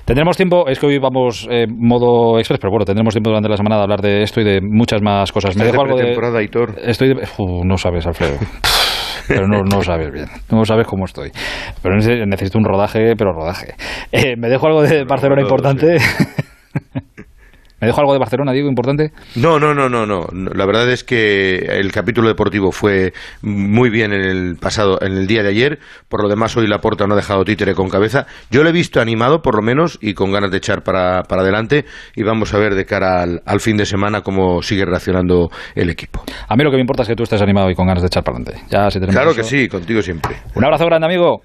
Tendremos 0.04 0.36
tiempo, 0.36 0.68
es 0.68 0.78
que 0.78 0.86
hoy 0.86 0.98
vamos 0.98 1.48
eh, 1.50 1.66
modo 1.68 2.38
express, 2.38 2.60
pero 2.60 2.70
bueno, 2.70 2.84
tendremos 2.84 3.12
tiempo 3.12 3.30
durante 3.30 3.48
la 3.48 3.56
semana 3.56 3.76
de 3.76 3.82
hablar 3.82 4.00
de 4.00 4.22
esto 4.22 4.40
y 4.40 4.44
de 4.44 4.60
muchas 4.60 5.02
más 5.02 5.32
cosas. 5.32 5.56
Me 5.56 5.64
dejo 5.64 5.82
de 5.82 5.82
algo 5.82 6.30
de. 6.30 6.38
Aitor. 6.38 6.74
Estoy 6.80 7.08
de... 7.08 7.14
Uf, 7.38 7.64
no 7.64 7.76
sabes, 7.76 8.06
Alfredo. 8.06 8.38
Pero 9.28 9.46
no, 9.48 9.62
no 9.62 9.82
sabes 9.82 10.12
bien, 10.12 10.26
no 10.50 10.64
sabes 10.64 10.86
cómo 10.86 11.04
estoy. 11.04 11.30
Pero 11.82 11.96
nece- 11.96 12.26
necesito 12.26 12.58
un 12.58 12.64
rodaje, 12.64 13.14
pero 13.16 13.32
rodaje. 13.32 13.74
Eh, 14.12 14.36
me 14.36 14.48
dejo 14.48 14.66
algo 14.66 14.82
de 14.82 15.04
Barcelona 15.04 15.42
importante. 15.42 15.98
me 17.80 17.86
dejo 17.86 18.00
algo 18.00 18.12
de 18.12 18.18
Barcelona, 18.18 18.52
digo, 18.52 18.68
importante. 18.68 19.12
No, 19.34 19.58
no, 19.58 19.74
no, 19.74 19.88
no, 19.88 20.06
no. 20.06 20.26
La 20.32 20.64
verdad 20.66 20.90
es 20.90 21.04
que 21.04 21.56
el 21.56 21.92
capítulo 21.92 22.28
deportivo 22.28 22.72
fue 22.72 23.12
muy 23.42 23.90
bien 23.90 24.12
en 24.12 24.22
el 24.22 24.56
pasado, 24.56 24.98
en 25.02 25.12
el 25.12 25.26
día 25.26 25.42
de 25.42 25.50
ayer. 25.50 25.78
Por 26.08 26.22
lo 26.22 26.28
demás, 26.28 26.56
hoy 26.56 26.66
Laporta 26.66 27.06
no 27.06 27.14
ha 27.14 27.16
dejado 27.16 27.44
títere 27.44 27.74
con 27.74 27.88
cabeza. 27.88 28.26
Yo 28.50 28.62
lo 28.62 28.70
he 28.70 28.72
visto 28.72 29.00
animado, 29.00 29.42
por 29.42 29.54
lo 29.56 29.62
menos, 29.62 29.98
y 30.00 30.14
con 30.14 30.32
ganas 30.32 30.50
de 30.50 30.56
echar 30.58 30.82
para, 30.82 31.22
para 31.24 31.42
adelante. 31.42 31.84
Y 32.14 32.22
vamos 32.22 32.54
a 32.54 32.58
ver 32.58 32.74
de 32.74 32.84
cara 32.86 33.22
al, 33.22 33.42
al 33.44 33.60
fin 33.60 33.76
de 33.76 33.84
semana 33.86 34.22
cómo 34.22 34.62
sigue 34.62 34.84
reaccionando 34.86 35.50
el 35.74 35.90
equipo. 35.90 36.24
A 36.48 36.56
mí 36.56 36.64
lo 36.64 36.70
que 36.70 36.76
me 36.76 36.82
importa 36.82 37.02
es 37.02 37.08
que 37.08 37.14
tú 37.16 37.24
estés 37.24 37.42
animado 37.42 37.70
y 37.70 37.74
con 37.74 37.86
ganas 37.86 38.02
de 38.02 38.06
echar 38.06 38.24
para 38.24 38.38
adelante. 38.38 38.62
Ya, 38.70 38.88
tenemos 38.88 39.14
Claro 39.14 39.30
eso- 39.32 39.42
que 39.42 39.44
sí, 39.44 39.68
contigo 39.68 40.00
siempre. 40.02 40.36
Un 40.54 40.64
abrazo 40.64 40.86
grande, 40.86 41.06
amigo. 41.06 41.42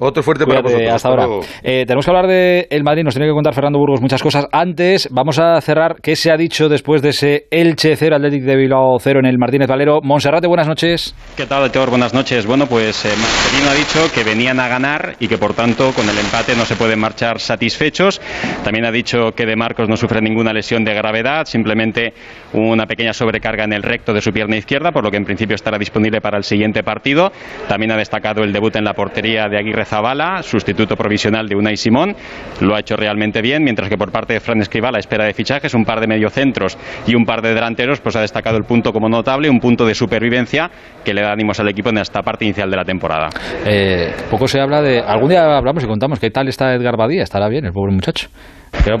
Otro 0.00 0.22
fuerte 0.22 0.46
para 0.46 0.62
Cuídate, 0.62 0.84
vosotros. 0.84 0.94
hasta 0.94 1.08
ahora. 1.08 1.46
Eh, 1.62 1.84
tenemos 1.84 2.04
que 2.04 2.10
hablar 2.10 2.26
de 2.28 2.68
el 2.70 2.84
Madrid, 2.84 3.02
nos 3.02 3.14
tiene 3.14 3.28
que 3.28 3.34
contar 3.34 3.52
Fernando 3.52 3.80
Burgos 3.80 4.00
muchas 4.00 4.22
cosas. 4.22 4.46
Antes, 4.52 5.08
vamos 5.10 5.40
a 5.40 5.60
cerrar 5.60 5.96
qué 6.00 6.14
se 6.14 6.30
ha 6.30 6.36
dicho 6.36 6.68
después 6.68 7.02
de 7.02 7.08
ese 7.08 7.46
Elche 7.50 7.96
0, 7.96 8.14
Athletic 8.14 8.44
de 8.44 8.56
Bilbao 8.56 8.96
0 9.00 9.18
en 9.20 9.26
el 9.26 9.38
Martínez 9.38 9.66
Valero. 9.66 9.98
Monserrate, 10.02 10.46
buenas 10.46 10.68
noches. 10.68 11.16
¿Qué 11.36 11.46
tal, 11.46 11.64
Aitor? 11.64 11.90
Buenas 11.90 12.14
noches. 12.14 12.46
Bueno, 12.46 12.66
pues 12.66 13.04
eh, 13.04 13.08
Marcelino 13.08 13.70
ha 13.70 13.74
dicho 13.74 14.14
que 14.14 14.22
venían 14.22 14.60
a 14.60 14.68
ganar 14.68 15.16
y 15.18 15.26
que 15.26 15.36
por 15.36 15.54
tanto 15.54 15.90
con 15.92 16.08
el 16.08 16.16
empate 16.16 16.54
no 16.54 16.64
se 16.64 16.76
pueden 16.76 17.00
marchar 17.00 17.40
satisfechos. 17.40 18.20
También 18.62 18.86
ha 18.86 18.92
dicho 18.92 19.32
que 19.34 19.46
De 19.46 19.56
Marcos 19.56 19.88
no 19.88 19.96
sufre 19.96 20.20
ninguna 20.20 20.52
lesión 20.52 20.84
de 20.84 20.94
gravedad, 20.94 21.46
simplemente 21.46 22.12
una 22.52 22.86
pequeña 22.86 23.12
sobrecarga 23.12 23.64
en 23.64 23.72
el 23.72 23.82
recto 23.82 24.12
de 24.12 24.20
su 24.20 24.30
pierna 24.30 24.56
izquierda, 24.56 24.92
por 24.92 25.02
lo 25.02 25.10
que 25.10 25.16
en 25.16 25.24
principio 25.24 25.56
estará 25.56 25.76
disponible 25.76 26.20
para 26.20 26.38
el 26.38 26.44
siguiente 26.44 26.84
partido. 26.84 27.32
También 27.66 27.90
ha 27.90 27.96
destacado 27.96 28.44
el 28.44 28.52
debut 28.52 28.76
en 28.76 28.84
la 28.84 28.94
portería 28.94 29.48
de 29.48 29.58
Aguirre 29.58 29.87
Zabala, 29.88 30.42
sustituto 30.42 30.96
provisional 30.96 31.48
de 31.48 31.56
Unai 31.56 31.76
Simón. 31.76 32.14
Lo 32.60 32.74
ha 32.76 32.80
hecho 32.80 32.94
realmente 32.96 33.40
bien, 33.40 33.64
mientras 33.64 33.88
que 33.88 33.96
por 33.96 34.12
parte 34.12 34.34
de 34.34 34.40
Fran 34.40 34.60
Escribá, 34.60 34.90
la 34.90 34.98
espera 34.98 35.24
de 35.24 35.32
fichajes, 35.32 35.74
un 35.74 35.84
par 35.84 36.00
de 36.00 36.06
mediocentros 36.06 36.76
y 37.06 37.14
un 37.14 37.24
par 37.24 37.40
de 37.42 37.54
delanteros, 37.54 38.00
pues 38.00 38.14
ha 38.16 38.20
destacado 38.20 38.56
el 38.58 38.64
punto 38.64 38.92
como 38.92 39.08
notable, 39.08 39.48
un 39.48 39.60
punto 39.60 39.86
de 39.86 39.94
supervivencia 39.94 40.70
que 41.04 41.14
le 41.14 41.22
da 41.22 41.32
ánimos 41.32 41.58
al 41.60 41.68
equipo 41.68 41.88
en 41.90 41.98
esta 41.98 42.20
parte 42.22 42.44
inicial 42.44 42.70
de 42.70 42.76
la 42.76 42.84
temporada. 42.84 43.28
Eh, 43.66 44.12
poco 44.30 44.46
se 44.46 44.60
habla 44.60 44.82
de. 44.82 45.00
Algún 45.00 45.30
día 45.30 45.56
hablamos 45.56 45.82
y 45.82 45.86
contamos 45.86 46.18
qué 46.20 46.30
tal 46.30 46.48
está 46.48 46.74
Edgar 46.74 46.96
Badía. 46.96 47.22
Estará 47.22 47.48
bien, 47.48 47.64
el 47.64 47.72
pobre 47.72 47.92
muchacho. 47.94 48.28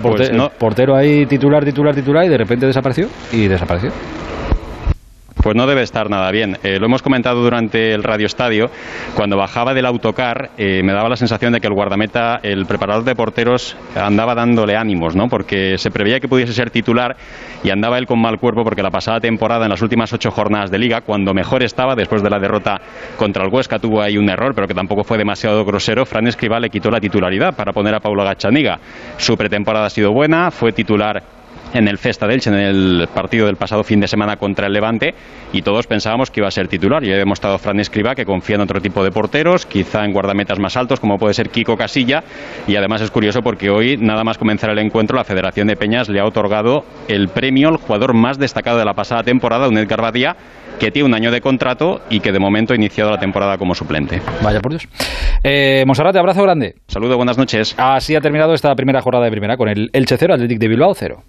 Pues 0.00 0.32
no. 0.32 0.48
portero 0.50 0.96
ahí 0.96 1.26
titular, 1.26 1.64
titular, 1.64 1.94
titular 1.94 2.24
y 2.24 2.28
de 2.28 2.38
repente 2.38 2.66
desapareció 2.66 3.08
y 3.32 3.46
desapareció. 3.48 3.90
Pues 5.42 5.54
no 5.54 5.66
debe 5.68 5.82
estar 5.82 6.10
nada 6.10 6.30
bien. 6.32 6.58
Eh, 6.64 6.78
lo 6.80 6.86
hemos 6.86 7.00
comentado 7.00 7.40
durante 7.40 7.92
el 7.94 8.02
Radio 8.02 8.26
Estadio. 8.26 8.70
Cuando 9.14 9.36
bajaba 9.36 9.72
del 9.72 9.86
autocar, 9.86 10.50
eh, 10.58 10.82
me 10.82 10.92
daba 10.92 11.08
la 11.08 11.16
sensación 11.16 11.52
de 11.52 11.60
que 11.60 11.68
el 11.68 11.74
guardameta, 11.74 12.40
el 12.42 12.66
preparador 12.66 13.04
de 13.04 13.14
porteros, 13.14 13.76
andaba 13.94 14.34
dándole 14.34 14.76
ánimos, 14.76 15.14
¿no? 15.14 15.28
Porque 15.28 15.78
se 15.78 15.92
preveía 15.92 16.18
que 16.18 16.26
pudiese 16.26 16.52
ser 16.52 16.70
titular 16.70 17.16
y 17.62 17.70
andaba 17.70 17.98
él 17.98 18.06
con 18.06 18.20
mal 18.20 18.38
cuerpo 18.38 18.64
porque 18.64 18.82
la 18.82 18.90
pasada 18.90 19.20
temporada, 19.20 19.64
en 19.64 19.70
las 19.70 19.80
últimas 19.80 20.12
ocho 20.12 20.32
jornadas 20.32 20.72
de 20.72 20.78
liga, 20.78 21.02
cuando 21.02 21.32
mejor 21.32 21.62
estaba, 21.62 21.94
después 21.94 22.20
de 22.22 22.30
la 22.30 22.40
derrota 22.40 22.80
contra 23.16 23.44
el 23.44 23.52
Huesca, 23.52 23.78
tuvo 23.78 24.02
ahí 24.02 24.18
un 24.18 24.28
error, 24.28 24.54
pero 24.56 24.66
que 24.66 24.74
tampoco 24.74 25.04
fue 25.04 25.18
demasiado 25.18 25.64
grosero. 25.64 26.04
Fran 26.04 26.26
Escribá 26.26 26.58
le 26.58 26.68
quitó 26.68 26.90
la 26.90 27.00
titularidad 27.00 27.54
para 27.54 27.72
poner 27.72 27.94
a 27.94 28.00
Paulo 28.00 28.24
Gachaniga. 28.24 28.80
Su 29.16 29.36
pretemporada 29.36 29.86
ha 29.86 29.90
sido 29.90 30.12
buena, 30.12 30.50
fue 30.50 30.72
titular 30.72 31.37
en 31.74 31.88
el 31.88 31.98
Festa 31.98 32.26
del 32.26 32.36
Elche, 32.36 32.50
en 32.50 32.56
el 32.56 33.08
partido 33.14 33.46
del 33.46 33.56
pasado 33.56 33.84
fin 33.84 34.00
de 34.00 34.08
semana 34.08 34.36
contra 34.36 34.66
el 34.66 34.72
Levante, 34.72 35.14
y 35.52 35.62
todos 35.62 35.86
pensábamos 35.86 36.30
que 36.30 36.40
iba 36.40 36.48
a 36.48 36.50
ser 36.50 36.68
titular. 36.68 37.04
Y 37.04 37.12
ha 37.12 37.16
demostrado 37.16 37.58
Fran 37.58 37.80
Escribá 37.80 38.14
que 38.14 38.24
confía 38.24 38.56
en 38.56 38.62
otro 38.62 38.80
tipo 38.80 39.02
de 39.04 39.10
porteros, 39.10 39.66
quizá 39.66 40.04
en 40.04 40.12
guardametas 40.12 40.58
más 40.58 40.76
altos, 40.76 41.00
como 41.00 41.18
puede 41.18 41.34
ser 41.34 41.50
Kiko 41.50 41.76
Casilla. 41.76 42.22
Y 42.66 42.76
además 42.76 43.02
es 43.02 43.10
curioso 43.10 43.40
porque 43.42 43.70
hoy, 43.70 43.96
nada 43.96 44.24
más 44.24 44.38
comenzar 44.38 44.70
el 44.70 44.78
encuentro, 44.78 45.16
la 45.16 45.24
Federación 45.24 45.68
de 45.68 45.76
Peñas 45.76 46.08
le 46.08 46.20
ha 46.20 46.24
otorgado 46.24 46.84
el 47.08 47.28
premio 47.28 47.68
al 47.68 47.76
jugador 47.76 48.14
más 48.14 48.38
destacado 48.38 48.78
de 48.78 48.84
la 48.84 48.94
pasada 48.94 49.22
temporada, 49.22 49.68
un 49.68 49.78
Edgar 49.78 50.02
Badía, 50.02 50.36
que 50.78 50.90
tiene 50.90 51.08
un 51.08 51.14
año 51.14 51.30
de 51.30 51.40
contrato 51.40 52.00
y 52.08 52.20
que 52.20 52.32
de 52.32 52.38
momento 52.38 52.72
ha 52.72 52.76
iniciado 52.76 53.10
la 53.10 53.18
temporada 53.18 53.58
como 53.58 53.74
suplente. 53.74 54.20
Vaya 54.42 54.60
por 54.60 54.72
Dios. 54.72 54.88
Eh, 55.42 55.84
Monserrate, 55.86 56.18
abrazo 56.18 56.42
grande. 56.42 56.76
Saludo, 56.86 57.16
buenas 57.16 57.38
noches. 57.38 57.74
Así 57.78 58.14
ha 58.14 58.20
terminado 58.20 58.54
esta 58.54 58.74
primera 58.74 59.00
jornada 59.00 59.24
de 59.24 59.30
primera 59.30 59.56
con 59.56 59.68
el 59.68 59.90
Elche 59.92 60.16
0, 60.16 60.34
Athletic 60.34 60.58
de 60.58 60.68
Bilbao 60.68 60.94
0. 60.94 61.22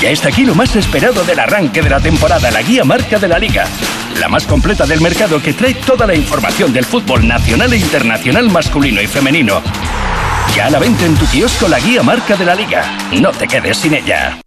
Ya 0.00 0.10
está 0.10 0.28
aquí 0.28 0.44
lo 0.44 0.54
más 0.54 0.74
esperado 0.76 1.24
del 1.24 1.38
arranque 1.38 1.80
de 1.80 1.88
la 1.88 2.00
temporada, 2.00 2.50
la 2.50 2.62
guía 2.62 2.84
marca 2.84 3.18
de 3.18 3.28
la 3.28 3.38
liga. 3.38 3.66
La 4.20 4.28
más 4.28 4.46
completa 4.46 4.86
del 4.86 5.00
mercado 5.00 5.40
que 5.40 5.52
trae 5.52 5.74
toda 5.74 6.06
la 6.06 6.14
información 6.14 6.72
del 6.72 6.84
fútbol 6.84 7.26
nacional 7.26 7.72
e 7.72 7.78
internacional 7.78 8.50
masculino 8.50 9.00
y 9.00 9.06
femenino. 9.06 9.62
Ya 10.54 10.70
la 10.70 10.78
venta 10.78 11.04
en 11.04 11.14
tu 11.14 11.26
kiosco 11.26 11.68
la 11.68 11.78
guía 11.80 12.02
marca 12.02 12.36
de 12.36 12.44
la 12.44 12.54
liga. 12.54 12.98
No 13.12 13.30
te 13.30 13.46
quedes 13.46 13.78
sin 13.78 13.94
ella. 13.94 14.38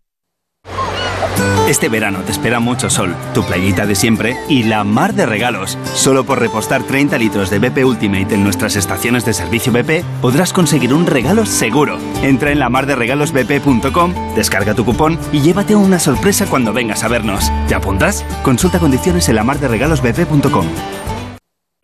Este 1.67 1.89
verano 1.89 2.19
te 2.21 2.31
espera 2.31 2.59
mucho 2.59 2.89
sol, 2.89 3.15
tu 3.33 3.43
playita 3.43 3.85
de 3.85 3.95
siempre 3.95 4.35
y 4.47 4.63
la 4.63 4.83
mar 4.83 5.13
de 5.13 5.25
regalos. 5.25 5.77
Solo 5.93 6.23
por 6.23 6.39
repostar 6.39 6.83
30 6.83 7.17
litros 7.17 7.49
de 7.49 7.59
BP 7.59 7.85
Ultimate 7.85 8.33
en 8.33 8.43
nuestras 8.43 8.75
estaciones 8.75 9.23
de 9.25 9.33
servicio 9.33 9.71
BP 9.71 10.03
podrás 10.21 10.51
conseguir 10.51 10.93
un 10.93 11.05
regalo 11.05 11.45
seguro. 11.45 11.99
Entra 12.23 12.51
en 12.51 12.59
la 12.59 12.65
lamarderegalosbp.com, 12.65 14.35
descarga 14.35 14.73
tu 14.73 14.85
cupón 14.85 15.19
y 15.31 15.41
llévate 15.41 15.75
una 15.75 15.99
sorpresa 15.99 16.45
cuando 16.45 16.73
vengas 16.73 17.03
a 17.03 17.07
vernos. 17.07 17.51
¿Te 17.67 17.75
apuntas? 17.75 18.25
Consulta 18.43 18.79
condiciones 18.79 19.29
en 19.29 19.35
lamarderegalosbp.com. 19.35 20.65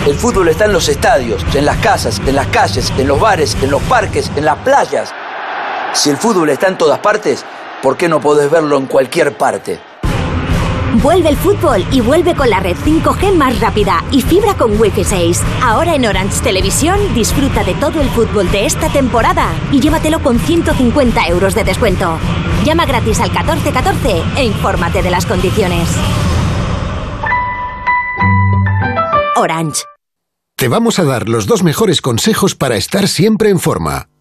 El 0.05 0.13
fútbol 0.15 0.49
está 0.49 0.65
en 0.65 0.73
los 0.73 0.87
estadios, 0.87 1.43
en 1.55 1.65
las 1.65 1.77
casas, 1.77 2.21
en 2.27 2.35
las 2.35 2.47
calles, 2.47 2.93
en 2.97 3.07
los 3.07 3.19
bares, 3.19 3.57
en 3.61 3.71
los 3.71 3.81
parques, 3.83 4.31
en 4.35 4.45
las 4.45 4.57
playas. 4.59 5.11
Si 5.93 6.11
el 6.11 6.17
fútbol 6.17 6.49
está 6.49 6.67
en 6.67 6.77
todas 6.77 6.99
partes, 6.99 7.43
¿por 7.85 7.97
qué 7.97 8.09
no 8.09 8.19
podés 8.19 8.49
verlo 8.49 8.79
en 8.79 8.87
cualquier 8.87 9.37
parte? 9.37 9.79
Vuelve 11.03 11.29
el 11.29 11.37
fútbol 11.37 11.85
y 11.91 12.01
vuelve 12.01 12.33
con 12.33 12.49
la 12.49 12.59
red 12.59 12.75
5G 12.75 13.35
más 13.35 13.59
rápida 13.59 14.03
y 14.09 14.23
fibra 14.23 14.55
con 14.57 14.81
Wi-Fi 14.81 15.03
6. 15.03 15.43
Ahora 15.61 15.93
en 15.93 16.07
Orange 16.07 16.41
Televisión 16.41 16.97
disfruta 17.13 17.63
de 17.63 17.75
todo 17.75 18.01
el 18.01 18.09
fútbol 18.09 18.49
de 18.49 18.65
esta 18.65 18.89
temporada 18.89 19.53
y 19.71 19.81
llévatelo 19.81 20.19
con 20.23 20.39
150 20.39 21.27
euros 21.27 21.53
de 21.53 21.63
descuento. 21.63 22.17
Llama 22.63 22.87
gratis 22.87 23.19
al 23.19 23.29
1414 23.29 24.23
e 24.35 24.45
infórmate 24.45 25.03
de 25.03 25.11
las 25.11 25.27
condiciones. 25.27 25.87
Orange. 29.35 29.83
Te 30.57 30.69
vamos 30.69 30.97
a 30.97 31.03
dar 31.03 31.29
los 31.29 31.45
dos 31.45 31.61
mejores 31.61 32.01
consejos 32.01 32.55
para 32.55 32.77
estar 32.77 33.07
siempre 33.07 33.51
en 33.51 33.59
forma. 33.59 34.07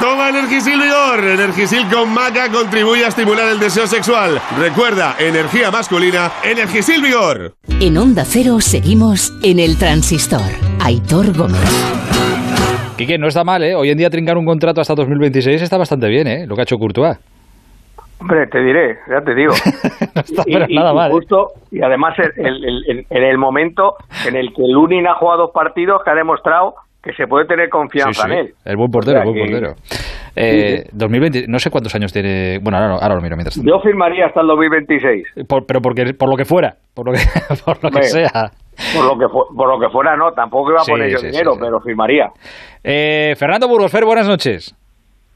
Toma 0.00 0.28
Energisil 0.28 0.80
Vigor. 0.80 1.24
Energisil 1.24 1.88
con 1.92 2.12
maca 2.12 2.50
contribuye 2.50 3.04
a 3.04 3.08
estimular 3.08 3.48
el 3.50 3.58
deseo 3.58 3.86
sexual. 3.86 4.40
Recuerda, 4.58 5.16
energía 5.18 5.70
masculina, 5.70 6.30
Energisil 6.44 7.02
Vigor. 7.02 7.54
En 7.80 7.98
Onda 7.98 8.24
Cero 8.24 8.60
seguimos 8.60 9.32
en 9.42 9.58
el 9.58 9.78
transistor. 9.78 10.40
Aitor 10.84 11.36
Gómez. 11.36 11.60
Quique, 12.96 13.18
no 13.18 13.26
está 13.26 13.42
mal, 13.42 13.62
¿eh? 13.64 13.74
Hoy 13.74 13.90
en 13.90 13.98
día 13.98 14.10
trincar 14.10 14.36
un 14.36 14.44
contrato 14.44 14.80
hasta 14.80 14.94
2026 14.94 15.60
está 15.60 15.76
bastante 15.76 16.08
bien, 16.08 16.26
¿eh? 16.28 16.46
Lo 16.46 16.54
que 16.54 16.62
ha 16.62 16.64
hecho 16.64 16.78
Courtois. 16.78 17.18
Hombre, 18.20 18.46
te 18.46 18.62
diré, 18.62 18.98
ya 19.08 19.20
te 19.22 19.34
digo. 19.34 19.52
y, 20.46 20.52
pero 20.52 20.66
nada 20.68 20.94
mal, 20.94 21.10
¿eh? 21.10 21.14
justo, 21.14 21.52
y 21.72 21.82
además 21.82 22.16
en 22.18 22.64
el, 22.64 23.06
el 23.10 23.38
momento 23.38 23.96
en 24.24 24.36
el 24.36 24.52
que 24.54 24.62
Lunin 24.68 25.08
ha 25.08 25.14
jugado 25.14 25.42
dos 25.42 25.50
partidos 25.52 26.02
que 26.04 26.10
ha 26.10 26.14
demostrado 26.14 26.76
que 27.02 27.12
se 27.14 27.26
puede 27.26 27.46
tener 27.46 27.68
confianza 27.68 28.22
Sí, 28.22 28.28
sí. 28.28 28.32
en 28.32 28.38
él. 28.46 28.54
El 28.64 28.76
buen 28.76 28.90
portero, 28.90 29.18
O 29.18 29.22
sea 29.22 29.30
el 29.32 29.34
buen 29.36 29.46
que- 29.46 29.52
portero. 29.52 29.74
Eh, 30.34 30.84
2020, 30.92 31.46
no 31.48 31.58
sé 31.58 31.70
cuántos 31.70 31.94
años 31.94 32.12
tiene. 32.12 32.58
Bueno, 32.62 32.78
ahora, 32.78 32.94
ahora 32.94 33.14
lo 33.16 33.20
miro 33.20 33.36
mientras 33.36 33.54
tanto. 33.56 33.68
Yo 33.68 33.80
firmaría 33.80 34.26
hasta 34.26 34.40
el 34.40 34.46
2026. 34.46 35.26
Por- 35.46 35.66
pero 35.66 35.82
porque, 35.82 36.14
por 36.14 36.28
lo 36.30 36.36
que 36.36 36.44
fuera, 36.44 36.76
por 36.94 37.06
lo 37.06 37.12
que, 37.12 37.18
por 37.64 37.82
lo 37.84 37.90
que 37.90 38.02
sea. 38.04 38.50
Por 38.96 39.04
lo 39.04 39.18
que, 39.18 39.26
por 39.28 39.68
lo 39.68 39.78
que 39.78 39.90
fuera, 39.92 40.16
no, 40.16 40.32
tampoco 40.32 40.70
iba 40.70 40.80
a 40.80 40.84
Sí, 40.84 40.92
poner 40.92 41.10
yo 41.10 41.18
sí, 41.18 41.26
sí, 41.26 41.30
dinero, 41.32 41.52
sí. 41.54 41.58
pero 41.60 41.80
firmaría. 41.80 42.30
Eh, 42.82 43.34
Fernando 43.36 43.68
Burgos, 43.68 43.92
Fer, 43.92 44.04
buenas 44.06 44.26
noches. 44.26 44.74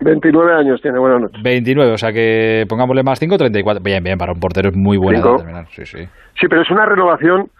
29 0.00 0.52
años 0.54 0.80
tiene, 0.80 0.98
buenas 0.98 1.20
noches. 1.22 1.42
29, 1.42 1.92
o 1.92 1.98
sea 1.98 2.12
que 2.12 2.64
pongámosle 2.68 3.02
más 3.02 3.18
5, 3.18 3.36
34. 3.36 3.82
Bien, 3.82 4.02
bien, 4.02 4.16
para 4.18 4.32
un 4.32 4.40
portero 4.40 4.68
es 4.70 4.76
muy 4.76 4.96
buena 4.98 5.20
edad 5.20 5.36
terminar. 5.36 5.66
Sí, 5.74 5.84
sí. 5.84 5.98
Sí, 6.40 6.46
pero 6.48 6.62
es 6.62 6.70
una 6.70 6.86
renovación, 6.86 7.50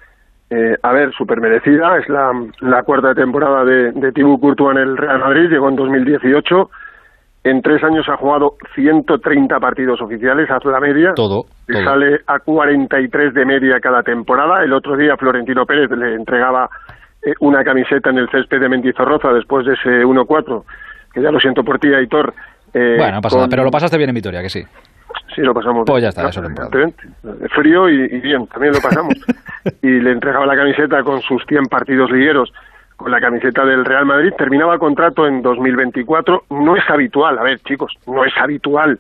eh, 0.51 0.77
a 0.83 0.93
ver, 0.93 1.13
súper 1.13 1.41
merecida. 1.41 1.97
Es 1.99 2.09
la, 2.09 2.31
la 2.61 2.83
cuarta 2.83 3.15
temporada 3.15 3.65
de, 3.65 3.93
de 3.93 4.13
Thibaut 4.13 4.41
Courtois 4.41 4.77
en 4.77 4.83
el 4.83 4.97
Real 4.97 5.19
Madrid, 5.21 5.49
llegó 5.51 5.69
en 5.69 5.77
2018. 5.77 6.71
En 7.45 7.63
tres 7.63 7.83
años 7.85 8.09
ha 8.09 8.17
jugado 8.17 8.55
130 8.75 9.61
partidos 9.61 10.01
oficiales, 10.01 10.51
haz 10.51 10.65
la 10.65 10.81
media. 10.81 11.15
Todo. 11.15 11.47
Todo. 11.69 11.85
sale 11.85 12.21
a 12.27 12.39
43 12.41 13.35
de 13.35 13.45
media 13.45 13.79
cada 13.81 14.03
temporada. 14.03 14.65
El 14.65 14.73
otro 14.73 14.97
día 14.97 15.17
Florentino 15.17 15.65
Pérez 15.65 15.91
le 15.93 16.15
entregaba 16.15 16.69
eh, 17.25 17.35
una 17.41 17.63
camiseta 17.63 18.11
en 18.11 18.19
el 18.19 18.29
césped 18.31 18.61
de 18.61 18.69
Mendizorroza 18.69 19.33
después 19.33 19.65
de 19.67 19.75
ese 19.75 20.05
1-4, 20.05 20.65
que 21.15 21.23
ya 21.23 21.31
lo 21.31 21.39
siento 21.39 21.63
por 21.63 21.79
ti, 21.79 21.93
Aitor. 21.95 22.35
eh, 22.75 22.97
Bueno, 22.99 23.17
no 23.17 23.21
pasa 23.21 23.37
nada, 23.37 23.45
con- 23.47 23.51
pero 23.51 23.63
lo 23.65 23.71
pasaste 23.71 23.97
bien 23.97 24.11
en 24.11 24.15
Vitoria, 24.17 24.43
que 24.43 24.51
sí. 24.51 24.65
Sí, 25.35 25.41
lo 25.43 25.55
pasamos. 25.55 25.85
Pues 25.87 26.03
ya 26.03 26.11
bien. 26.11 26.27
está, 26.27 26.29
eso 26.29 26.41
es 26.41 26.49
lo 26.49 26.65
Evidentemente. 26.67 27.49
Frío 27.55 27.89
y, 27.89 28.05
y 28.05 28.21
bien, 28.21 28.47
también 28.47 28.75
lo 28.75 28.81
pasamos. 28.81 29.15
y 29.83 29.89
le 30.01 30.13
entregaba 30.13 30.47
la 30.47 30.57
camiseta 30.57 31.03
con 31.03 31.21
sus 31.23 31.45
100 31.47 31.65
partidos 31.67 32.11
ligueros, 32.11 32.53
con 32.97 33.11
la 33.11 33.21
camiseta 33.21 33.65
del 33.65 33.85
Real 33.85 34.07
Madrid. 34.07 34.33
Terminaba 34.39 34.79
contrato 34.79 35.27
en 35.27 35.43
2024. 35.43 36.45
No 36.51 36.77
es 36.77 36.89
habitual, 36.89 37.39
a 37.39 37.43
ver, 37.43 37.59
chicos, 37.61 37.95
no 38.07 38.25
es 38.25 38.37
habitual 38.39 38.99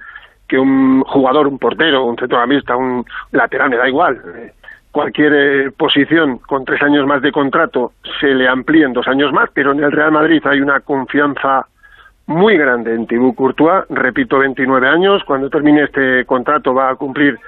que 0.49 0.59
un 0.59 1.03
jugador, 1.03 1.47
un 1.49 1.59
portero, 1.59 2.05
un 2.05 2.17
centrocampista, 2.17 2.77
un 2.77 3.05
lateral, 3.33 3.71
me 3.71 3.77
da 3.77 3.89
igual. 3.89 4.21
eh, 4.37 4.53
Cualquier 4.93 5.33
eh, 5.35 5.71
posición 5.77 6.39
con 6.39 6.65
tres 6.65 6.81
años 6.83 7.07
más 7.07 7.21
de 7.21 7.31
contrato 7.31 7.93
se 8.19 8.29
le 8.29 8.49
amplíen 8.49 8.95
dos 8.95 9.07
años 9.09 9.31
más, 9.33 9.51
pero 9.53 9.73
en 9.73 9.83
el 9.85 9.93
Real 9.93 10.11
Madrid 10.13 10.41
hay 10.47 10.61
una 10.63 10.81
confianza 10.81 11.67
muy 12.27 12.57
grande 12.57 12.95
en 12.95 13.07
Thibaut 13.07 13.35
Courtois, 13.35 13.85
repito, 13.91 14.39
29 14.39 14.89
años, 14.89 15.23
cuando 15.25 15.49
termine 15.51 15.85
este 15.85 16.25
contrato 16.25 16.75
va 16.75 16.91
a 16.91 16.97
cumplir 16.97 17.39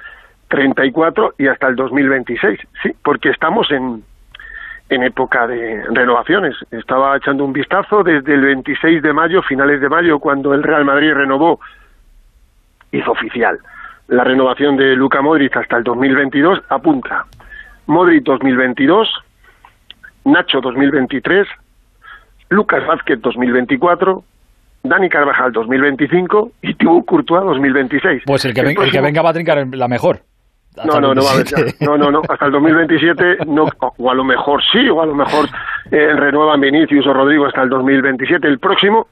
34 0.47 1.35
y 1.37 1.47
hasta 1.47 1.67
el 1.67 1.75
2026, 1.75 2.59
sí, 2.81 2.91
porque 3.03 3.29
estamos 3.29 3.69
en, 3.71 4.03
en 4.89 5.03
época 5.03 5.47
de 5.47 5.83
renovaciones. 5.91 6.55
Estaba 6.71 7.17
echando 7.17 7.45
un 7.45 7.53
vistazo 7.53 8.03
desde 8.03 8.33
el 8.33 8.41
26 8.41 9.01
de 9.01 9.13
mayo, 9.13 9.41
finales 9.43 9.81
de 9.81 9.89
mayo, 9.89 10.19
cuando 10.19 10.53
el 10.53 10.63
Real 10.63 10.85
Madrid 10.85 11.13
renovó, 11.13 11.59
hizo 12.91 13.11
oficial 13.11 13.59
la 14.09 14.23
renovación 14.23 14.75
de 14.75 14.95
Luca 14.95 15.21
Modric 15.21 15.55
hasta 15.55 15.77
el 15.77 15.83
2022, 15.83 16.63
apunta 16.69 17.25
Modric 17.85 18.23
2022, 18.23 19.07
Nacho 20.25 20.61
2023, 20.61 21.47
Lucas 22.49 22.85
Vázquez 22.87 23.21
2024, 23.21 24.23
Dani 24.89 25.07
Carvajal 25.09 25.51
2025 25.51 26.51
y 26.63 26.73
Thibaut 26.73 27.05
Courtois 27.05 27.43
2026. 27.45 28.23
Pues 28.25 28.43
el 28.45 28.53
que, 28.53 28.61
ven- 28.63 28.81
el 28.81 28.91
que 28.91 29.01
venga 29.01 29.21
va 29.21 29.29
a 29.29 29.33
trincar 29.33 29.65
la 29.71 29.87
mejor. 29.87 30.19
No, 30.85 30.99
no, 30.99 31.13
no 31.13 31.21
va 31.23 31.29
a 31.31 31.33
haber 31.33 31.45
27. 31.45 31.77
ya. 31.79 31.85
No, 31.85 31.97
no, 31.97 32.11
no. 32.11 32.21
Hasta 32.27 32.45
el 32.45 32.51
2027, 32.51 33.37
no, 33.47 33.67
o 33.97 34.11
a 34.11 34.13
lo 34.13 34.23
mejor 34.23 34.61
sí, 34.71 34.87
o 34.89 35.01
a 35.01 35.05
lo 35.05 35.15
mejor 35.15 35.45
eh, 35.91 36.13
renuevan 36.13 36.61
Vinicius 36.61 37.05
o 37.07 37.13
Rodrigo 37.13 37.45
hasta 37.47 37.63
el 37.63 37.69
2027. 37.69 38.47
El 38.47 38.59
próximo, 38.59 39.07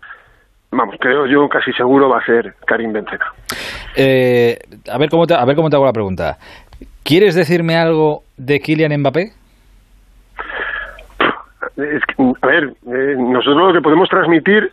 vamos, 0.71 0.95
creo 0.99 1.25
yo 1.25 1.49
casi 1.49 1.73
seguro 1.73 2.09
va 2.09 2.19
a 2.19 2.25
ser 2.25 2.53
Karim 2.65 2.93
Benzema. 2.93 3.25
Eh, 3.95 4.57
a, 4.91 4.97
ver 4.97 5.09
cómo 5.09 5.25
te, 5.27 5.33
a 5.33 5.43
ver 5.45 5.55
cómo 5.55 5.69
te 5.69 5.75
hago 5.75 5.85
la 5.85 5.93
pregunta. 5.93 6.37
¿Quieres 7.03 7.35
decirme 7.35 7.75
algo 7.77 8.21
de 8.37 8.59
Kylian 8.59 8.97
Mbappé? 8.99 9.31
Es 11.77 12.01
que, 12.05 12.23
a 12.41 12.47
ver, 12.47 12.63
eh, 12.87 13.15
nosotros 13.17 13.67
lo 13.67 13.73
que 13.73 13.81
podemos 13.81 14.09
transmitir. 14.09 14.71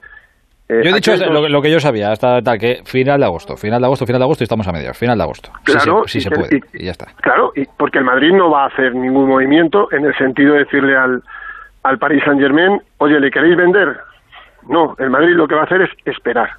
Eh, 0.69 0.81
Yo 0.85 0.91
he 0.91 0.95
dicho 0.95 1.15
lo, 1.17 1.61
que 1.63 1.71
yo 1.71 1.79
sabía, 1.81 2.11
hasta 2.13 2.41
tal, 2.43 2.59
que 2.59 2.83
final 2.85 3.21
de 3.21 3.27
agosto, 3.27 3.57
final 3.57 3.81
de 3.81 3.87
agosto, 3.87 4.07
final 4.07 4.21
de 4.21 4.25
agosto 4.25 4.43
y 4.45 4.47
estamos 4.47 4.67
a 4.69 4.73
mediados, 4.73 4.97
final 4.97 5.19
de 5.19 5.25
agosto. 5.25 5.51
Claro, 5.65 6.03
se- 6.07 6.13
sí 6.13 6.21
se 6.23 6.31
puede, 6.31 6.57
y- 6.73 6.83
y 6.83 6.85
ya 6.87 6.93
está. 6.93 7.07
Claro, 7.21 7.53
y 7.55 7.65
porque 7.77 7.99
el 7.99 8.05
Madrid 8.05 8.33
no 8.33 8.51
va 8.51 8.65
a 8.65 8.67
hacer 8.69 8.95
ningún 8.95 9.29
movimiento 9.29 9.89
en 9.93 10.05
el 10.07 10.15
sentido 10.17 10.55
de 10.55 10.61
decirle 10.61 10.97
al, 10.97 11.23
al 11.83 11.99
Paris 11.99 12.23
Saint 12.25 12.41
Germain, 12.41 12.81
oye, 12.99 13.21
¿le 13.21 13.31
queréis 13.31 13.57
vender? 13.57 13.99
No, 14.69 14.97
el 14.99 15.11
Madrid 15.11 15.35
lo 15.35 15.47
que 15.47 15.55
va 15.55 15.63
a 15.63 15.65
hacer 15.65 15.83
es 15.83 15.91
esperar. 16.07 16.51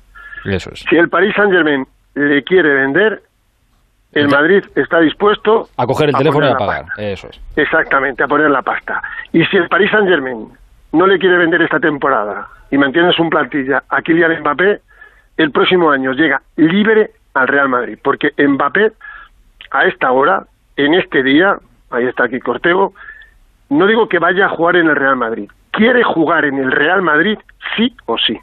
Eso 0.45 0.69
es. 0.71 0.85
Si 0.87 0.95
el 0.95 1.09
Paris 1.09 1.33
Saint 1.35 1.51
Germain 1.51 1.85
le 2.13 2.43
quiere 2.43 2.73
vender, 2.75 3.23
el 4.13 4.29
Madrid 4.29 4.63
está 4.75 4.99
dispuesto 4.99 5.67
A 5.75 5.85
coger 5.87 6.09
el 6.09 6.15
teléfono 6.15 6.47
y 6.47 6.51
a 6.51 6.55
pagar. 6.55 6.85
Eso 6.97 7.27
es. 7.29 7.41
Exactamente, 7.55 8.23
a 8.23 8.27
poner 8.27 8.49
la 8.51 8.61
pasta. 8.61 9.01
Y 9.33 9.43
si 9.45 9.57
el 9.57 9.67
Paris 9.67 9.89
Saint 9.91 10.07
Germain 10.07 10.47
no 10.93 11.07
le 11.07 11.17
quiere 11.19 11.37
vender 11.37 11.61
esta 11.63 11.79
temporada 11.79 12.47
y 12.76 12.78
mantiene 12.78 13.13
su 13.13 13.30
plantilla 13.30 13.86
a 13.88 14.01
Kylian 14.01 14.41
Mbappé, 14.41 14.82
el 15.38 15.51
próximo 15.51 15.91
año 15.91 16.11
llega 16.11 16.41
libre 16.57 17.11
al 17.34 17.47
Real 17.47 17.69
Madrid. 17.69 17.97
Porque 18.03 18.34
Mbappé, 18.38 18.91
a 19.71 19.86
esta 19.86 20.11
hora, 20.11 20.45
en 20.76 20.93
este 20.93 21.23
día, 21.23 21.57
ahí 21.89 22.05
está 22.05 22.26
aquí 22.26 22.38
Cortego, 22.41 22.93
no 23.69 23.88
digo 23.88 24.09
que 24.09 24.19
vaya 24.19 24.47
a 24.47 24.49
jugar 24.49 24.76
en 24.76 24.89
el 24.89 24.95
Real 24.97 25.15
Madrid. 25.15 25.49
Quiere 25.71 26.03
jugar 26.03 26.43
en 26.43 26.57
el 26.57 26.69
Real 26.69 27.01
Madrid 27.01 27.39
sí 27.78 27.95
o 28.07 28.17
sí. 28.17 28.38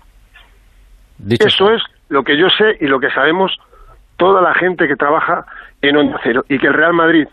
Eso 1.29 1.71
es 1.71 1.83
lo 2.09 2.25
que 2.25 2.39
yo 2.39 2.49
sé 2.49 2.79
y 2.81 2.87
lo 2.87 3.01
que 3.01 3.11
sabemos 3.11 3.61
toda 4.17 4.41
la 4.41 4.55
gente 4.55 4.89
que 4.89 4.97
trabaja 4.97 5.45
en 5.83 5.99
Onda 5.99 6.19
Cero. 6.23 6.43
Y 6.49 6.59
que 6.59 6.69
el 6.69 6.75
Real 6.75 6.95
Madrid 6.95 7.29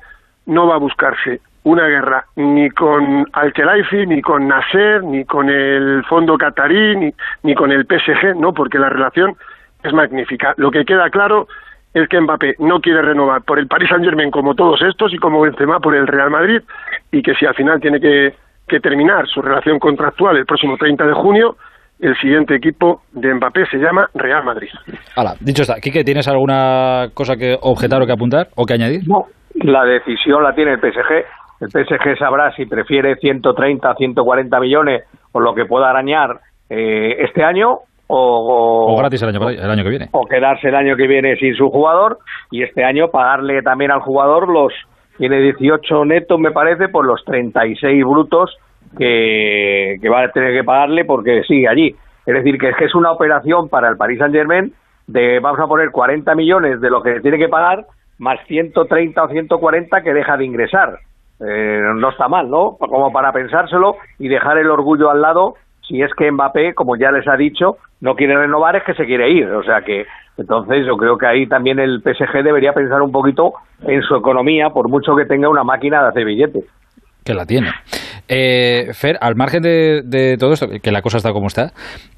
no 0.48 0.68
va 0.68 0.76
a 0.76 0.80
buscarse 0.80 1.40
una 1.64 1.88
guerra 1.88 2.26
ni 2.36 2.70
con 2.70 3.26
Al-Khelaifi, 3.32 4.08
ni 4.08 4.22
con 4.22 4.48
Nasser, 4.48 5.04
ni 5.04 5.26
con 5.26 5.50
el 5.50 6.04
Fondo 6.06 6.38
Qatarí, 6.38 6.96
ni, 6.96 7.14
ni 7.44 7.56
con 7.56 7.72
el 7.72 7.86
PSG, 7.86 8.36
no, 8.36 8.54
porque 8.54 8.80
la 8.80 8.90
relación 8.90 9.36
es 9.84 9.94
magnífica. 9.94 10.54
Lo 10.58 10.72
que 10.72 10.86
queda 10.86 11.10
claro 11.10 11.48
es 11.94 12.08
que 12.08 12.20
Mbappé 12.20 12.56
no 12.60 12.80
quiere 12.80 13.02
renovar 13.02 13.42
por 13.42 13.60
el 13.60 13.68
Paris 13.68 13.90
Saint-Germain 13.90 14.32
como 14.32 14.56
todos 14.56 14.82
estos 14.82 15.14
y 15.14 15.18
como 15.18 15.42
Benzema 15.42 15.80
por 15.80 15.96
el 15.96 16.08
Real 16.08 16.30
Madrid 16.30 16.62
y 17.12 17.22
que 17.22 17.34
si 17.34 17.46
al 17.46 17.56
final 17.56 17.80
tiene 17.82 18.00
que, 18.00 18.34
que 18.68 18.80
terminar 18.80 19.28
su 19.28 19.42
relación 19.42 19.80
contractual 19.80 20.38
el 20.38 20.46
próximo 20.46 20.78
30 20.78 21.06
de 21.08 21.14
junio, 21.14 21.58
el 22.00 22.16
siguiente 22.18 22.56
equipo 22.56 23.02
de 23.12 23.34
Mbappé 23.34 23.66
se 23.66 23.78
llama 23.78 24.10
Real 24.14 24.44
Madrid. 24.44 24.70
Hala, 25.16 25.36
dicho 25.40 25.64
está, 25.64 25.80
Quique, 25.82 26.04
¿tienes 26.04 26.28
alguna 26.28 27.08
cosa 27.14 27.36
que 27.36 27.58
objetar 27.60 28.02
o 28.02 28.06
que 28.06 28.14
apuntar 28.14 28.48
o 28.56 28.66
que 28.66 28.74
añadir? 28.74 29.02
No, 29.08 29.26
la 29.56 29.84
decisión 29.84 30.44
la 30.44 30.54
tiene 30.54 30.74
el 30.74 30.80
PSG. 30.80 31.26
El 31.60 31.70
PSG 31.70 32.18
sabrá 32.18 32.54
si 32.56 32.66
prefiere 32.66 33.16
130, 33.16 33.96
140 33.96 34.60
millones 34.60 35.04
o 35.32 35.40
lo 35.40 35.54
que 35.54 35.66
pueda 35.66 35.90
arañar 35.90 36.40
eh, 36.70 37.18
este 37.20 37.44
año 37.44 37.80
o, 38.08 38.94
O 38.94 38.98
gratis 38.98 39.22
el 39.22 39.30
año, 39.30 39.50
el 39.50 39.70
año 39.70 39.84
que 39.84 39.90
viene. 39.90 40.08
o 40.12 40.26
quedarse 40.26 40.70
el 40.70 40.76
año 40.76 40.96
que 40.96 41.06
viene 41.08 41.36
sin 41.36 41.54
su 41.56 41.70
jugador 41.70 42.18
y 42.50 42.64
este 42.64 42.84
año 42.84 43.10
pagarle 43.10 43.62
también 43.62 43.92
al 43.92 44.00
jugador 44.00 44.50
los 44.50 44.74
tiene 45.18 45.40
18 45.42 46.06
netos 46.06 46.40
me 46.40 46.52
parece 46.52 46.88
por 46.88 47.06
los 47.06 47.24
36 47.26 48.04
brutos 48.06 48.58
que, 48.98 49.98
que 50.02 50.10
va 50.10 50.24
a 50.24 50.32
tener 50.32 50.54
que 50.54 50.64
pagarle 50.64 51.06
porque 51.06 51.44
sigue 51.44 51.68
allí 51.68 51.96
es 52.26 52.34
decir 52.34 52.58
que 52.58 52.70
es 52.70 52.76
que 52.78 52.86
es 52.86 52.96
una 52.96 53.12
operación 53.12 53.70
para 53.70 53.90
el 53.90 53.98
Paris 53.98 54.18
Saint 54.18 54.34
Germain 54.34 54.74
de 55.06 55.40
vamos 55.40 55.60
a 55.60 55.68
poner 55.68 55.92
40 55.92 56.34
millones 56.36 56.82
de 56.82 56.90
lo 56.90 57.04
que 57.04 57.20
tiene 57.20 57.38
que 57.38 57.48
pagar 57.48 57.86
más 58.18 58.40
130 58.48 59.24
o 59.24 59.28
140 59.28 60.02
que 60.02 60.14
deja 60.14 60.36
de 60.38 60.46
ingresar 60.46 60.98
Eh, 61.40 61.82
no 61.96 62.10
está 62.10 62.28
mal 62.28 62.50
no 62.50 62.76
como 62.78 63.14
para 63.14 63.32
pensárselo 63.32 63.96
y 64.18 64.28
dejar 64.28 64.58
el 64.58 64.70
orgullo 64.70 65.10
al 65.10 65.22
lado 65.22 65.56
si 65.90 66.02
es 66.02 66.14
que 66.14 66.32
Mbappé, 66.32 66.76
como 66.76 66.96
ya 66.96 67.12
les 67.12 67.28
ha 67.28 67.36
dicho, 67.36 67.78
no 68.02 68.16
quiere 68.16 68.38
renovar, 68.38 68.76
es 68.76 68.84
que 68.84 68.94
se 68.94 69.06
quiere 69.06 69.32
ir. 69.32 69.48
O 69.48 69.64
sea 69.64 69.82
que, 69.82 70.06
entonces 70.38 70.86
yo 70.86 70.96
creo 70.98 71.18
que 71.18 71.26
ahí 71.26 71.48
también 71.48 71.80
el 71.80 72.02
PSG 72.02 72.44
debería 72.44 72.74
pensar 72.74 73.02
un 73.02 73.12
poquito 73.12 73.54
en 73.82 74.02
su 74.04 74.16
economía, 74.16 74.70
por 74.70 74.88
mucho 74.88 75.16
que 75.16 75.26
tenga 75.26 75.50
una 75.50 75.64
máquina 75.64 76.04
de 76.04 76.10
hacer 76.10 76.26
billetes. 76.26 76.64
Que 77.24 77.34
la 77.34 77.46
tiene. 77.46 77.70
Eh, 78.28 78.94
Fer, 78.94 79.18
al 79.20 79.36
margen 79.36 79.62
de, 79.62 80.02
de 80.06 80.38
todo 80.38 80.54
esto, 80.54 80.68
que 80.82 80.92
la 80.92 81.02
cosa 81.02 81.18
está 81.18 81.32
como 81.32 81.48
está, 81.48 81.72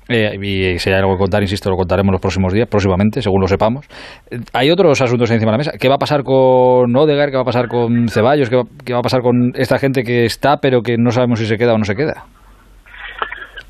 eh, 0.09 0.35
y 0.41 0.77
si 0.77 0.89
hay 0.89 0.97
algo 0.97 1.13
que 1.13 1.19
contar, 1.19 1.41
insisto, 1.41 1.69
lo 1.69 1.77
contaremos 1.77 2.11
los 2.11 2.21
próximos 2.21 2.53
días, 2.53 2.67
próximamente, 2.69 3.21
según 3.21 3.41
lo 3.41 3.47
sepamos. 3.47 3.85
Eh, 4.29 4.39
Hay 4.53 4.69
otros 4.71 5.01
asuntos 5.01 5.31
encima 5.31 5.51
de 5.51 5.53
la 5.53 5.57
mesa. 5.57 5.71
¿Qué 5.79 5.87
va 5.87 5.95
a 5.95 5.99
pasar 5.99 6.23
con 6.23 6.93
Odegaard? 6.95 7.29
¿Qué 7.31 7.37
va 7.37 7.43
a 7.43 7.45
pasar 7.45 7.67
con 7.67 8.07
Ceballos? 8.09 8.49
¿Qué 8.49 8.57
va, 8.57 8.63
qué 8.85 8.93
va 8.93 8.99
a 8.99 9.03
pasar 9.03 9.21
con 9.21 9.51
esta 9.55 9.79
gente 9.79 10.03
que 10.03 10.25
está, 10.25 10.57
pero 10.57 10.81
que 10.81 10.97
no 10.97 11.11
sabemos 11.11 11.39
si 11.39 11.45
se 11.45 11.57
queda 11.57 11.73
o 11.73 11.77
no 11.77 11.85
se 11.85 11.95
queda? 11.95 12.25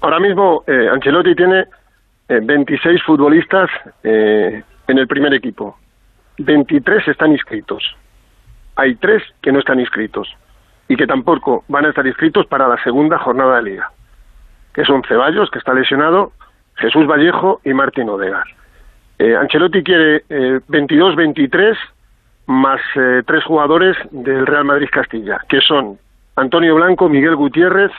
Ahora 0.01 0.19
mismo 0.19 0.63
eh, 0.67 0.89
Ancelotti 0.91 1.35
tiene 1.35 1.61
eh, 2.27 2.39
26 2.43 3.03
futbolistas 3.05 3.69
eh, 4.03 4.63
en 4.87 4.97
el 4.97 5.05
primer 5.07 5.33
equipo. 5.35 5.77
23 6.39 7.07
están 7.07 7.31
inscritos. 7.31 7.83
Hay 8.77 8.95
tres 8.95 9.21
que 9.43 9.51
no 9.51 9.59
están 9.59 9.79
inscritos 9.79 10.27
y 10.91 10.97
que 10.97 11.07
tampoco 11.07 11.63
van 11.69 11.85
a 11.85 11.89
estar 11.89 12.05
inscritos 12.05 12.45
para 12.47 12.67
la 12.67 12.75
segunda 12.83 13.17
jornada 13.17 13.55
de 13.55 13.63
liga, 13.63 13.89
que 14.73 14.83
son 14.83 15.01
Ceballos, 15.07 15.49
que 15.49 15.59
está 15.59 15.73
lesionado, 15.73 16.33
Jesús 16.75 17.07
Vallejo 17.07 17.61
y 17.63 17.73
Martín 17.73 18.09
Odegar. 18.09 18.43
Eh, 19.17 19.33
Ancelotti 19.33 19.83
quiere 19.83 20.25
eh, 20.27 20.59
22-23 20.67 21.77
más 22.47 22.81
eh, 22.95 23.23
tres 23.25 23.41
jugadores 23.45 23.95
del 24.11 24.45
Real 24.45 24.65
Madrid 24.65 24.89
Castilla, 24.91 25.39
que 25.47 25.61
son 25.61 25.97
Antonio 26.35 26.75
Blanco, 26.75 27.07
Miguel 27.07 27.37
Gutiérrez 27.37 27.91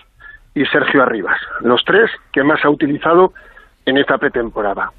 y 0.55 0.67
Sergio 0.67 1.03
Arribas, 1.03 1.41
los 1.63 1.83
tres 1.87 2.11
que 2.31 2.45
más 2.45 2.63
ha 2.63 2.69
utilizado 2.69 3.33
en 3.87 3.97
esta 3.97 4.19
pretemporada. 4.19 4.91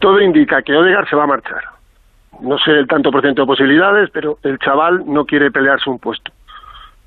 Todo 0.00 0.20
indica 0.20 0.62
que 0.62 0.74
Odegar 0.74 1.08
se 1.08 1.14
va 1.14 1.22
a 1.22 1.28
marchar. 1.28 1.62
No 2.40 2.58
sé 2.58 2.72
el 2.72 2.88
tanto 2.88 3.12
por 3.12 3.20
ciento 3.22 3.42
de 3.42 3.46
posibilidades, 3.46 4.10
pero 4.10 4.38
el 4.42 4.58
chaval 4.58 5.04
no 5.06 5.24
quiere 5.24 5.52
pelearse 5.52 5.88
un 5.88 6.00
puesto. 6.00 6.32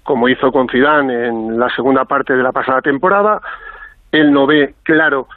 Como 0.03 0.29
hizo 0.29 0.51
con 0.51 0.67
Zidane 0.67 1.27
en 1.27 1.59
la 1.59 1.69
segunda 1.69 2.05
parte 2.05 2.35
de 2.35 2.43
la 2.43 2.51
pasada 2.51 2.81
temporada, 2.81 3.41
él 4.11 4.31
no 4.31 4.47
ve 4.47 4.75
claro 4.83 5.27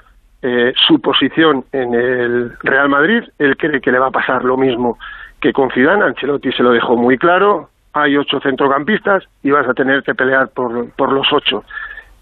eh, 0.42 0.72
su 0.86 1.00
posición 1.00 1.64
en 1.72 1.94
el 1.94 2.52
Real 2.62 2.88
Madrid, 2.88 3.22
él 3.38 3.56
cree 3.56 3.80
que 3.80 3.92
le 3.92 3.98
va 3.98 4.08
a 4.08 4.10
pasar 4.10 4.44
lo 4.44 4.56
mismo 4.56 4.98
que 5.40 5.52
con 5.52 5.70
Zidane, 5.70 6.04
Ancelotti 6.04 6.52
se 6.52 6.62
lo 6.62 6.70
dejó 6.70 6.96
muy 6.96 7.18
claro, 7.18 7.68
hay 7.92 8.16
ocho 8.16 8.40
centrocampistas 8.40 9.24
y 9.42 9.50
vas 9.50 9.68
a 9.68 9.74
tener 9.74 10.02
que 10.02 10.14
pelear 10.14 10.48
por, 10.48 10.90
por 10.92 11.12
los 11.12 11.30
ocho. 11.32 11.64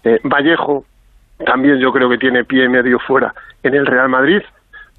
Eh, 0.03 0.19
Vallejo 0.23 0.85
también 1.45 1.79
yo 1.79 1.91
creo 1.91 2.09
que 2.09 2.17
tiene 2.17 2.43
pie 2.43 2.67
medio 2.69 2.99
fuera 2.99 3.33
en 3.63 3.75
el 3.75 3.85
Real 3.85 4.09
Madrid. 4.09 4.41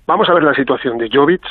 Vamos 0.07 0.29
a 0.29 0.35
ver 0.35 0.43
la 0.43 0.55
situación 0.55 0.99
de 0.99 1.09
Jovic, 1.13 1.43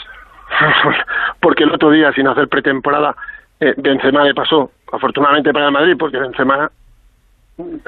porque 1.39 1.64
el 1.64 1.72
otro 1.72 1.91
día 1.91 2.12
sin 2.14 2.28
hacer 2.28 2.48
pretemporada 2.48 3.16
eh, 3.60 3.74
Benzema 3.78 4.24
le 4.24 4.34
pasó, 4.34 4.72
afortunadamente 4.94 5.52
para 5.52 5.66
el 5.66 5.72
Madrid, 5.72 5.96
porque 5.98 6.20
Benzema 6.20 6.72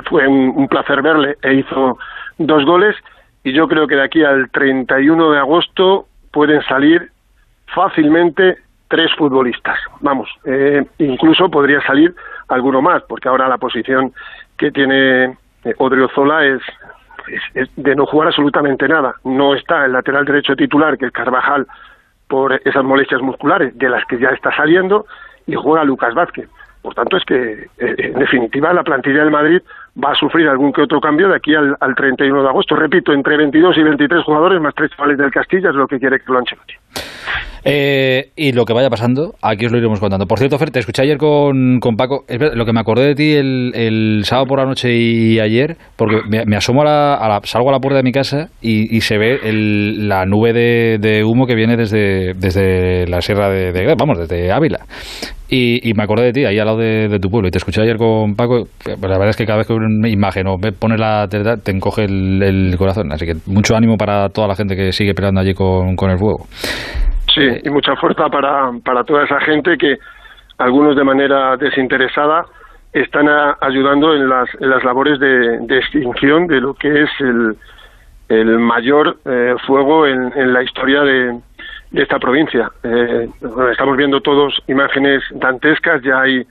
fue 0.10 0.28
un, 0.28 0.68
placer 0.68 1.02
verle 1.02 1.38
e 1.42 1.54
hizo 1.54 1.98
dos 2.38 2.66
goles 2.66 2.96
y 3.44 3.54
yo 3.54 3.68
creo 3.68 3.88
que 3.88 3.96
de 3.96 4.04
aquí 4.04 4.24
al 4.24 4.50
31 4.50 5.32
de 5.32 5.38
agosto 5.38 6.08
pueden 6.32 6.62
salir 6.64 7.12
fácilmente 7.68 8.58
tres 8.88 9.14
futbolistas. 9.16 9.78
Vamos, 10.02 10.30
eh, 10.46 10.84
incluso 10.98 11.50
podría 11.50 11.82
salir 11.82 12.14
alguno 12.48 12.82
más, 12.82 13.04
porque 13.04 13.30
ahora 13.30 13.48
la 13.48 13.58
posición 13.58 14.12
que 14.58 14.72
tiene 14.72 15.26
eh, 15.64 15.74
Odriozola 15.78 16.44
es, 16.46 16.62
es, 17.28 17.42
es 17.54 17.70
de 17.76 17.96
no 17.96 18.06
jugar 18.08 18.30
absolutamente 18.30 18.88
nada. 18.88 19.16
No 19.24 19.54
está 19.54 19.86
el 19.86 19.94
lateral 19.94 20.26
derecho 20.26 20.56
titular, 20.56 20.98
que 20.98 21.06
es 21.06 21.12
Carvajal, 21.12 21.68
por 22.28 22.54
esas 22.66 22.84
molestias 22.84 23.22
musculares, 23.22 23.78
de 23.78 23.90
las 23.90 24.06
que 24.06 24.18
ya 24.18 24.30
está 24.30 24.56
saliendo, 24.56 25.06
y 25.46 25.54
juega 25.54 25.84
Lucas 25.84 26.14
Vázquez. 26.16 26.50
Por 26.86 26.94
tanto, 26.94 27.18
es 27.18 27.26
que, 27.26 27.68
eh, 27.80 27.96
en 27.98 28.14
definitiva, 28.14 28.72
la 28.72 28.84
plantilla 28.84 29.22
del 29.22 29.32
Madrid 29.32 29.60
va 30.04 30.12
a 30.12 30.16
sufrir 30.16 30.48
algún 30.48 30.74
que 30.74 30.82
otro 30.82 31.00
cambio 31.00 31.30
de 31.30 31.36
aquí 31.36 31.56
al, 31.56 31.76
al 31.80 31.96
31 31.96 32.42
de 32.44 32.50
agosto. 32.50 32.76
Repito, 32.76 33.14
entre 33.14 33.38
22 33.38 33.78
y 33.78 33.84
23 33.84 34.24
jugadores, 34.24 34.62
más 34.62 34.74
tres 34.76 34.92
chavales 34.96 35.18
del 35.18 35.32
Castilla, 35.32 35.70
es 35.70 35.76
lo 35.76 35.88
que 35.88 36.00
quiere 36.00 36.20
Carlo 36.20 36.40
Ancelotti. 36.40 36.74
Eh, 37.68 38.30
y 38.36 38.52
lo 38.52 38.64
que 38.64 38.74
vaya 38.74 38.92
pasando, 38.92 39.34
aquí 39.42 39.66
os 39.66 39.72
lo 39.72 39.80
iremos 39.80 40.00
contando. 40.00 40.28
Por 40.28 40.38
cierto, 40.38 40.60
Fer, 40.60 40.70
te 40.70 40.80
escuché 40.80 41.02
ayer 41.02 41.18
con, 41.18 41.80
con 41.80 41.98
Paco. 41.98 42.24
Es 42.28 42.38
verdad, 42.38 42.56
lo 42.56 42.64
que 42.66 42.74
me 42.74 42.80
acordé 42.80 43.08
de 43.08 43.16
ti 43.16 43.34
el, 43.34 43.72
el 43.74 44.22
sábado 44.24 44.46
por 44.48 44.60
la 44.60 44.66
noche 44.66 44.94
y 44.94 45.40
ayer, 45.40 45.76
porque 45.96 46.18
me, 46.46 46.56
asomo 46.56 46.84
a 46.84 46.86
la, 46.86 47.16
a 47.16 47.28
la- 47.28 47.42
salgo 47.44 47.70
a 47.70 47.72
la 47.72 47.80
puerta 47.80 47.98
de 47.98 48.04
mi 48.04 48.12
casa 48.12 48.50
y, 48.62 49.02
se 49.02 49.18
ve 49.18 49.40
el- 49.44 50.08
la 50.08 50.26
nube 50.28 50.54
de, 50.54 51.00
de 51.00 51.24
humo 51.24 51.48
que 51.48 51.56
viene 51.56 51.76
desde, 51.76 52.36
desde 52.36 53.08
la 53.08 53.22
sierra 53.22 53.50
de, 53.50 53.96
vamos, 53.98 54.20
desde 54.20 54.52
Ávila. 54.52 54.82
Y, 55.48 55.94
me 55.96 56.04
acordé 56.04 56.26
de 56.26 56.34
ti, 56.34 56.46
ahí 56.46 56.60
al 56.60 56.66
lado 56.66 56.80
de, 56.80 57.08
de 57.08 57.20
tu 57.20 57.30
pueblo. 57.30 57.48
Y 57.48 57.52
te 57.52 57.60
escuché 57.60 57.82
ayer 57.82 57.98
con 57.98 58.36
Paco. 58.36 58.68
Pues 58.84 59.00
la 59.02 59.08
verdad 59.18 59.30
es 59.30 59.38
que 59.38 59.46
cada 59.46 59.60
vez 59.60 59.68
que 59.68 59.74
una 59.86 60.10
imagen 60.10 60.48
o 60.48 60.58
pones 60.80 61.00
la 61.00 61.28
te 61.28 61.72
encoge 61.72 62.06
el, 62.06 62.76
corazón. 62.78 63.12
Así 63.12 63.26
que 63.26 63.34
mucho 63.48 63.76
ánimo 63.76 63.98
para 63.98 64.30
toda 64.30 64.48
la 64.48 64.56
gente 64.56 64.76
que 64.76 64.92
sigue 64.92 65.14
peleando 65.14 65.42
allí 65.42 65.54
con, 65.54 66.10
el 66.10 66.18
fuego. 66.18 66.46
Sí, 67.34 67.48
y 67.64 67.70
mucha 67.70 67.96
fuerza 67.96 68.28
para, 68.30 68.72
para 68.84 69.04
toda 69.04 69.24
esa 69.24 69.40
gente 69.42 69.78
que 69.78 69.96
algunos 70.58 70.96
de 70.96 71.04
manera 71.04 71.58
desinteresada 71.58 72.46
están 72.94 73.28
a- 73.28 73.58
ayudando 73.62 74.14
en 74.14 74.30
las, 74.30 74.48
en 74.60 74.70
las 74.70 74.84
labores 74.84 75.20
de, 75.20 75.78
extinción 75.78 76.48
de 76.48 76.62
lo 76.62 76.74
que 76.74 77.04
es 77.04 77.10
el, 77.20 77.56
el 78.30 78.60
mayor 78.60 79.18
eh, 79.26 79.54
fuego 79.68 80.08
en, 80.08 80.54
la 80.54 80.64
historia 80.64 81.02
de, 81.02 81.40
de 81.92 82.04
esta 82.04 82.20
provincia. 82.20 82.70
Eh, 82.84 83.28
estamos 83.72 83.98
viendo 83.98 84.22
todos 84.22 84.58
imágenes 84.68 85.22
dantescas, 85.34 86.02
ya 86.04 86.22
hay 86.22 86.44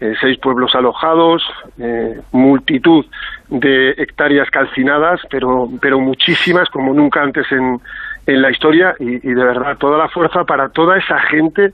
eh, 0.00 0.14
seis 0.20 0.38
pueblos 0.38 0.74
alojados, 0.74 1.42
eh, 1.78 2.20
multitud 2.32 3.04
de 3.48 3.90
hectáreas 3.90 4.50
calcinadas, 4.50 5.20
pero, 5.30 5.68
pero 5.80 6.00
muchísimas 6.00 6.68
como 6.70 6.92
nunca 6.92 7.22
antes 7.22 7.50
en, 7.50 7.80
en 8.26 8.42
la 8.42 8.50
historia 8.50 8.94
y, 8.98 9.16
y 9.16 9.34
de 9.34 9.44
verdad 9.44 9.78
toda 9.78 9.98
la 9.98 10.08
fuerza 10.08 10.44
para 10.44 10.68
toda 10.68 10.98
esa 10.98 11.18
gente 11.20 11.72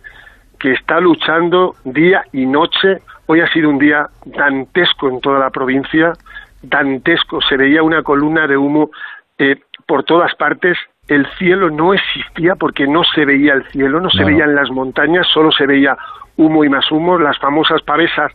que 0.59 0.73
está 0.73 1.01
luchando 1.01 1.75
día 1.85 2.25
y 2.33 2.47
noche. 2.47 2.99
Hoy 3.27 3.41
ha 3.41 3.49
sido 3.49 3.69
un 3.69 3.79
día 3.79 4.07
dantesco 4.25 5.09
en 5.09 5.21
toda 5.21 5.41
la 5.41 5.51
provincia, 5.51 6.13
dantesco, 6.63 7.41
se 7.41 7.57
veía 7.57 7.83
una 7.83 8.03
columna 8.03 8.47
de 8.47 8.57
humo 8.57 8.91
eh, 9.39 9.57
por 9.87 10.05
todas 10.05 10.35
partes, 10.37 10.79
el 11.15 11.27
cielo 11.39 11.71
no 11.71 11.95
existía 11.95 12.55
porque 12.57 12.87
no 12.87 13.03
se 13.05 13.25
veía 13.25 13.55
el 13.55 13.65
cielo, 13.71 14.01
no 14.01 14.11
se 14.11 14.25
veían 14.25 14.55
las 14.55 14.71
montañas, 14.71 15.27
solo 15.33 15.51
se 15.53 15.67
veía 15.67 15.97
humo 16.37 16.65
y 16.65 16.69
más 16.69 16.91
humo, 16.91 17.19
las 17.19 17.39
famosas 17.39 17.83
pavesas, 17.83 18.33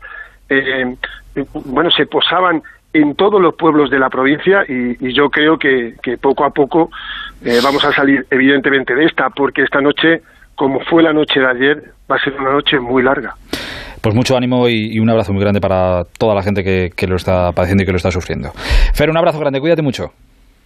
eh, 0.49 0.95
eh, 1.35 1.45
bueno, 1.65 1.89
se 1.91 2.05
posaban 2.05 2.61
en 2.93 3.15
todos 3.15 3.41
los 3.41 3.55
pueblos 3.55 3.89
de 3.89 3.99
la 3.99 4.09
provincia 4.09 4.63
y, 4.67 4.95
y 5.05 5.13
yo 5.13 5.29
creo 5.29 5.57
que, 5.57 5.95
que 6.01 6.17
poco 6.17 6.45
a 6.45 6.51
poco 6.51 6.89
eh, 7.43 7.59
vamos 7.63 7.83
a 7.85 7.91
salir 7.91 8.25
evidentemente 8.31 8.95
de 8.95 9.05
esta, 9.05 9.29
porque 9.29 9.63
esta 9.63 9.81
noche, 9.81 10.21
como 10.55 10.79
fue 10.81 11.03
la 11.03 11.13
noche 11.13 11.39
de 11.39 11.47
ayer, 11.47 11.83
va 12.09 12.15
a 12.15 12.19
ser 12.19 12.33
una 12.39 12.51
noche 12.51 12.79
muy 12.79 13.03
larga. 13.03 13.35
Pues 14.01 14.15
mucho 14.15 14.37
ánimo 14.37 14.69
y, 14.69 14.95
y 14.95 14.99
un 14.99 15.09
abrazo 15.09 15.33
muy 15.33 15.41
grande 15.41 15.59
para 15.59 16.03
toda 16.17 16.33
la 16.35 16.43
gente 16.43 16.63
que, 16.63 16.91
que 16.95 17.07
lo 17.07 17.15
está 17.15 17.51
padeciendo 17.51 17.83
y 17.83 17.85
que 17.85 17.91
lo 17.91 17.97
está 17.97 18.11
sufriendo. 18.11 18.51
Fer, 18.93 19.09
un 19.09 19.17
abrazo 19.17 19.39
grande, 19.39 19.59
cuídate 19.59 19.81
mucho. 19.81 20.11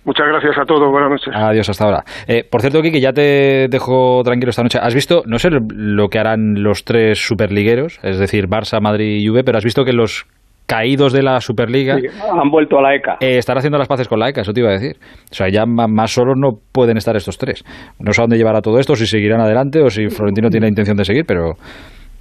Muchas 0.04 0.28
gracias 0.28 0.58
a 0.58 0.66
todos, 0.66 0.90
buenas 0.92 1.12
noches. 1.12 1.34
Adiós, 1.36 1.70
hasta 1.70 1.86
ahora. 1.86 2.04
Eh, 2.28 2.44
por 2.50 2.62
cierto, 2.62 2.82
Kiki, 2.82 3.00
ya 3.00 3.14
te 3.14 3.68
dejo 3.70 4.22
tranquilo 4.24 4.50
esta 4.50 4.64
noche. 4.64 4.80
¿Has 4.82 4.96
visto, 4.96 5.22
no 5.28 5.38
sé 5.38 5.50
lo 5.52 6.08
que 6.08 6.18
harán 6.20 6.56
los 6.64 6.84
tres 6.86 7.20
superligueros, 7.20 8.00
es 8.04 8.18
decir, 8.18 8.48
Barça, 8.48 8.82
Madrid 8.82 9.18
y 9.22 9.28
Juve, 9.28 9.44
pero 9.44 9.58
has 9.60 9.64
visto 9.64 9.84
que 9.86 9.94
los 9.94 10.26
caídos 10.66 11.12
de 11.12 11.22
la 11.22 11.40
Superliga 11.42 11.98
Sí, 12.00 12.08
han 12.08 12.50
vuelto 12.50 12.80
a 12.80 12.82
la 12.82 12.96
ECA. 12.96 13.18
eh, 13.20 13.38
están 13.38 13.58
haciendo 13.58 13.78
las 13.78 13.88
paces 13.90 14.08
con 14.08 14.20
la 14.20 14.30
ECA, 14.30 14.42
eso 14.42 14.54
te 14.54 14.62
iba 14.62 14.70
a 14.70 14.74
decir. 14.74 14.96
O 15.30 15.34
sea, 15.34 15.50
ya 15.50 15.66
más 15.66 16.12
solos 16.12 16.36
no 16.38 16.52
pueden 16.72 16.98
estar 16.98 17.16
estos 17.16 17.38
tres. 17.38 17.64
No 18.00 18.12
sé 18.14 18.22
a 18.22 18.24
dónde 18.24 18.38
llevará 18.38 18.62
todo 18.62 18.80
esto, 18.80 18.96
si 18.96 19.06
seguirán 19.06 19.42
adelante 19.42 19.82
o 19.84 19.90
si 19.90 20.08
Florentino 20.08 20.50
tiene 20.50 20.66
la 20.66 20.70
intención 20.70 20.96
de 20.98 21.04
seguir, 21.06 21.26
pero 21.28 21.54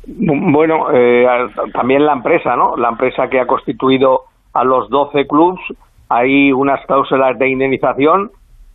Bueno, 0.07 0.91
eh, 0.93 1.25
también 1.73 2.05
la 2.05 2.13
empresa, 2.15 2.57
¿no? 2.57 2.77
La 2.77 2.89
empresa 2.89 3.29
que 3.31 3.39
ha 3.41 3.47
constituido 3.47 4.23
a 4.53 4.65
los 4.65 4.89
12 4.91 5.27
clubs, 5.29 5.61
hay 6.11 6.53
unas 6.53 6.85
cláusulas 6.87 7.39
de 7.39 7.49
indemnización 7.49 8.31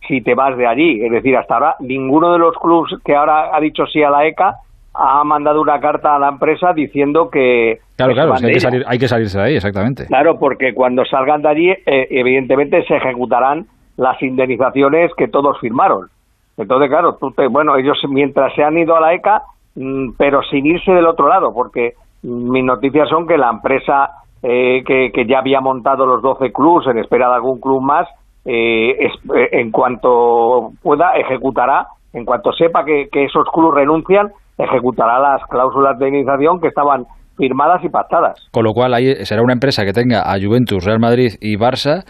si 0.08 0.20
te 0.22 0.34
vas 0.34 0.56
de 0.56 0.66
allí. 0.66 1.04
Es 1.04 1.12
decir, 1.12 1.36
hasta 1.36 1.54
ahora 1.54 1.76
ninguno 1.80 2.32
de 2.32 2.38
los 2.38 2.56
clubs 2.58 2.96
que 3.04 3.14
ahora 3.14 3.54
ha 3.54 3.60
dicho 3.60 3.86
sí 3.86 4.02
a 4.02 4.10
la 4.10 4.26
ECA 4.26 4.56
ha 4.94 5.22
mandado 5.24 5.60
una 5.60 5.78
carta 5.78 6.16
a 6.16 6.18
la 6.18 6.28
empresa 6.30 6.72
diciendo 6.72 7.28
que... 7.28 7.80
claro, 7.96 8.14
claro, 8.14 8.34
hay, 8.34 8.52
que 8.54 8.60
salir, 8.60 8.84
hay 8.86 8.98
que 8.98 9.08
salirse 9.08 9.36
de 9.38 9.44
ahí, 9.44 9.56
exactamente. 9.56 10.06
Claro, 10.06 10.38
porque 10.38 10.72
cuando 10.72 11.04
salgan 11.04 11.42
de 11.42 11.48
allí, 11.48 11.70
eh, 11.70 12.06
evidentemente 12.10 12.82
se 12.86 12.96
ejecutarán 12.96 13.66
las 13.98 14.20
indemnizaciones 14.22 15.12
que 15.14 15.28
todos 15.28 15.60
firmaron. 15.60 16.08
Entonces, 16.56 16.88
claro, 16.88 17.16
tú 17.16 17.30
te- 17.32 17.46
bueno, 17.48 17.76
ellos 17.76 17.98
mientras 18.08 18.54
se 18.54 18.62
han 18.64 18.78
ido 18.78 18.96
a 18.96 19.00
la 19.00 19.12
ECA, 19.12 19.42
mm, 19.74 20.12
pero 20.16 20.42
sin 20.44 20.64
irse 20.64 20.92
del 20.92 21.06
otro 21.06 21.28
lado, 21.28 21.52
porque 21.52 21.92
mis 22.22 22.64
noticias 22.64 23.08
son 23.10 23.26
que 23.26 23.36
la 23.36 23.50
empresa 23.50 24.10
eh, 24.48 24.84
que, 24.86 25.10
que 25.12 25.26
ya 25.26 25.40
había 25.40 25.60
montado 25.60 26.06
los 26.06 26.22
12 26.22 26.52
clubs 26.52 26.86
en 26.86 26.98
espera 26.98 27.28
de 27.30 27.34
algún 27.34 27.58
club 27.60 27.82
más, 27.82 28.06
eh, 28.44 28.90
es- 29.06 29.30
eh, 29.36 29.48
en 29.60 29.72
cuanto 29.72 30.70
pueda, 30.82 31.12
ejecutará, 31.16 31.86
en 32.12 32.24
cuanto 32.24 32.52
sepa 32.52 32.84
que, 32.84 33.08
esos 33.12 33.44
clubs 33.52 33.74
renuncian, 33.74 34.28
ejecutará 34.56 35.18
las 35.18 35.42
cláusulas 35.48 35.98
de 35.98 36.08
indemnización 36.08 36.60
que 36.60 36.68
estaban 36.68 37.04
firmadas 37.36 37.82
y 37.84 37.88
pactadas. 37.88 38.48
Con 38.52 38.64
lo 38.64 38.72
cual 38.72 38.94
ahí 38.94 39.14
será 39.26 39.42
una 39.42 39.52
empresa 39.52 39.84
que 39.84 39.92
tenga 39.92 40.22
a 40.22 40.38
Juventus, 40.40 40.84
Real 40.84 41.00
Madrid 41.00 41.32
y 41.40 41.56
Barça 41.58 42.04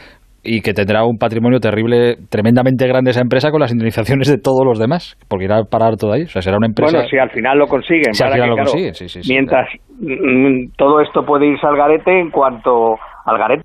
y 0.46 0.60
que 0.62 0.72
tendrá 0.72 1.04
un 1.04 1.18
patrimonio 1.18 1.58
terrible, 1.58 2.16
tremendamente 2.30 2.86
grande 2.86 3.10
esa 3.10 3.20
empresa 3.20 3.50
con 3.50 3.60
las 3.60 3.72
indemnizaciones 3.72 4.28
de 4.28 4.38
todos 4.38 4.64
los 4.64 4.78
demás, 4.78 5.18
porque 5.28 5.44
irá 5.46 5.58
a 5.58 5.64
parar 5.64 5.96
todo 5.96 6.12
ahí. 6.12 6.22
O 6.22 6.28
sea, 6.28 6.40
será 6.40 6.56
una 6.56 6.66
empresa... 6.68 6.92
Bueno, 6.96 7.08
si 7.08 7.18
al 7.18 7.30
final 7.30 7.58
lo 7.58 7.66
consiguen. 7.66 8.14
Si 8.14 8.22
al 8.22 8.30
final 8.32 8.44
que, 8.44 8.48
lo 8.50 8.54
claro, 8.54 8.70
consiguen, 8.70 8.94
sí, 8.94 9.08
sí, 9.08 9.22
sí, 9.22 9.32
mientras 9.32 9.68
mm, 10.00 10.76
todo 10.78 11.00
esto 11.00 11.24
puede 11.24 11.46
irse 11.48 11.66
al 11.66 11.76
garete 11.76 12.18
en 12.20 12.30
cuanto 12.30 12.94
al 13.24 13.38
garete, 13.38 13.64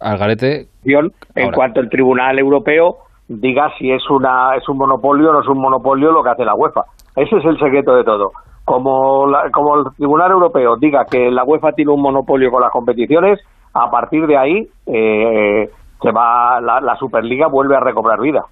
Al 0.00 0.16
garete... 0.18 0.66
en 0.84 1.44
Ahora. 1.44 1.54
cuanto 1.54 1.80
el 1.80 1.88
Tribunal 1.90 2.38
Europeo 2.38 2.96
diga 3.28 3.70
si 3.78 3.90
es 3.90 4.02
una 4.10 4.54
es 4.56 4.66
un 4.68 4.78
monopolio 4.78 5.30
o 5.30 5.32
no 5.34 5.40
es 5.42 5.48
un 5.48 5.60
monopolio 5.60 6.10
lo 6.12 6.22
que 6.22 6.30
hace 6.30 6.44
la 6.44 6.54
UEFA. 6.54 6.82
Ese 7.16 7.36
es 7.36 7.44
el 7.44 7.58
secreto 7.58 7.94
de 7.94 8.04
todo. 8.04 8.30
Como, 8.64 9.26
la- 9.26 9.50
como 9.52 9.76
el 9.78 9.84
Tribunal 9.96 10.30
Europeo 10.30 10.76
diga 10.80 11.04
que 11.10 11.30
la 11.30 11.44
UEFA 11.44 11.72
tiene 11.72 11.92
un 11.92 12.00
monopolio 12.00 12.50
con 12.50 12.62
las 12.62 12.70
competiciones, 12.70 13.38
a 13.78 13.90
partir 13.90 14.26
de 14.26 14.36
ahí 14.36 14.66
eh, 14.86 15.68
se 16.02 16.12
va 16.12 16.60
la, 16.60 16.80
la 16.80 16.96
Superliga 16.96 17.46
vuelve 17.50 17.76
a 17.76 17.80
recobrar 17.80 18.20
vida. 18.20 18.42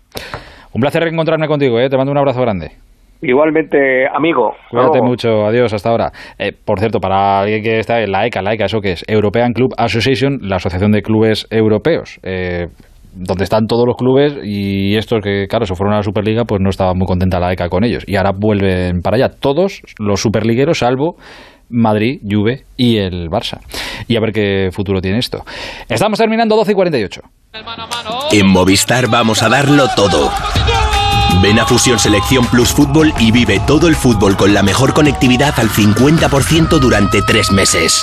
Un 0.73 0.81
placer 0.81 1.03
reencontrarme 1.03 1.49
contigo, 1.49 1.79
¿eh? 1.79 1.89
te 1.89 1.97
mando 1.97 2.13
un 2.13 2.19
abrazo 2.19 2.41
grande. 2.43 2.73
Igualmente, 3.23 4.07
amigo. 4.13 4.53
Cuídate 4.71 4.99
luego. 4.99 5.07
mucho, 5.07 5.47
adiós, 5.47 5.73
hasta 5.73 5.89
ahora. 5.89 6.13
Eh, 6.39 6.53
por 6.53 6.79
cierto, 6.79 7.01
para 7.01 7.41
alguien 7.41 7.63
que 7.63 7.79
está 7.79 8.01
en 8.03 8.13
la 8.13 8.27
ECA, 8.27 8.43
la 8.43 8.53
ECA, 8.53 8.67
¿eso 8.67 8.81
qué 8.81 8.93
es? 8.93 9.05
European 9.09 9.53
Club 9.53 9.73
Association, 9.79 10.39
la 10.43 10.57
Asociación 10.57 10.93
de 10.93 11.01
Clubes 11.01 11.47
Europeos, 11.51 12.21
eh, 12.23 12.67
donde 13.15 13.45
están 13.45 13.67
todos 13.67 13.87
los 13.87 13.97
clubes 13.97 14.37
y 14.45 14.97
estos 14.97 15.23
que, 15.23 15.47
claro, 15.49 15.65
se 15.65 15.75
fueron 15.75 15.95
a 15.95 15.99
la 15.99 16.03
Superliga, 16.03 16.45
pues 16.45 16.61
no 16.61 16.69
estaba 16.69 16.93
muy 16.93 17.07
contenta 17.07 17.41
la 17.41 17.53
ECA 17.53 17.71
con 17.71 17.85
ellos. 17.85 18.05
Y 18.07 18.17
ahora 18.17 18.33
vuelven 18.39 19.01
para 19.01 19.17
allá, 19.17 19.31
todos 19.31 19.81
los 19.99 20.21
superligueros, 20.21 20.81
salvo 20.81 21.17
Madrid, 21.69 22.21
Juve 22.29 22.65
y 22.77 22.97
el 22.99 23.31
Barça. 23.31 23.61
Y 24.09 24.17
a 24.17 24.21
ver 24.21 24.33
qué 24.33 24.71
futuro 24.73 25.01
tiene 25.01 25.19
esto. 25.19 25.45
Estamos 25.89 26.19
terminando 26.19 26.57
12 26.57 26.73
y 26.73 26.75
48. 26.75 27.23
En 28.33 28.47
Movistar 28.47 29.09
vamos 29.09 29.43
a 29.43 29.49
darlo 29.49 29.89
todo. 29.97 30.31
Ven 31.43 31.59
a 31.59 31.67
Fusión 31.67 31.99
Selección 31.99 32.47
Plus 32.47 32.71
Fútbol 32.71 33.13
y 33.19 33.31
vive 33.31 33.61
todo 33.67 33.89
el 33.89 33.97
fútbol 33.97 34.37
con 34.37 34.55
la 34.55 34.63
mejor 34.63 34.95
conectividad 34.95 35.55
al 35.59 35.69
50% 35.69 36.79
durante 36.79 37.23
tres 37.23 37.51
meses. 37.51 38.03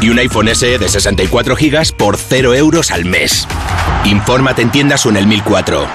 Y 0.00 0.10
un 0.10 0.18
iPhone 0.18 0.54
SE 0.54 0.78
de 0.78 0.88
64 0.88 1.56
GB 1.56 1.96
por 1.96 2.16
0 2.16 2.54
euros 2.54 2.90
al 2.90 3.04
mes. 3.04 3.48
Infórmate 4.04 4.62
en 4.62 4.70
tiendas 4.70 5.06
o 5.06 5.10
en 5.10 5.16
el 5.16 5.26
1004. 5.26 5.86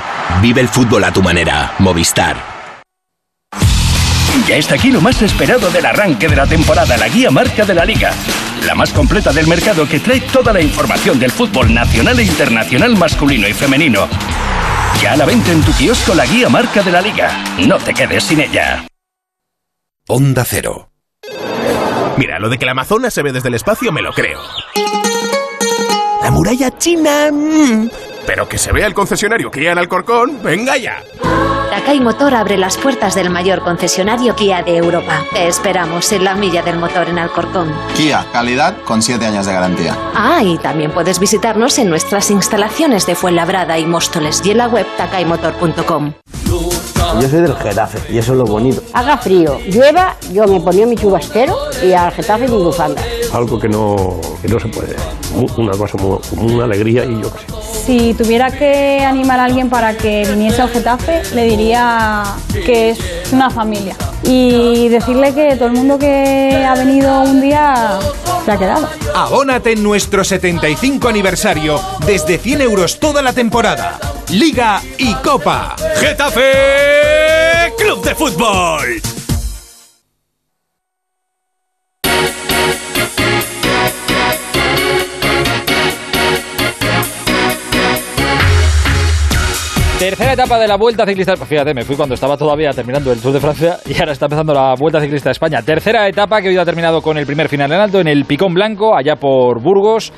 Vive 0.41 0.61
el 0.61 0.67
fútbol 0.67 1.03
a 1.03 1.13
tu 1.13 1.21
manera. 1.21 1.73
Movistar. 1.79 2.53
Ya 4.47 4.57
está 4.57 4.75
aquí 4.75 4.91
lo 4.91 4.99
más 4.99 5.21
esperado 5.21 5.69
del 5.69 5.85
arranque 5.85 6.27
de 6.27 6.35
la 6.35 6.45
temporada, 6.45 6.97
la 6.97 7.07
guía 7.07 7.31
marca 7.31 7.65
de 7.65 7.73
la 7.73 7.85
liga. 7.85 8.11
La 8.65 8.75
más 8.75 8.91
completa 8.91 9.31
del 9.31 9.47
mercado 9.47 9.87
que 9.87 9.99
trae 9.99 10.19
toda 10.21 10.51
la 10.51 10.61
información 10.61 11.17
del 11.19 11.31
fútbol 11.31 11.73
nacional 11.73 12.19
e 12.19 12.23
internacional 12.23 12.97
masculino 12.97 13.47
y 13.47 13.53
femenino. 13.53 14.07
Ya 15.01 15.13
a 15.13 15.17
la 15.17 15.25
venta 15.25 15.51
en 15.51 15.61
tu 15.61 15.71
kiosco 15.73 16.13
la 16.13 16.25
guía 16.25 16.49
marca 16.49 16.83
de 16.83 16.91
la 16.91 17.01
liga. 17.01 17.43
No 17.67 17.77
te 17.77 17.93
quedes 17.93 18.23
sin 18.23 18.41
ella. 18.41 18.85
Onda 20.07 20.43
Cero. 20.45 20.89
Mira, 22.17 22.37
lo 22.39 22.49
de 22.49 22.57
que 22.57 22.65
la 22.65 22.71
Amazona 22.71 23.09
se 23.09 23.23
ve 23.23 23.31
desde 23.31 23.47
el 23.47 23.55
espacio 23.55 23.91
me 23.91 24.01
lo 24.01 24.11
creo. 24.11 24.41
La 26.21 26.31
muralla 26.31 26.77
china... 26.77 27.31
mm, 27.31 27.89
Pero 28.25 28.47
que 28.47 28.57
se 28.57 28.71
vea 28.71 28.87
el 28.87 28.93
concesionario 28.93 29.51
Kia 29.51 29.71
en 29.71 29.77
Alcorcón, 29.77 30.41
venga 30.41 30.77
ya. 30.77 31.03
Takai 31.69 31.99
Motor 31.99 32.35
abre 32.35 32.57
las 32.57 32.77
puertas 32.77 33.15
del 33.15 33.29
mayor 33.29 33.61
concesionario 33.61 34.35
Kia 34.35 34.61
de 34.61 34.77
Europa. 34.77 35.25
Te 35.33 35.47
esperamos 35.47 36.11
en 36.11 36.23
la 36.23 36.35
milla 36.35 36.61
del 36.61 36.77
motor 36.77 37.09
en 37.09 37.17
Alcorcón. 37.19 37.73
Kia, 37.95 38.25
calidad 38.31 38.77
con 38.85 39.01
7 39.01 39.25
años 39.25 39.45
de 39.45 39.53
garantía. 39.53 39.97
Ah, 40.13 40.41
y 40.43 40.57
también 40.59 40.91
puedes 40.91 41.19
visitarnos 41.19 41.79
en 41.79 41.89
nuestras 41.89 42.29
instalaciones 42.31 43.05
de 43.05 43.15
Fuenlabrada 43.15 43.79
y 43.79 43.85
Móstoles 43.85 44.41
y 44.45 44.51
en 44.51 44.59
la 44.59 44.67
web 44.67 44.85
takaimotor.com. 44.97 46.13
Yo 47.21 47.29
soy 47.29 47.41
del 47.41 47.55
Getafe 47.55 47.99
y 48.13 48.17
eso 48.17 48.33
es 48.33 48.37
lo 48.37 48.45
bonito. 48.45 48.81
Haga 48.93 49.17
frío, 49.17 49.59
llueva, 49.67 50.15
yo 50.31 50.47
me 50.47 50.59
ponía 50.59 50.85
mi 50.85 50.95
chubastero 50.95 51.55
y 51.83 51.93
al 51.93 52.11
Getafe 52.11 52.47
mi 52.47 52.57
bufanda. 52.57 53.01
Algo 53.33 53.59
que 53.59 53.69
no, 53.69 54.19
que 54.41 54.47
no 54.47 54.59
se 54.59 54.67
puede. 54.67 54.95
Una 55.57 55.73
cosa, 55.73 55.97
como 55.97 56.21
una 56.37 56.65
alegría 56.65 57.05
y 57.05 57.21
yo 57.21 57.31
qué 57.31 57.39
sé. 57.39 57.63
Si 57.85 58.13
tuviera 58.13 58.49
que 58.49 59.03
animar 59.03 59.39
a 59.39 59.45
alguien 59.45 59.69
para 59.69 59.95
que 59.95 60.25
viniese 60.29 60.61
al 60.61 60.69
Getafe, 60.69 61.21
le 61.35 61.45
diría 61.45 62.23
que 62.65 62.91
es 62.91 62.99
una 63.31 63.49
familia. 63.49 63.95
Y 64.23 64.87
decirle 64.89 65.33
que 65.33 65.55
todo 65.55 65.67
el 65.67 65.73
mundo 65.73 65.99
que 65.99 66.65
ha 66.65 66.75
venido 66.75 67.21
un 67.21 67.41
día 67.41 67.99
se 68.43 68.51
ha 68.51 68.57
quedado. 68.57 68.89
Abónate 69.15 69.71
en 69.71 69.83
nuestro 69.83 70.23
75 70.23 71.07
aniversario 71.07 71.79
desde 72.05 72.37
100 72.37 72.61
euros 72.61 72.99
toda 72.99 73.21
la 73.21 73.33
temporada. 73.33 73.99
Liga 74.29 74.81
y 74.97 75.13
Copa. 75.15 75.75
Getafe 75.95 77.73
Club 77.77 78.03
de 78.03 78.15
Fútbol. 78.15 79.22
Tercera 90.03 90.33
etapa 90.33 90.59
de 90.59 90.67
la 90.67 90.75
Vuelta 90.75 91.05
Ciclista. 91.05 91.37
Fíjate, 91.37 91.73
me 91.73 91.83
fui 91.85 91.95
cuando 91.95 92.15
estaba 92.15 92.35
todavía 92.35 92.71
terminando 92.71 93.09
el 93.13 93.21
Tour 93.21 93.31
de 93.35 93.39
Francia 93.39 93.77
y 93.85 93.97
ahora 93.97 94.11
está 94.11 94.25
empezando 94.25 94.53
la 94.53 94.75
Vuelta 94.77 94.99
Ciclista 94.99 95.29
de 95.29 95.31
España. 95.31 95.61
Tercera 95.61 96.05
etapa 96.09 96.41
que 96.41 96.49
hoy 96.49 96.57
ha 96.57 96.65
terminado 96.65 97.01
con 97.01 97.17
el 97.17 97.25
primer 97.25 97.47
final 97.47 97.71
en 97.71 97.79
alto 97.79 98.01
en 98.01 98.09
el 98.09 98.25
Picón 98.25 98.53
Blanco, 98.53 98.97
allá 98.97 99.15
por 99.15 99.61
Burgos. 99.61 100.11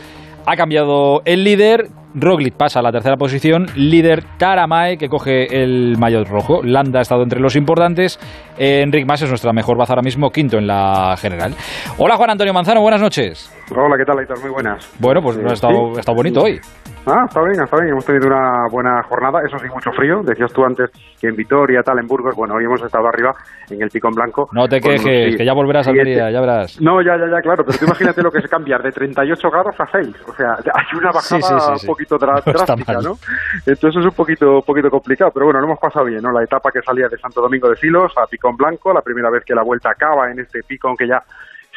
Ha 0.48 0.56
cambiado 0.56 1.22
el 1.24 1.44
líder. 1.44 1.90
Roglic 2.16 2.56
pasa 2.56 2.80
a 2.80 2.82
la 2.82 2.92
tercera 2.92 3.16
posición. 3.16 3.68
Líder 3.76 4.24
Taramae, 4.40 4.98
que 4.98 5.08
coge 5.08 5.62
el 5.62 5.98
maillot 6.00 6.28
rojo. 6.30 6.62
Landa 6.64 6.98
ha 7.00 7.02
estado 7.04 7.22
entre 7.22 7.40
los 7.40 7.56
importantes. 7.56 8.18
Eh, 8.58 8.82
Enric 8.82 9.06
Mas 9.06 9.22
es 9.22 9.30
nuestra 9.30 9.54
mejor 9.54 9.78
baza 9.78 9.94
ahora 9.94 10.02
mismo, 10.02 10.32
quinto 10.32 10.58
en 10.58 10.66
la 10.66 11.16
general. 11.18 11.54
Hola 12.00 12.16
Juan 12.16 12.32
Antonio 12.32 12.54
Manzano, 12.54 12.82
buenas 12.82 13.02
noches. 13.02 13.52
Hola, 13.70 13.98
¿qué 14.00 14.06
tal, 14.06 14.18
Aitor? 14.18 14.42
Muy 14.42 14.50
buenas. 14.50 14.90
Bueno, 14.98 15.22
pues 15.22 15.38
ha 15.38 15.54
estado, 15.54 15.92
Sí. 15.92 15.98
ha 15.98 16.00
estado 16.00 16.16
bonito 16.16 16.42
hoy. 16.42 16.60
Ah, 17.08 17.26
está 17.28 17.42
bien, 17.44 17.62
está 17.62 17.78
bien. 17.78 17.90
Hemos 17.90 18.06
tenido 18.06 18.28
una 18.28 18.68
buena 18.72 19.04
jornada. 19.04 19.40
Eso 19.46 19.60
sí, 19.60 19.68
mucho 19.72 19.92
frío. 19.92 20.22
Decías 20.24 20.52
tú 20.52 20.66
antes 20.66 20.90
que 21.22 21.28
en 21.28 21.36
Vitoria, 21.36 21.84
tal, 21.84 22.00
en 22.00 22.08
Burgos. 22.08 22.36
Bueno, 22.36 22.56
hoy 22.56 22.66
hemos 22.66 22.82
estado 22.82 23.08
arriba 23.08 23.32
en 23.70 23.82
el 23.82 23.90
Picón 23.90 24.14
Blanco. 24.14 24.50
No 24.54 24.68
te 24.68 24.78
unos 24.78 25.04
quejes, 25.04 25.38
que 25.38 25.46
ya 25.46 25.54
volverás 25.54 25.88
a 25.88 25.92
Almería, 25.92 26.32
ya 26.32 26.42
verás. 26.42 26.82
No, 26.82 27.02
ya, 27.04 27.16
ya, 27.16 27.30
ya, 27.30 27.42
claro. 27.42 27.64
Pero 27.64 27.78
tú 27.78 27.86
imagínate 27.86 28.24
lo 28.24 28.32
que 28.32 28.40
es 28.40 28.48
cambiar 28.48 28.82
de 28.82 28.92
38 28.92 29.50
grados 29.52 29.76
a 29.80 29.86
6. 29.86 30.16
O 30.28 30.34
sea, 30.34 30.54
hay 30.74 30.98
una 30.98 31.12
bajada 31.12 31.22
Sí, 31.22 31.42
sí, 31.42 31.54
sí, 31.60 31.80
sí. 31.80 31.86
un 31.86 31.94
poquito 31.94 32.18
No 32.18 32.28
drástica, 32.42 32.94
mal. 32.94 33.04
¿no? 33.04 33.14
Entonces 33.66 34.00
es 34.00 34.06
un 34.06 34.16
poquito, 34.16 34.62
poquito 34.66 34.90
complicado. 34.90 35.30
Pero 35.32 35.46
bueno, 35.46 35.60
lo 35.60 35.66
hemos 35.68 35.80
pasado 35.80 36.06
bien, 36.06 36.22
¿no? 36.24 36.32
La 36.32 36.44
etapa 36.44 36.72
que 36.72 36.82
salía 36.82 37.08
de 37.08 37.18
Santo 37.18 37.40
Domingo 37.40 37.70
de 37.70 37.76
Silos 37.76 38.14
a 38.18 38.26
Picón 38.26 38.58
Blanco, 38.58 38.92
la 38.92 39.02
primera 39.02 39.30
vez 39.30 39.44
que 39.46 39.54
la 39.54 39.64
vuelta 39.64 39.92
acaba 39.92 40.32
en 40.32 40.40
este 40.40 40.62
Picón 40.64 40.96
que 40.98 41.08
ya 41.08 41.22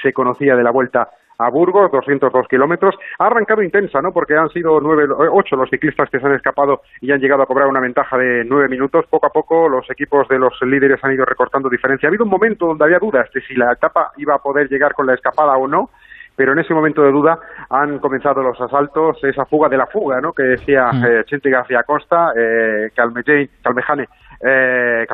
se 0.03 0.13
conocía 0.13 0.55
de 0.57 0.63
la 0.63 0.71
vuelta 0.71 1.09
a 1.39 1.51
Burgos, 1.51 1.91
202 1.93 2.49
kilómetros. 2.49 2.95
Ha 3.19 3.27
arrancado 3.27 3.63
intensa, 3.63 4.01
¿no? 4.03 4.13
Porque 4.13 4.37
han 4.37 4.49
sido 4.49 4.81
nueve, 4.81 5.05
ocho 5.33 5.57
los 5.57 5.71
ciclistas 5.71 6.11
que 6.11 6.19
se 6.19 6.27
han 6.27 6.35
escapado 6.35 6.83
y 7.01 7.13
han 7.13 7.21
llegado 7.21 7.43
a 7.43 7.47
cobrar 7.47 7.69
una 7.69 7.81
ventaja 7.81 8.19
de 8.19 8.45
nueve 8.45 8.69
minutos. 8.69 9.05
Poco 9.09 9.27
a 9.27 9.31
poco 9.31 9.69
los 9.69 9.89
equipos 9.91 10.27
de 10.29 10.39
los 10.39 10.53
líderes 10.63 10.99
han 11.05 11.13
ido 11.13 11.25
recortando 11.25 11.69
diferencia. 11.69 12.09
Ha 12.09 12.11
habido 12.11 12.25
un 12.25 12.31
momento 12.31 12.67
donde 12.67 12.85
había 12.85 12.99
dudas 12.99 13.29
de 13.33 13.41
si 13.43 13.55
la 13.55 13.73
etapa 13.73 14.13
iba 14.17 14.35
a 14.35 14.39
poder 14.39 14.69
llegar 14.69 14.95
con 14.95 15.07
la 15.07 15.15
escapada 15.15 15.57
o 15.57 15.67
no 15.69 15.91
pero 16.37 16.53
en 16.53 16.61
ese 16.61 16.73
momento 16.73 17.03
de 17.03 17.11
duda 17.11 17.37
han 17.69 17.99
comenzado 17.99 18.41
los 18.45 18.61
asaltos, 18.61 19.19
esa 19.25 19.45
fuga 19.47 19.69
de 19.69 19.77
la 19.77 19.87
fuga, 19.89 20.21
¿no? 20.21 20.33
Que 20.33 20.45
decía 20.45 20.93
Mm. 20.93 21.05
eh, 21.05 21.25
Chente 21.25 21.51
García 21.51 21.83
Costa, 21.83 22.31
eh, 22.37 22.91
Calmejane, 22.95 23.49
Calmejane 23.61 24.07
eh, 24.41 25.07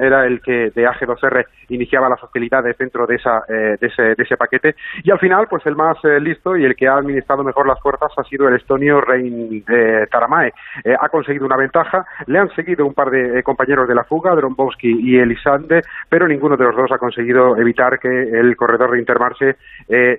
era 0.00 0.26
el 0.26 0.40
que 0.40 0.70
de 0.70 0.86
AG2R 0.86 1.46
iniciaba 1.68 2.08
las 2.08 2.22
hostilidades 2.22 2.76
dentro 2.76 3.06
de, 3.06 3.16
esa, 3.16 3.42
eh, 3.48 3.76
de, 3.80 3.86
ese, 3.86 4.02
de 4.02 4.22
ese 4.22 4.36
paquete 4.36 4.74
y 5.02 5.10
al 5.10 5.18
final 5.18 5.46
pues 5.48 5.64
el 5.66 5.76
más 5.76 5.96
eh, 6.04 6.20
listo 6.20 6.56
y 6.56 6.64
el 6.64 6.74
que 6.74 6.88
ha 6.88 6.96
administrado 6.96 7.44
mejor 7.44 7.66
las 7.66 7.80
fuerzas 7.80 8.10
ha 8.16 8.24
sido 8.24 8.48
el 8.48 8.56
estonio 8.56 9.00
Rein 9.00 9.64
eh, 9.68 10.06
Taramae. 10.10 10.52
Ha 11.00 11.08
conseguido 11.08 11.46
una 11.46 11.56
ventaja, 11.56 12.04
le 12.26 12.38
han 12.38 12.48
seguido 12.54 12.86
un 12.86 12.94
par 12.94 13.10
de 13.10 13.42
compañeros 13.42 13.88
de 13.88 13.94
la 13.94 14.04
fuga, 14.04 14.34
Drombowski 14.34 14.88
y 14.88 15.18
Elisande, 15.18 15.82
pero 16.08 16.26
ninguno 16.26 16.56
de 16.56 16.64
los 16.64 16.76
dos 16.76 16.90
ha 16.92 16.98
conseguido 16.98 17.56
evitar 17.56 17.98
que 17.98 18.08
el 18.08 18.56
corredor 18.56 18.92
de 18.92 18.98
Intermarché 18.98 19.56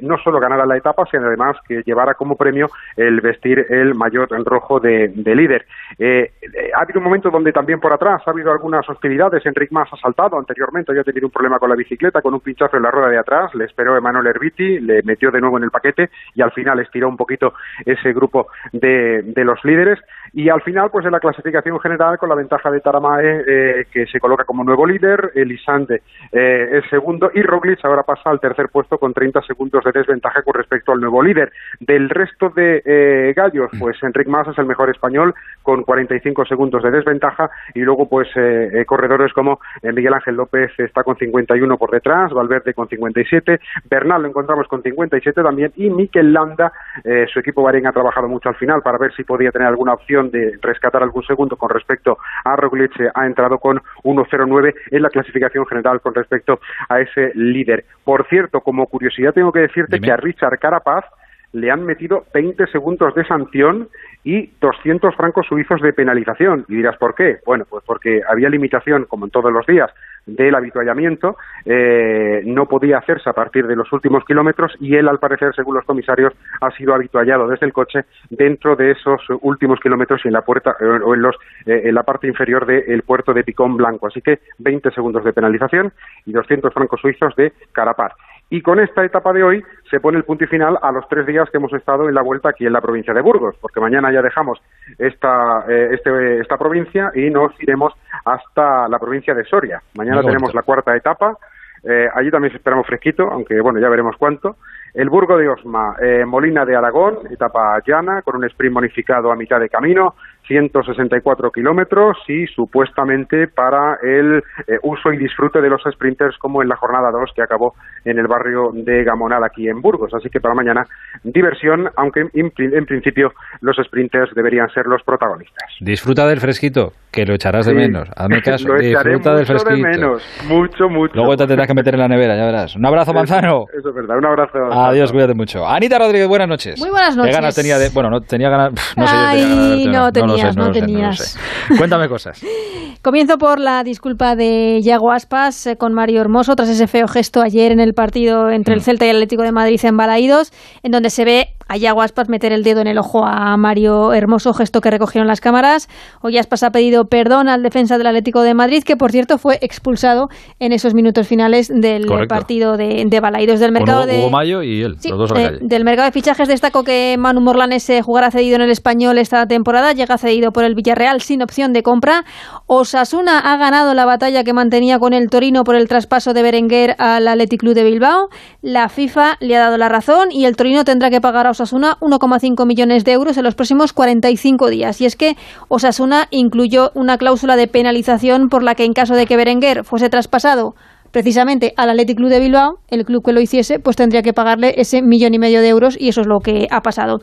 no 0.02 0.18
solo 0.18 0.40
ganara 0.40 0.66
la 0.66 0.78
etapa, 0.78 1.06
sino 1.10 1.28
además 1.28 1.58
que 1.68 1.82
llevara 1.84 2.14
como 2.14 2.36
premio 2.36 2.68
el 2.96 3.22
vestir 3.22 3.66
el 3.70 3.94
en 3.94 4.46
rojo 4.46 4.80
de, 4.80 5.12
de 5.16 5.36
líder. 5.36 5.66
Ha 6.00 6.82
habido 6.82 7.00
un 7.00 7.06
momento 7.06 7.30
donde 7.30 7.52
también 7.52 7.80
por 7.80 7.94
atrás 7.94 8.22
ha 8.26 8.32
habido 8.32 8.53
algunas 8.54 8.88
hostilidades. 8.90 9.46
Enric 9.46 9.72
Mas 9.72 9.90
ha 9.92 9.98
saltado 9.98 10.38
anteriormente, 10.38 10.92
había 10.92 11.04
tenido 11.04 11.28
un 11.28 11.32
problema 11.32 11.60
con 11.60 11.70
la 11.70 11.76
bicicleta, 11.76 12.22
con 12.22 12.34
un 12.34 12.40
pinchazo 12.40 12.78
en 12.78 12.84
la 12.84 12.92
rueda 12.92 13.10
de 13.10 13.20
atrás. 13.20 13.54
Le 13.56 13.66
esperó 13.66 13.98
Emanuel 13.98 14.28
Herbiti, 14.28 14.80
le 14.80 15.04
metió 15.04 15.32
de 15.32 15.42
nuevo 15.42 15.58
en 15.58 15.66
el 15.66 15.72
paquete 15.72 16.10
y 16.36 16.42
al 16.42 16.52
final 16.52 16.80
estiró 16.80 17.10
un 17.10 17.18
poquito 17.18 17.54
ese 17.86 18.14
grupo 18.14 18.48
de, 18.72 19.22
de 19.24 19.44
los 19.44 19.64
líderes. 19.64 20.00
Y 20.34 20.50
al 20.50 20.62
final, 20.62 20.90
pues 20.92 21.06
en 21.06 21.12
la 21.12 21.20
clasificación 21.20 21.80
general, 21.80 22.18
con 22.18 22.30
la 22.30 22.36
ventaja 22.36 22.72
de 22.72 22.80
Taramae, 22.80 23.44
eh, 23.46 23.86
que 23.92 24.08
se 24.08 24.20
coloca 24.20 24.46
como 24.46 24.64
nuevo 24.64 24.86
líder, 24.86 25.32
Elisande 25.36 26.02
eh, 26.32 26.80
es 26.80 26.90
segundo 26.90 27.32
y 27.34 27.42
Roglic 27.42 27.84
ahora 27.86 28.04
pasa 28.04 28.30
al 28.30 28.40
tercer 28.40 28.70
puesto 28.70 28.98
con 28.98 29.14
30 29.14 29.42
segundos 29.44 29.84
de 29.84 29.92
desventaja 29.92 30.42
con 30.42 30.54
respecto 30.54 30.92
al 30.92 31.00
nuevo 31.00 31.22
líder. 31.22 31.52
Del 31.80 32.10
resto 32.10 32.50
de 32.50 32.82
eh, 32.86 33.34
gallos, 33.36 33.70
pues 33.80 34.02
Enric 34.02 34.28
Mas 34.28 34.48
es 34.48 34.58
el 34.58 34.66
mejor 34.66 34.90
español 34.90 35.34
con 35.62 35.84
45 35.84 36.46
segundos 36.46 36.84
de 36.84 36.92
desventaja 36.92 37.50
y 37.74 37.82
luego 37.82 38.08
pues 38.10 38.28
eh, 38.36 38.43
eh, 38.44 38.86
corredores 38.86 39.34
como 39.34 39.60
eh, 39.82 39.92
Miguel 39.92 40.14
Ángel 40.14 40.36
López 40.36 40.72
está 40.78 41.04
con 41.04 41.16
51 41.16 41.78
por 41.78 41.92
detrás, 41.92 42.32
Valverde 42.32 42.74
con 42.74 42.88
57, 42.88 43.60
Bernal 43.90 44.22
lo 44.22 44.28
encontramos 44.30 44.68
con 44.68 44.82
57 44.82 45.42
también 45.42 45.72
y 45.76 45.90
Mikel 45.90 46.34
Landa, 46.34 46.72
eh, 47.04 47.26
su 47.32 47.40
equipo 47.40 47.64
Bahrein 47.64 47.88
ha 47.88 47.92
trabajado 47.92 48.28
mucho 48.28 48.50
al 48.50 48.56
final 48.56 48.82
para 48.82 48.98
ver 48.98 49.14
si 49.16 49.24
podía 49.24 49.52
tener 49.52 49.68
alguna 49.68 49.94
opción 49.94 50.30
de 50.32 50.58
rescatar 50.62 51.04
algún 51.04 51.24
segundo 51.24 51.56
con 51.56 51.70
respecto 51.70 52.18
a 52.46 52.56
Roglic, 52.56 53.00
eh, 53.00 53.10
ha 53.14 53.26
entrado 53.26 53.58
con 53.60 53.82
1.09 54.04 54.74
en 54.92 55.02
la 55.02 55.10
clasificación 55.10 55.66
general 55.66 56.02
con 56.02 56.14
respecto 56.14 56.60
a 56.90 57.00
ese 57.00 57.32
líder. 57.36 57.86
Por 58.04 58.28
cierto, 58.28 58.62
como 58.62 58.88
curiosidad 58.88 59.34
tengo 59.34 59.52
que 59.52 59.60
decirte 59.60 60.00
que 60.00 60.12
a 60.12 60.18
Richard 60.18 60.60
Carapaz 60.60 61.06
le 61.54 61.72
han 61.72 61.86
metido 61.86 62.26
20 62.34 62.68
segundos 62.68 63.14
de 63.16 63.26
sanción 63.26 63.88
y 64.24 64.52
200 64.62 65.16
francos 65.16 65.46
suizos 65.48 65.82
de 65.82 65.94
penalización. 65.94 66.66
Y 66.68 66.76
dirás, 66.76 66.98
¿por 66.98 67.16
qué? 67.16 67.40
Bueno, 67.46 67.66
pues 67.70 67.84
porque 67.86 68.22
había 68.28 68.50
limitación, 68.50 69.06
como 69.06 69.26
en 69.26 69.32
todos 69.32 69.52
los 69.52 69.66
días, 69.66 69.92
del 70.26 70.56
habituallamiento, 70.56 71.36
eh, 71.66 72.42
no 72.46 72.66
podía 72.66 72.98
hacerse 72.98 73.30
a 73.30 73.34
partir 73.34 73.68
de 73.68 73.76
los 73.76 73.92
últimos 73.92 74.24
kilómetros 74.26 74.74
y 74.80 74.96
él, 74.96 75.08
al 75.08 75.20
parecer, 75.20 75.54
según 75.54 75.76
los 75.76 75.86
comisarios, 75.86 76.34
ha 76.62 76.72
sido 76.72 76.94
habituallado 76.94 77.48
desde 77.48 77.66
el 77.66 77.74
coche 77.74 78.06
dentro 78.30 78.76
de 78.76 78.92
esos 78.92 79.22
últimos 79.42 79.80
kilómetros 79.82 80.22
y 80.24 80.30
en 80.30 80.34
la 80.34 80.42
puerta 80.42 80.76
eh, 80.80 80.86
o 80.86 81.14
en, 81.14 81.22
los, 81.22 81.36
eh, 81.66 81.82
en 81.86 81.96
la 81.96 82.04
parte 82.04 82.28
inferior 82.28 82.66
del 82.66 83.04
puerto 83.04 83.34
de 83.34 83.44
Picón 83.44 83.76
Blanco. 83.76 84.08
Así 84.08 84.22
que 84.22 84.40
20 84.60 84.92
segundos 84.92 85.24
de 85.24 85.34
penalización 85.34 85.92
y 86.26 86.32
200 86.32 86.74
francos 86.74 87.02
suizos 87.02 87.36
de 87.36 87.52
Carapaz. 87.74 88.14
Y 88.50 88.62
con 88.62 88.80
esta 88.80 89.04
etapa 89.04 89.34
de 89.34 89.44
hoy 89.44 89.64
se 89.90 90.00
pone 90.00 90.18
el 90.18 90.26
punto 90.26 90.44
y 90.44 90.48
final 90.48 90.78
a 90.82 90.92
los 90.92 91.08
tres 91.08 91.26
días 91.26 91.50
que 91.50 91.58
hemos 91.58 91.74
estado 91.74 92.08
en 92.08 92.14
la 92.14 92.22
vuelta 92.22 92.50
aquí 92.50 92.66
en 92.66 92.74
la 92.74 92.82
provincia 92.82 93.14
de 93.14 93.22
Burgos, 93.22 93.56
porque 93.60 93.80
mañana 93.80 94.12
ya 94.12 94.22
dejamos 94.22 94.62
esta, 95.00 95.66
eh, 95.68 95.90
este, 95.94 96.40
esta 96.40 96.58
provincia 96.58 97.12
y 97.16 97.30
nos 97.32 97.52
iremos 97.62 97.94
hasta 98.26 98.88
la 98.88 99.00
provincia 99.00 99.34
de 99.34 99.44
Soria. 99.46 99.82
Mañana 99.96 100.18
Muy 100.18 100.26
tenemos 100.26 100.50
bonito. 100.50 100.60
la 100.60 100.64
cuarta 100.64 100.96
etapa. 100.96 101.38
Eh, 101.86 102.08
allí 102.14 102.32
también 102.32 102.56
esperamos 102.56 102.88
fresquito, 102.88 103.30
aunque 103.30 103.60
bueno, 103.60 103.80
ya 103.80 103.90
veremos 103.90 104.16
cuánto. 104.18 104.56
El 104.94 105.10
Burgo 105.10 105.36
de 105.36 105.50
Osma, 105.50 105.96
eh, 106.00 106.24
Molina 106.24 106.64
de 106.64 106.76
Aragón, 106.76 107.20
etapa 107.30 107.80
llana, 107.86 108.22
con 108.22 108.38
un 108.38 108.46
sprint 108.46 108.74
bonificado 108.74 109.32
a 109.32 109.36
mitad 109.36 109.60
de 109.60 109.68
camino, 109.68 110.16
164 110.48 111.52
kilómetros 111.52 112.18
y 112.28 112.46
supuestamente 112.48 113.48
para 113.48 113.98
el 114.04 114.38
eh, 114.68 114.78
uso 114.84 115.12
y 115.14 115.18
disfrute 115.18 115.62
de 115.62 115.70
los 115.70 115.82
sprinters 115.94 116.38
como 116.38 116.62
en 116.62 116.70
la 116.70 116.76
jornada 116.76 117.10
2 117.12 117.32
que 117.36 117.42
acabó 117.42 117.74
en 118.06 118.20
el 118.20 118.28
barrio 118.28 118.70
de 118.74 119.04
Gamonal 119.04 119.44
aquí 119.44 119.68
en 119.68 119.82
Burgos. 119.82 120.12
Así 120.14 120.30
que 120.30 120.40
para 120.40 120.54
mañana 120.56 120.84
diversión, 121.24 121.88
aunque 121.96 122.22
en, 122.34 122.50
pri- 122.52 122.76
en 122.76 122.86
principio 122.86 123.30
los 123.62 123.78
sprinters 123.86 124.32
deberían 124.36 124.68
ser 124.70 124.86
los 124.86 125.02
protagonistas. 125.04 125.70
Disfruta 125.80 126.28
del 126.28 126.40
fresquito, 126.40 126.92
que 127.12 127.26
lo 127.26 127.34
echarás 127.34 127.66
de 127.66 127.74
menos. 127.74 128.10
Hazme 128.16 128.42
caso, 128.44 128.68
Lo 128.68 128.80
disfruta 128.80 129.34
del 129.34 129.40
mucho 129.40 129.40
de 129.40 129.46
fresquito. 129.46 129.88
menos, 129.88 130.24
mucho, 130.48 130.90
mucho. 130.90 131.14
Luego 131.16 131.36
te 131.38 131.48
tendrás 131.48 131.68
que 131.68 131.74
meter 131.74 131.94
en 131.96 132.00
la 132.02 132.08
nevera, 132.08 132.36
ya 132.36 132.46
verás. 132.46 132.76
Un 132.76 132.86
abrazo, 132.86 133.14
Manzano. 133.14 133.66
Eso 133.78 133.90
es 133.90 133.96
verdad, 133.96 134.18
un 134.18 134.26
abrazo. 134.26 134.58
Adiós, 134.72 135.12
cuídate 135.12 135.34
mucho. 135.34 135.66
Anita 135.68 135.98
Rodríguez, 136.00 136.28
buenas 136.28 136.48
noches. 136.50 136.80
Muy 136.80 136.90
buenas 136.90 137.16
¿Qué 137.16 137.18
noches. 137.22 137.36
ganas 137.36 137.56
tenía 137.56 137.78
de.? 137.78 137.90
Bueno, 137.94 138.10
no 138.10 138.22
tenía 138.22 138.50
ganas. 138.50 138.74
No 138.98 139.08
sé, 139.08 139.16
yo 139.16 139.22
tenía 139.22 139.30
Ay, 139.30 139.86
ganas 139.86 140.14
de- 140.14 140.22
no 140.22 140.28
lo 140.28 140.33
sé, 140.33 140.33
tenías, 140.36 140.56
no 140.56 140.68
lo 140.68 140.74
sé, 140.74 140.80
lo 140.80 140.86
tenías. 140.86 141.20
sé. 141.20 141.40
Cuéntame 141.78 142.08
cosas. 142.10 142.42
Comienzo 143.02 143.38
por 143.38 143.60
la 143.60 143.84
disculpa 143.84 144.36
de 144.38 144.80
Yago 144.82 145.12
Aspas 145.12 145.68
eh, 145.68 145.76
con 145.76 145.94
Mario 145.94 146.22
Hermoso 146.22 146.56
tras 146.56 146.70
ese 146.70 146.88
feo 146.88 147.08
gesto 147.08 147.42
ayer 147.42 147.72
en 147.72 147.82
el 147.82 147.94
partido 147.94 148.50
entre 148.50 148.74
el 148.76 148.80
Mm. 148.80 148.84
Celta 148.84 149.06
y 149.06 149.10
el 149.10 149.18
Atlético 149.18 149.44
de 149.44 149.52
Madrid 149.52 149.80
en 149.84 149.98
Balaídos, 149.98 150.52
en 150.84 150.92
donde 150.92 151.10
se 151.10 151.26
ve 151.26 151.48
a 151.68 151.78
Yago 151.78 152.02
Aspas 152.02 152.30
meter 152.30 152.52
el 152.52 152.64
dedo 152.64 152.82
en 152.82 152.88
el 152.88 152.98
ojo 152.98 153.26
a 153.26 153.56
Mario 153.58 154.14
Hermoso, 154.14 154.54
gesto 154.54 154.82
que 154.82 154.92
recogieron 154.92 155.28
las 155.28 155.42
cámaras. 155.42 155.90
Hoy 156.22 156.38
Aspas 156.38 156.64
ha 156.64 156.72
pedido 156.72 157.06
perdón 157.06 157.50
al 157.50 157.64
defensa 157.64 157.98
del 157.98 158.08
Atlético 158.08 158.42
de 158.42 158.54
Madrid, 158.54 158.84
que 158.84 158.96
por 158.98 159.12
cierto 159.12 159.38
fue 159.38 159.58
expulsado 159.62 160.30
en 160.60 160.72
esos 160.72 160.94
minutos 160.94 161.28
finales 161.28 161.70
del 161.74 162.06
Correcto. 162.06 162.36
partido 162.36 162.78
de, 162.78 163.04
de 163.08 163.20
Balaídos 163.20 163.60
del 163.60 163.72
mercado 163.72 164.04
Hugo, 164.04 164.12
de 164.12 164.20
Hugo 164.20 164.30
Mayo 164.30 164.62
y 164.62 164.84
él, 164.84 164.96
Sí, 165.00 165.10
los 165.10 165.18
dos 165.18 165.32
a 165.32 165.34
la 165.36 165.40
de- 165.40 165.46
calle. 165.48 165.60
del 165.62 165.84
mercado 165.84 166.06
de 166.06 166.12
fichajes 166.12 166.48
destaco 166.48 166.84
que 166.84 167.16
Manu 167.18 167.42
Morlanes 167.42 167.92
jugará 168.04 168.30
cedido 168.32 168.56
en 168.58 168.62
el 168.62 168.70
español 168.72 169.18
esta 169.18 169.48
temporada, 169.48 169.94
llega 169.94 170.18
cedido 170.18 170.52
por 170.52 170.64
el 170.64 170.76
Villarreal 170.76 171.22
sin 171.22 171.42
opción 171.42 171.74
de 171.74 171.82
compra. 171.84 172.24
Osasuna 172.68 173.40
ha 173.40 173.58
ganado 173.58 173.94
la 173.94 174.06
batalla 174.06 174.44
que 174.44 174.54
mantenía 174.54 175.00
con 175.00 175.14
el 175.14 175.30
Torino 175.30 175.64
por 175.64 175.76
el 175.76 175.88
traspaso 175.88 176.34
de 176.34 176.44
Berenguer 176.44 176.96
al 177.00 177.28
Athletic 177.28 177.60
Club 177.62 177.74
de 177.74 177.84
Bilbao. 177.84 178.30
La 178.62 178.90
FIFA 178.90 179.38
le 179.40 179.56
ha 179.58 179.60
dado 179.60 179.78
la 179.78 179.90
razón 179.90 180.32
y 180.32 180.46
el 180.46 180.56
Torino 180.56 180.84
tendrá 180.86 181.10
que 181.10 181.20
pagar 181.20 181.48
a 181.48 181.50
Osasuna 181.52 181.63
1,5 181.72 182.66
millones 182.66 183.06
de 183.06 183.14
euros 183.14 183.38
en 183.38 183.44
los 183.44 183.56
próximos 183.56 183.94
45 183.94 184.70
días. 184.70 185.00
Y 185.00 185.06
es 185.06 185.16
que 185.16 185.38
Osasuna 185.70 186.28
incluyó 186.32 186.92
una 186.96 187.18
cláusula 187.18 187.56
de 187.56 187.68
penalización 187.68 188.50
por 188.50 188.64
la 188.64 188.76
que 188.76 188.84
en 188.84 188.94
caso 188.94 189.16
de 189.16 189.26
que 189.26 189.38
Berenguer 189.38 189.86
fuese 189.86 190.10
traspasado 190.10 190.76
precisamente 191.14 191.76
al 191.78 191.92
Athletic 191.92 192.18
Club 192.18 192.30
de 192.30 192.40
Bilbao, 192.40 192.80
el 192.90 193.06
club 193.06 193.24
que 193.24 193.34
lo 193.34 193.40
hiciese, 193.40 193.78
pues 193.78 193.96
tendría 193.96 194.24
que 194.24 194.34
pagarle 194.34 194.74
ese 194.78 195.04
millón 195.04 195.36
y 195.36 195.40
medio 195.40 195.62
de 195.62 195.70
euros 195.70 195.96
y 195.98 196.10
eso 196.10 196.22
es 196.22 196.28
lo 196.28 196.40
que 196.40 196.68
ha 196.72 196.82
pasado. 196.82 197.22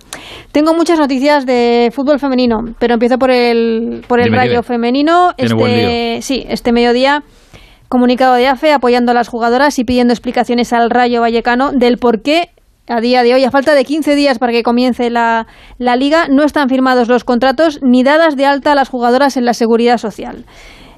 Tengo 0.52 0.74
muchas 0.74 1.00
noticias 1.00 1.44
de 1.44 1.90
fútbol 1.92 2.20
femenino, 2.20 2.72
pero 2.78 2.94
empiezo 2.94 3.18
por 3.18 3.32
el, 3.32 4.04
por 4.06 4.20
el 4.20 4.26
Dime, 4.26 4.36
rayo 4.36 4.50
dime. 4.52 4.62
femenino. 4.62 5.32
Este, 5.36 6.20
sí, 6.22 6.46
este 6.48 6.70
mediodía 6.70 7.24
comunicado 7.88 8.34
de 8.34 8.46
AFE 8.46 8.72
apoyando 8.72 9.10
a 9.10 9.14
las 9.14 9.26
jugadoras 9.26 9.76
y 9.80 9.84
pidiendo 9.84 10.12
explicaciones 10.14 10.72
al 10.72 10.90
Rayo 10.90 11.20
Vallecano 11.22 11.72
del 11.72 11.98
por 11.98 12.22
qué 12.22 12.50
a 12.88 13.00
día 13.00 13.22
de 13.22 13.34
hoy, 13.34 13.44
a 13.44 13.50
falta 13.50 13.74
de 13.74 13.84
15 13.84 14.14
días 14.14 14.38
para 14.38 14.52
que 14.52 14.62
comience 14.62 15.10
la, 15.10 15.46
liga, 15.78 16.28
no 16.28 16.44
están 16.44 16.68
firmados 16.68 17.08
los 17.08 17.24
contratos 17.24 17.80
ni 17.82 18.02
dadas 18.02 18.36
de 18.36 18.46
alta 18.46 18.72
a 18.72 18.74
las 18.74 18.88
jugadoras 18.88 19.36
en 19.36 19.44
la 19.44 19.54
seguridad 19.54 19.98
social. 19.98 20.44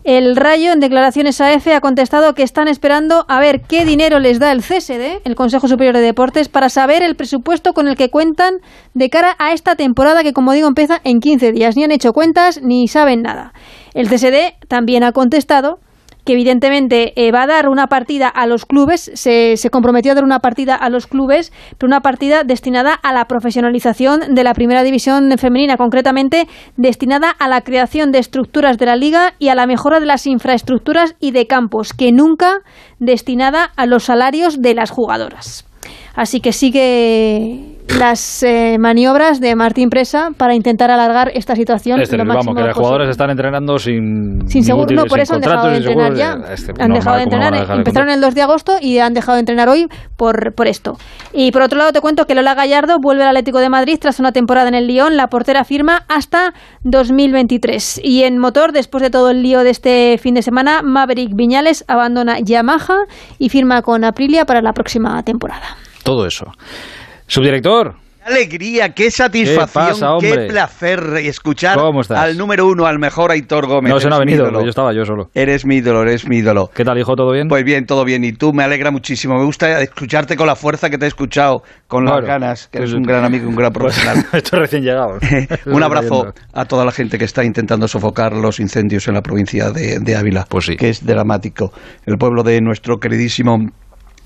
El 0.04 0.34
Rayo, 0.34 0.72
en 0.72 0.80
declaraciones 0.80 1.40
a 1.40 1.52
EFE, 1.52 1.74
ha 1.74 1.80
contestado 1.80 2.34
que 2.34 2.42
están 2.42 2.66
esperando 2.66 3.24
a 3.28 3.38
ver 3.38 3.60
qué 3.60 3.84
dinero 3.84 4.18
les 4.18 4.40
da 4.40 4.50
el 4.50 4.60
CSD, 4.60 5.20
el 5.24 5.36
Consejo 5.36 5.68
Superior 5.68 5.94
de 5.94 6.00
Deportes, 6.00 6.48
para 6.48 6.70
saber 6.70 7.04
el 7.04 7.14
presupuesto 7.14 7.72
con 7.72 7.86
el 7.86 7.96
que 7.96 8.10
cuentan 8.10 8.54
de 8.94 9.10
cara 9.10 9.36
a 9.38 9.52
esta 9.52 9.76
temporada 9.76 10.24
que, 10.24 10.32
como 10.32 10.52
digo, 10.54 10.66
empieza 10.66 11.00
en 11.04 11.20
15 11.20 11.52
días. 11.52 11.76
Ni 11.76 11.84
han 11.84 11.92
hecho 11.92 12.12
cuentas 12.12 12.60
ni 12.62 12.88
saben 12.88 13.22
nada. 13.22 13.52
El 13.94 14.08
CSD 14.08 14.56
también 14.66 15.04
ha 15.04 15.12
contestado 15.12 15.78
que 16.24 16.34
evidentemente 16.34 17.12
eh, 17.16 17.32
va 17.32 17.42
a 17.42 17.46
dar 17.46 17.68
una 17.68 17.88
partida 17.88 18.28
a 18.28 18.46
los 18.46 18.64
clubes, 18.64 19.10
se, 19.14 19.56
se 19.56 19.70
comprometió 19.70 20.12
a 20.12 20.14
dar 20.14 20.24
una 20.24 20.38
partida 20.38 20.74
a 20.74 20.88
los 20.88 21.06
clubes, 21.06 21.52
pero 21.78 21.88
una 21.88 22.00
partida 22.00 22.44
destinada 22.44 22.94
a 22.94 23.12
la 23.12 23.24
profesionalización 23.26 24.34
de 24.34 24.44
la 24.44 24.54
primera 24.54 24.82
división 24.82 25.36
femenina, 25.38 25.76
concretamente 25.76 26.46
destinada 26.76 27.30
a 27.30 27.48
la 27.48 27.62
creación 27.62 28.12
de 28.12 28.18
estructuras 28.18 28.78
de 28.78 28.86
la 28.86 28.96
liga 28.96 29.34
y 29.38 29.48
a 29.48 29.54
la 29.54 29.66
mejora 29.66 30.00
de 30.00 30.06
las 30.06 30.26
infraestructuras 30.26 31.14
y 31.20 31.32
de 31.32 31.46
campos, 31.46 31.92
que 31.92 32.12
nunca 32.12 32.60
destinada 32.98 33.72
a 33.76 33.86
los 33.86 34.04
salarios 34.04 34.60
de 34.60 34.74
las 34.74 34.90
jugadoras. 34.90 35.66
Así 36.14 36.40
que 36.40 36.52
sigue 36.52 37.71
las 37.88 38.42
eh, 38.42 38.76
maniobras 38.78 39.40
de 39.40 39.54
Martín 39.54 39.90
Presa 39.90 40.30
para 40.36 40.54
intentar 40.54 40.90
alargar 40.90 41.30
esta 41.34 41.54
situación. 41.54 42.00
Este, 42.00 42.16
lo 42.16 42.24
vamos, 42.24 42.46
que 42.46 42.52
los 42.52 42.54
posible. 42.54 42.72
jugadores 42.74 43.08
están 43.10 43.30
entrenando 43.30 43.78
sin. 43.78 44.48
Sin 44.48 44.64
seguro, 44.64 44.94
no, 44.94 45.04
por 45.04 45.20
eso 45.20 45.34
han 45.34 45.40
dejado 45.40 45.68
de 45.68 45.76
entrenar 45.76 46.14
ya. 46.14 46.36
este, 46.52 46.72
han 46.72 46.88
normal, 46.88 46.98
dejado 46.98 47.16
de 47.16 47.24
¿cómo 47.24 47.36
entrenar, 47.36 47.52
dejar 47.52 47.78
empezaron 47.78 48.10
el 48.10 48.20
2 48.20 48.34
de 48.34 48.42
agosto 48.42 48.72
y 48.80 48.98
han 48.98 49.14
dejado 49.14 49.36
de 49.36 49.40
entrenar 49.40 49.68
hoy 49.68 49.88
por, 50.16 50.54
por 50.54 50.66
esto. 50.66 50.96
Y 51.32 51.50
por 51.52 51.62
otro 51.62 51.78
lado 51.78 51.92
te 51.92 52.00
cuento 52.00 52.26
que 52.26 52.34
Lola 52.34 52.54
Gallardo 52.54 52.98
vuelve 53.00 53.22
al 53.22 53.28
Atlético 53.30 53.58
de 53.58 53.68
Madrid 53.68 53.98
tras 54.00 54.20
una 54.20 54.32
temporada 54.32 54.68
en 54.68 54.74
el 54.74 54.86
Lyon. 54.86 55.16
La 55.16 55.28
portera 55.28 55.64
firma 55.64 56.04
hasta 56.08 56.54
2023. 56.84 58.00
Y 58.02 58.24
en 58.24 58.38
motor, 58.38 58.72
después 58.72 59.02
de 59.02 59.10
todo 59.10 59.30
el 59.30 59.42
lío 59.42 59.64
de 59.64 59.70
este 59.70 60.18
fin 60.18 60.34
de 60.34 60.42
semana, 60.42 60.82
Maverick 60.82 61.34
Viñales 61.34 61.84
abandona 61.88 62.38
Yamaha 62.40 63.04
y 63.38 63.48
firma 63.48 63.82
con 63.82 64.04
Aprilia 64.04 64.44
para 64.44 64.62
la 64.62 64.72
próxima 64.72 65.22
temporada. 65.22 65.76
Todo 66.04 66.26
eso. 66.26 66.46
Subdirector. 67.32 67.94
Qué 68.24 68.30
alegría, 68.34 68.90
qué 68.90 69.10
satisfacción, 69.10 70.20
¿Qué 70.20 70.28
pasa, 70.28 70.42
qué 70.42 70.46
placer 70.48 71.02
escuchar 71.22 71.76
al 72.10 72.36
número 72.36 72.66
uno, 72.68 72.84
al 72.86 72.98
mejor 72.98 73.32
Aitor 73.32 73.66
Gómez. 73.66 73.90
No, 73.92 73.98
se 73.98 74.08
no 74.10 74.16
ha 74.16 74.22
Eres 74.22 74.38
venido, 74.38 74.62
yo 74.62 74.68
estaba 74.68 74.92
yo 74.92 75.04
solo. 75.06 75.30
Eres 75.34 75.64
mi 75.64 75.76
ídolo, 75.78 76.02
eres 76.02 76.28
mi 76.28 76.36
ídolo. 76.36 76.70
¿Qué 76.72 76.84
tal, 76.84 76.98
hijo? 76.98 77.16
¿Todo 77.16 77.32
bien? 77.32 77.48
Pues 77.48 77.64
bien, 77.64 77.84
todo 77.86 78.04
bien. 78.04 78.22
Y 78.22 78.32
tú 78.34 78.52
me 78.52 78.62
alegra 78.62 78.90
muchísimo. 78.92 79.38
Me 79.38 79.44
gusta 79.44 79.80
escucharte 79.80 80.36
con 80.36 80.46
la 80.46 80.54
fuerza 80.54 80.88
que 80.90 80.98
te 80.98 81.06
he 81.06 81.08
escuchado, 81.08 81.62
con 81.88 82.04
las 82.04 82.12
Bueno, 82.16 82.28
ganas, 82.28 82.68
que 82.68 82.78
eres 82.78 82.90
pues- 82.90 82.98
un 82.98 83.02
gran 83.04 83.24
amigo, 83.24 83.48
un 83.48 83.56
gran 83.56 83.72
profesional. 83.72 84.24
Esto 84.34 84.58
recién 84.58 84.82
llegado. 84.84 85.18
un 85.66 85.82
abrazo 85.82 86.32
a 86.52 86.64
toda 86.66 86.84
la 86.84 86.92
gente 86.92 87.18
que 87.18 87.24
está 87.24 87.42
intentando 87.44 87.88
sofocar 87.88 88.34
los 88.34 88.60
incendios 88.60 89.08
en 89.08 89.14
la 89.14 89.22
provincia 89.22 89.70
de, 89.70 89.98
de 89.98 90.16
Ávila, 90.16 90.46
Pues 90.48 90.66
sí. 90.66 90.76
que 90.76 90.90
es 90.90 91.04
dramático. 91.04 91.72
El 92.06 92.18
pueblo 92.18 92.42
de 92.44 92.60
nuestro 92.60 93.00
queridísimo 93.00 93.66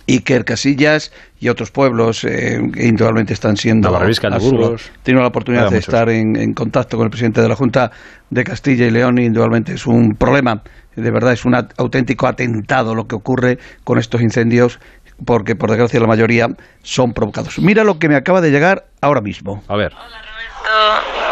Iker 0.09 0.45
Casillas 0.45 1.13
y 1.41 1.49
otros 1.49 1.71
pueblos 1.71 2.25
eh, 2.25 2.61
que 2.73 2.87
indudablemente 2.87 3.33
están 3.33 3.57
siendo 3.57 3.89
asolados. 4.37 4.53
Burgos. 4.61 4.91
He 5.01 5.05
tenido 5.05 5.23
la 5.23 5.29
oportunidad 5.29 5.65
de 5.71 5.79
estar 5.79 6.09
en, 6.09 6.37
en 6.37 6.55
contacto 6.55 6.97
con 6.97 7.05
el 7.07 7.11
presidente 7.11 7.41
de 7.41 7.49
la 7.49 7.57
Junta 7.57 7.91
de 8.31 8.45
Castilla 8.45 8.87
y 8.87 8.91
León 8.91 9.19
y 9.19 9.25
indudablemente 9.27 9.75
es 9.75 9.87
un 9.87 10.15
problema. 10.15 10.63
De 10.95 11.11
verdad 11.11 11.33
es 11.33 11.45
un 11.45 11.55
at- 11.55 11.73
auténtico 11.77 12.27
atentado 12.27 12.95
lo 12.95 13.07
que 13.07 13.15
ocurre 13.17 13.59
con 13.85 13.99
estos 13.99 14.21
incendios 14.23 14.79
porque 15.25 15.57
por 15.57 15.71
desgracia 15.71 15.99
la 16.01 16.07
mayoría 16.07 16.49
son 16.83 17.13
provocados. 17.13 17.59
Mira 17.59 17.85
lo 17.85 17.99
que 17.99 18.09
me 18.09 18.17
acaba 18.17 18.41
de 18.41 18.51
llegar 18.51 18.87
ahora 19.01 19.21
mismo. 19.21 19.63
A 19.69 19.77
ver. 19.77 19.93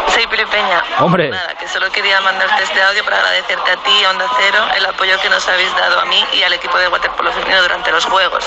Soy 0.07 0.23
Pili 0.29 0.43
Peña. 0.51 0.81
Hombre. 0.99 1.29
Nada, 1.29 1.55
que 1.55 1.67
solo 1.67 1.91
quería 1.91 2.21
mandarte 2.21 2.63
este 2.63 2.81
audio 2.81 3.03
para 3.03 3.17
agradecerte 3.17 3.71
a 3.71 3.77
ti, 3.83 4.05
Onda 4.05 4.25
Cero, 4.37 4.65
el 4.77 4.85
apoyo 4.85 5.19
que 5.21 5.29
nos 5.29 5.47
habéis 5.47 5.75
dado 5.75 5.99
a 5.99 6.05
mí 6.05 6.25
y 6.33 6.43
al 6.43 6.53
equipo 6.53 6.77
de 6.77 6.87
waterpolo 6.87 7.31
femenino 7.33 7.61
durante 7.61 7.91
los 7.91 8.05
Juegos. 8.05 8.45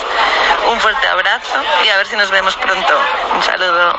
Un 0.71 0.81
fuerte 0.81 1.07
abrazo 1.07 1.63
y 1.85 1.89
a 1.89 1.97
ver 1.99 2.07
si 2.07 2.17
nos 2.17 2.31
vemos 2.31 2.57
pronto. 2.57 3.01
Un 3.35 3.43
saludo. 3.43 3.97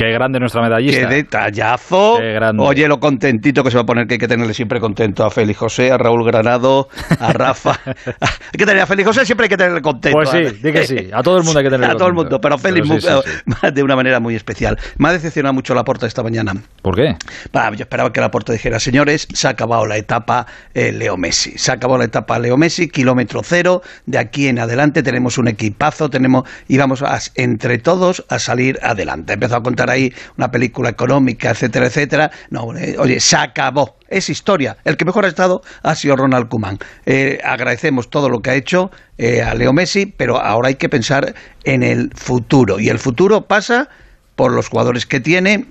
Qué 0.00 0.10
grande 0.12 0.40
nuestra 0.40 0.62
medallista. 0.62 1.08
¡Qué 1.08 1.14
detallazo! 1.16 2.16
Qué 2.18 2.32
grande. 2.32 2.62
Oye, 2.62 2.88
lo 2.88 3.00
contentito 3.00 3.62
que 3.62 3.70
se 3.70 3.76
va 3.76 3.82
a 3.82 3.86
poner, 3.86 4.06
que 4.06 4.14
hay 4.14 4.18
que 4.18 4.28
tenerle 4.28 4.54
siempre 4.54 4.80
contento 4.80 5.24
a 5.24 5.30
Félix 5.30 5.58
José, 5.58 5.90
a 5.92 5.98
Raúl 5.98 6.24
Granado, 6.24 6.88
a 7.18 7.32
Rafa. 7.32 7.78
hay 7.86 8.58
que 8.58 8.64
tener 8.66 8.82
a 8.82 8.86
Félix 8.86 9.08
José, 9.08 9.26
siempre 9.26 9.44
hay 9.44 9.48
que 9.50 9.56
tenerle 9.56 9.82
contento. 9.82 10.16
Pues 10.16 10.30
sí, 10.30 10.58
di 10.62 10.72
que 10.72 10.86
sí. 10.86 11.10
A 11.12 11.22
todo 11.22 11.38
el 11.38 11.44
mundo 11.44 11.58
hay 11.58 11.64
que 11.64 11.70
tenerle 11.70 11.94
A 11.94 11.96
todo 11.98 12.08
el 12.08 12.14
contento. 12.14 12.36
mundo, 12.36 12.40
pero 12.40 12.58
Félix 12.58 12.88
sí, 12.88 13.70
de 13.74 13.82
una 13.82 13.96
manera 13.96 14.20
muy 14.20 14.34
especial. 14.34 14.78
Me 14.98 15.08
ha 15.08 15.12
decepcionado 15.12 15.52
mucho 15.52 15.74
la 15.74 15.84
porta 15.84 16.06
esta 16.06 16.22
mañana. 16.22 16.54
¿Por 16.82 16.96
qué? 16.96 17.16
Bah, 17.52 17.70
yo 17.72 17.82
esperaba 17.82 18.12
que 18.12 18.20
la 18.20 18.30
porta 18.30 18.52
dijera, 18.52 18.80
señores, 18.80 19.28
se 19.32 19.46
ha 19.46 19.50
acabado 19.50 19.86
la 19.86 19.96
etapa 19.98 20.46
eh, 20.74 20.92
Leo 20.92 21.16
Messi. 21.16 21.58
Se 21.58 21.70
ha 21.70 21.74
acabado 21.74 21.98
la 21.98 22.04
etapa 22.04 22.38
Leo 22.38 22.56
Messi, 22.56 22.88
kilómetro 22.88 23.42
cero. 23.44 23.82
De 24.06 24.18
aquí 24.18 24.48
en 24.48 24.58
adelante 24.58 25.02
tenemos 25.02 25.36
un 25.38 25.48
equipazo, 25.48 26.08
tenemos 26.08 26.48
y 26.68 26.78
vamos 26.78 27.02
a- 27.02 27.18
entre 27.34 27.78
todos 27.78 28.24
a 28.28 28.38
salir 28.38 28.78
adelante. 28.82 29.34
Empezó 29.34 29.56
a 29.56 29.62
contar 29.62 29.89
ahí 29.90 30.12
una 30.36 30.50
película 30.50 30.88
económica, 30.88 31.50
etcétera, 31.50 31.86
etcétera. 31.86 32.30
No, 32.50 32.64
oye, 32.98 33.20
se 33.20 33.36
acabó. 33.36 33.96
Es 34.08 34.28
historia. 34.28 34.76
El 34.84 34.96
que 34.96 35.04
mejor 35.04 35.24
ha 35.24 35.28
estado 35.28 35.62
ha 35.82 35.94
sido 35.94 36.16
Ronald 36.16 36.48
Koeman. 36.48 36.78
Eh, 37.06 37.38
agradecemos 37.44 38.10
todo 38.10 38.28
lo 38.28 38.40
que 38.40 38.50
ha 38.50 38.54
hecho 38.54 38.90
eh, 39.18 39.42
a 39.42 39.54
Leo 39.54 39.72
Messi, 39.72 40.06
pero 40.06 40.40
ahora 40.40 40.68
hay 40.68 40.74
que 40.74 40.88
pensar 40.88 41.34
en 41.64 41.82
el 41.82 42.10
futuro. 42.14 42.80
Y 42.80 42.88
el 42.88 42.98
futuro 42.98 43.46
pasa 43.46 43.88
por 44.34 44.52
los 44.52 44.68
jugadores 44.68 45.06
que 45.06 45.20
tiene, 45.20 45.66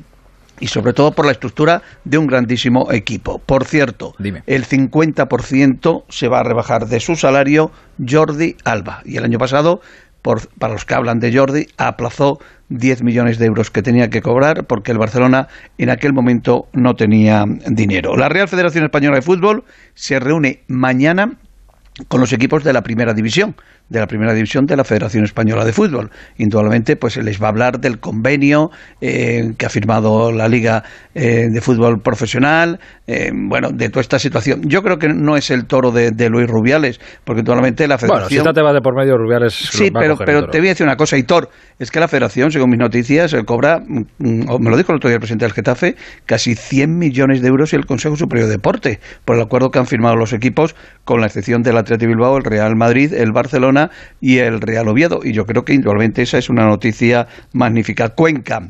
y 0.59 0.67
sobre 0.67 0.93
todo 0.93 1.11
por 1.11 1.25
la 1.25 1.31
estructura 1.31 1.81
de 2.03 2.17
un 2.17 2.27
grandísimo 2.27 2.91
equipo. 2.91 3.39
Por 3.39 3.65
cierto, 3.65 4.13
el 4.45 4.65
50% 4.65 6.03
se 6.09 6.27
va 6.27 6.39
a 6.39 6.43
rebajar 6.43 6.87
de 6.87 6.99
su 6.99 7.15
salario 7.15 7.71
Jordi 8.07 8.55
Alba. 8.63 9.01
Y 9.05 9.17
el 9.17 9.23
año 9.23 9.39
pasado, 9.39 9.81
por- 10.29 10.47
para 10.59 10.73
los 10.73 10.85
que 10.85 10.93
hablan 10.93 11.19
de 11.19 11.35
Jordi, 11.35 11.65
aplazó 11.77 12.39
10 12.69 13.01
millones 13.01 13.39
de 13.39 13.47
euros 13.47 13.71
que 13.71 13.81
tenía 13.81 14.11
que 14.11 14.21
cobrar 14.21 14.65
porque 14.65 14.91
el 14.91 14.99
Barcelona 14.99 15.47
en 15.79 15.89
aquel 15.89 16.13
momento 16.13 16.67
no 16.71 16.95
tenía 16.95 17.45
dinero. 17.65 18.15
La 18.15 18.29
Real 18.29 18.47
Federación 18.47 18.83
Española 18.83 19.15
de 19.15 19.23
Fútbol 19.23 19.63
se 19.95 20.19
reúne 20.19 20.61
mañana 20.67 21.33
con 22.09 22.21
los 22.21 22.31
equipos 22.31 22.63
de 22.63 22.73
la 22.73 22.83
primera 22.83 23.15
división, 23.15 23.55
de 23.89 23.99
la 23.99 24.07
primera 24.07 24.33
división 24.33 24.65
de 24.65 24.75
la 24.75 24.83
Federación 24.83 25.23
Española 25.23 25.65
de 25.65 25.73
Fútbol. 25.73 26.09
Indudablemente, 26.37 26.95
pues 26.95 27.17
les 27.17 27.41
va 27.41 27.47
a 27.47 27.49
hablar 27.49 27.79
del 27.79 27.99
convenio 27.99 28.69
eh, 29.01 29.53
que 29.57 29.65
ha 29.65 29.69
firmado 29.69 30.31
la 30.31 30.47
Liga 30.47 30.83
eh, 31.15 31.47
de 31.51 31.61
Fútbol 31.61 32.01
Profesional, 32.01 32.79
eh, 33.07 33.31
bueno, 33.33 33.69
de 33.71 33.89
toda 33.89 34.01
esta 34.01 34.19
situación. 34.19 34.61
Yo 34.65 34.83
creo 34.83 34.97
que 34.97 35.09
no 35.09 35.35
es 35.37 35.49
el 35.49 35.65
toro 35.65 35.91
de, 35.91 36.11
de 36.11 36.29
Luis 36.29 36.47
Rubiales, 36.47 36.99
porque 37.23 37.39
indudablemente 37.39 37.87
la 37.87 37.97
Bueno, 37.97 38.13
Federación... 38.13 38.29
si 38.29 38.37
esta 38.37 38.53
te 38.53 38.61
va 38.61 38.73
de 38.73 38.81
por 38.81 38.95
medio, 38.95 39.17
Rubiales. 39.17 39.53
Sí, 39.53 39.89
va 39.89 40.01
a 40.01 40.03
pero, 40.03 40.17
pero 40.17 40.47
te 40.47 40.59
voy 40.59 40.67
a 40.67 40.71
decir 40.71 40.85
una 40.85 40.95
cosa, 40.95 41.17
Hitor, 41.17 41.49
es 41.79 41.91
que 41.91 41.99
la 41.99 42.07
federación, 42.07 42.51
según 42.51 42.69
mis 42.69 42.79
noticias, 42.79 43.35
cobra, 43.45 43.79
mm, 43.79 44.49
o 44.49 44.59
me 44.59 44.69
lo 44.69 44.77
dijo 44.77 44.91
el 44.91 44.97
otro 44.97 45.09
día 45.09 45.15
el 45.15 45.19
presidente 45.19 45.45
del 45.45 45.53
Getafe, 45.53 45.95
casi 46.25 46.55
100 46.55 46.97
millones 46.97 47.41
de 47.41 47.47
euros 47.47 47.73
y 47.73 47.75
el 47.75 47.85
Consejo 47.85 48.15
Superior 48.15 48.47
de 48.47 48.53
Deporte, 48.53 48.99
por 49.25 49.35
el 49.35 49.41
acuerdo 49.41 49.71
que 49.71 49.79
han 49.79 49.87
firmado 49.87 50.15
los 50.15 50.33
equipos, 50.33 50.75
con 51.05 51.21
la 51.21 51.27
excepción 51.27 51.63
del 51.63 51.77
Atleti 51.77 52.05
Bilbao, 52.05 52.37
el 52.37 52.43
Real 52.43 52.75
Madrid, 52.75 53.13
el 53.13 53.31
Barcelona 53.31 53.78
y 54.19 54.39
el 54.39 54.59
Real 54.59 54.87
Oviedo. 54.87 55.19
Y 55.23 55.33
yo 55.33 55.45
creo 55.45 55.63
que 55.63 55.73
indudablemente 55.73 56.21
esa 56.21 56.37
es 56.37 56.49
una 56.49 56.65
noticia 56.65 57.27
magnífica. 57.53 58.09
Cuenca, 58.09 58.69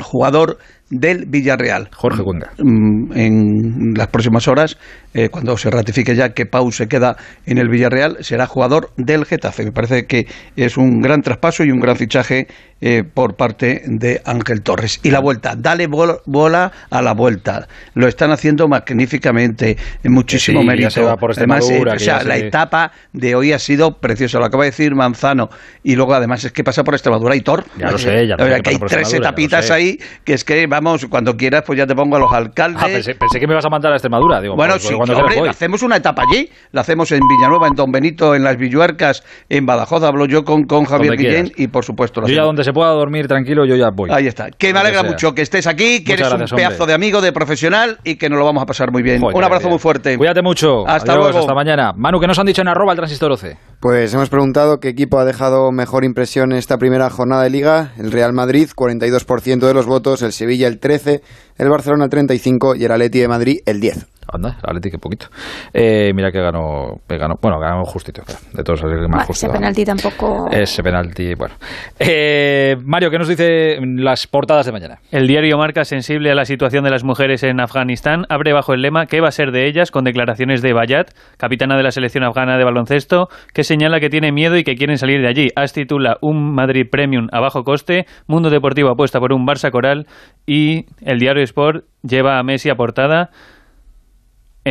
jugador 0.00 0.58
del 0.90 1.26
Villarreal. 1.26 1.88
Jorge 1.94 2.22
Cuenca. 2.22 2.50
Mm, 2.58 3.12
En 3.14 3.94
las 3.96 4.06
próximas 4.08 4.48
horas, 4.48 4.76
eh, 5.14 5.28
cuando 5.28 5.56
se 5.56 5.70
ratifique 5.70 6.14
ya 6.14 6.30
que 6.30 6.46
Pau 6.46 6.70
se 6.72 6.86
queda 6.88 7.16
en 7.46 7.58
el 7.58 7.68
Villarreal, 7.68 8.16
será 8.20 8.46
jugador 8.46 8.90
del 8.96 9.24
Getafe. 9.24 9.64
Me 9.64 9.72
parece 9.72 10.06
que 10.06 10.26
es 10.56 10.76
un 10.76 11.00
gran 11.00 11.20
traspaso 11.22 11.64
y 11.64 11.70
un 11.70 11.80
gran 11.80 11.96
fichaje 11.96 12.46
eh, 12.80 13.02
por 13.02 13.34
parte 13.36 13.82
de 13.86 14.20
Ángel 14.24 14.62
Torres. 14.62 15.00
Y 15.02 15.10
la 15.10 15.18
vuelta, 15.20 15.54
dale 15.58 15.88
bol- 15.88 16.20
bola 16.26 16.70
a 16.90 17.02
la 17.02 17.12
vuelta. 17.12 17.66
Lo 17.94 18.06
están 18.06 18.30
haciendo 18.30 18.68
magníficamente, 18.68 19.76
en 20.04 20.12
muchísimo 20.12 20.60
sí, 20.60 20.66
mérito. 20.66 20.90
se 20.90 21.02
va 21.02 21.16
por 21.16 21.32
además, 21.32 21.68
eh, 21.70 21.82
o 21.84 21.98
sea, 21.98 22.20
se- 22.20 22.28
la 22.28 22.36
etapa 22.36 22.92
de 23.12 23.34
hoy 23.34 23.52
ha 23.52 23.58
sido 23.58 23.98
preciosa. 23.98 24.38
Lo 24.38 24.44
acaba 24.46 24.64
de 24.64 24.70
decir 24.70 24.94
Manzano. 24.94 25.48
Y 25.82 25.96
luego, 25.96 26.14
además, 26.14 26.44
es 26.44 26.52
que 26.52 26.62
pasa 26.62 26.84
por 26.84 26.94
Extremadura 26.94 27.34
y 27.34 27.40
Tor. 27.40 27.64
Ya 27.78 27.90
lo 27.90 27.98
sé, 27.98 28.26
ya 28.26 28.36
lo 28.36 28.44
O 28.44 28.46
sé 28.46 28.52
sea, 28.52 28.56
que 28.56 28.62
que 28.62 28.70
hay 28.70 28.78
tres 28.88 29.12
etapitas 29.14 29.70
ahí 29.70 29.98
que 30.24 30.34
es 30.34 30.44
que, 30.44 30.66
cuando 31.10 31.36
quieras, 31.36 31.62
pues 31.66 31.78
ya 31.78 31.86
te 31.86 31.94
pongo 31.94 32.16
a 32.16 32.18
los 32.18 32.32
alcaldes. 32.32 32.82
Ah, 32.82 32.86
pensé, 32.86 33.14
pensé 33.14 33.38
que 33.40 33.46
me 33.46 33.54
ibas 33.54 33.64
a 33.64 33.68
mandar 33.70 33.92
a 33.92 33.96
Extremadura. 33.96 34.40
Digo, 34.40 34.54
Bueno, 34.56 34.74
pues, 34.74 34.84
sí, 34.84 34.94
cuando 34.94 35.16
hombre, 35.18 35.48
hacemos 35.48 35.82
una 35.82 35.96
etapa 35.96 36.22
allí, 36.30 36.48
la 36.72 36.80
hacemos 36.82 37.10
en 37.12 37.20
Villanueva, 37.28 37.68
en 37.68 37.74
Don 37.74 37.90
Benito, 37.90 38.34
en 38.34 38.44
Las 38.44 38.56
Villuercas, 38.56 39.22
en 39.48 39.66
Badajoz, 39.66 40.02
hablo 40.02 40.26
yo 40.26 40.44
con, 40.44 40.64
con 40.64 40.84
Javier 40.84 41.12
Donde 41.12 41.22
Guillén 41.22 41.42
quieras. 41.46 41.60
y 41.60 41.68
por 41.68 41.84
supuesto 41.84 42.20
la 42.20 42.28
Yo 42.28 42.34
ya 42.34 42.42
donde 42.42 42.64
se 42.64 42.72
pueda 42.72 42.90
dormir 42.90 43.26
tranquilo, 43.28 43.64
yo 43.66 43.76
ya 43.76 43.90
voy. 43.94 44.10
Ahí 44.12 44.26
está. 44.26 44.50
Que 44.50 44.72
me 44.72 44.78
alegra 44.80 45.02
mucho 45.02 45.34
que 45.34 45.42
estés 45.42 45.66
aquí, 45.66 46.04
que 46.04 46.12
Muchas 46.12 46.18
eres 46.20 46.28
gracias, 46.30 46.52
un 46.52 46.56
pedazo 46.56 46.74
hombre. 46.74 46.86
de 46.86 46.94
amigo, 46.94 47.20
de 47.20 47.32
profesional 47.32 47.98
y 48.04 48.16
que 48.16 48.28
nos 48.28 48.38
lo 48.38 48.44
vamos 48.44 48.62
a 48.62 48.66
pasar 48.66 48.92
muy 48.92 49.02
bien. 49.02 49.20
Joder, 49.20 49.36
un 49.36 49.44
abrazo 49.44 49.62
bien. 49.64 49.70
muy 49.72 49.78
fuerte. 49.78 50.16
Cuídate 50.16 50.42
mucho. 50.42 50.86
Hasta 50.86 51.12
Adiós, 51.12 51.24
luego. 51.24 51.38
Hasta 51.40 51.54
mañana. 51.54 51.92
Manu, 51.96 52.20
¿qué 52.20 52.26
nos 52.26 52.38
han 52.38 52.46
dicho 52.46 52.62
en 52.62 52.68
arroba 52.68 52.92
el 52.92 52.96
transistor 52.98 53.30
12? 53.30 53.56
Pues 53.80 54.12
hemos 54.14 54.28
preguntado 54.28 54.78
qué 54.80 54.88
equipo 54.88 55.18
ha 55.18 55.24
dejado 55.24 55.70
mejor 55.72 56.04
impresión 56.04 56.52
en 56.52 56.58
esta 56.58 56.78
primera 56.78 57.08
jornada 57.10 57.42
de 57.44 57.50
liga. 57.50 57.92
El 57.98 58.10
Real 58.12 58.32
Madrid, 58.32 58.68
42% 58.74 59.66
de 59.66 59.74
los 59.74 59.86
votos, 59.86 60.22
el 60.22 60.32
Sevilla 60.32 60.67
el 60.68 60.80
13%, 60.80 61.20
el 61.58 61.68
Barcelona 61.68 62.04
el 62.04 62.10
35% 62.10 62.78
y 62.78 62.84
el 62.84 62.92
Atleti 62.92 63.18
de 63.18 63.28
Madrid 63.28 63.60
el 63.66 63.80
10%. 63.80 64.17
Anda, 64.32 64.58
el 64.62 64.70
Atleti, 64.70 64.90
que 64.90 64.98
poquito. 64.98 65.26
Eh, 65.72 66.12
mira 66.14 66.30
que 66.30 66.40
ganó, 66.40 67.00
que 67.08 67.16
ganó, 67.16 67.34
bueno, 67.40 67.58
ganó 67.58 67.84
justito. 67.84 68.22
De 68.52 68.62
todos, 68.62 68.82
el 68.82 69.08
más 69.08 69.10
Vale, 69.10 69.24
justo. 69.26 69.46
ese 69.46 69.52
penalti 69.52 69.84
tampoco. 69.84 70.48
Ese 70.50 70.82
penalti, 70.82 71.34
bueno. 71.34 71.54
Eh, 71.98 72.76
Mario, 72.84 73.10
¿qué 73.10 73.18
nos 73.18 73.28
dice 73.28 73.78
las 73.80 74.26
portadas 74.26 74.66
de 74.66 74.72
mañana? 74.72 74.98
El 75.10 75.26
diario 75.26 75.56
Marca, 75.58 75.84
sensible 75.84 76.30
a 76.30 76.34
la 76.34 76.44
situación 76.44 76.84
de 76.84 76.90
las 76.90 77.04
mujeres 77.04 77.42
en 77.42 77.60
Afganistán, 77.60 78.24
abre 78.28 78.52
bajo 78.52 78.74
el 78.74 78.82
lema 78.82 79.06
¿Qué 79.06 79.20
va 79.20 79.28
a 79.28 79.32
ser 79.32 79.50
de 79.50 79.66
ellas? 79.66 79.90
con 79.90 80.04
declaraciones 80.04 80.60
de 80.62 80.72
Bayat, 80.72 81.10
capitana 81.36 81.76
de 81.76 81.82
la 81.82 81.90
selección 81.90 82.24
afgana 82.24 82.58
de 82.58 82.64
baloncesto, 82.64 83.28
que 83.54 83.64
señala 83.64 84.00
que 84.00 84.10
tiene 84.10 84.32
miedo 84.32 84.56
y 84.56 84.64
que 84.64 84.74
quieren 84.74 84.98
salir 84.98 85.20
de 85.22 85.28
allí. 85.28 85.48
As 85.56 85.72
titula 85.72 86.18
Un 86.20 86.54
Madrid 86.54 86.86
Premium 86.90 87.28
a 87.32 87.40
bajo 87.40 87.64
coste, 87.64 88.06
Mundo 88.26 88.50
Deportivo 88.50 88.90
apuesta 88.90 89.18
por 89.20 89.32
un 89.32 89.46
Barça 89.46 89.70
Coral 89.70 90.06
y 90.46 90.86
el 91.00 91.18
diario 91.18 91.42
Sport 91.42 91.84
lleva 92.02 92.38
a 92.38 92.42
Messi 92.42 92.70
a 92.70 92.74
portada 92.74 93.30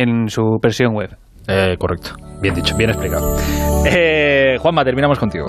en 0.02 0.28
su 0.28 0.58
versión 0.62 0.94
web. 0.94 1.16
Eh, 1.46 1.76
correcto. 1.78 2.10
Bien 2.40 2.54
dicho, 2.54 2.76
bien 2.76 2.90
explicado. 2.90 3.36
Eh, 3.86 4.56
Juanma, 4.60 4.84
terminamos 4.84 5.18
contigo. 5.18 5.46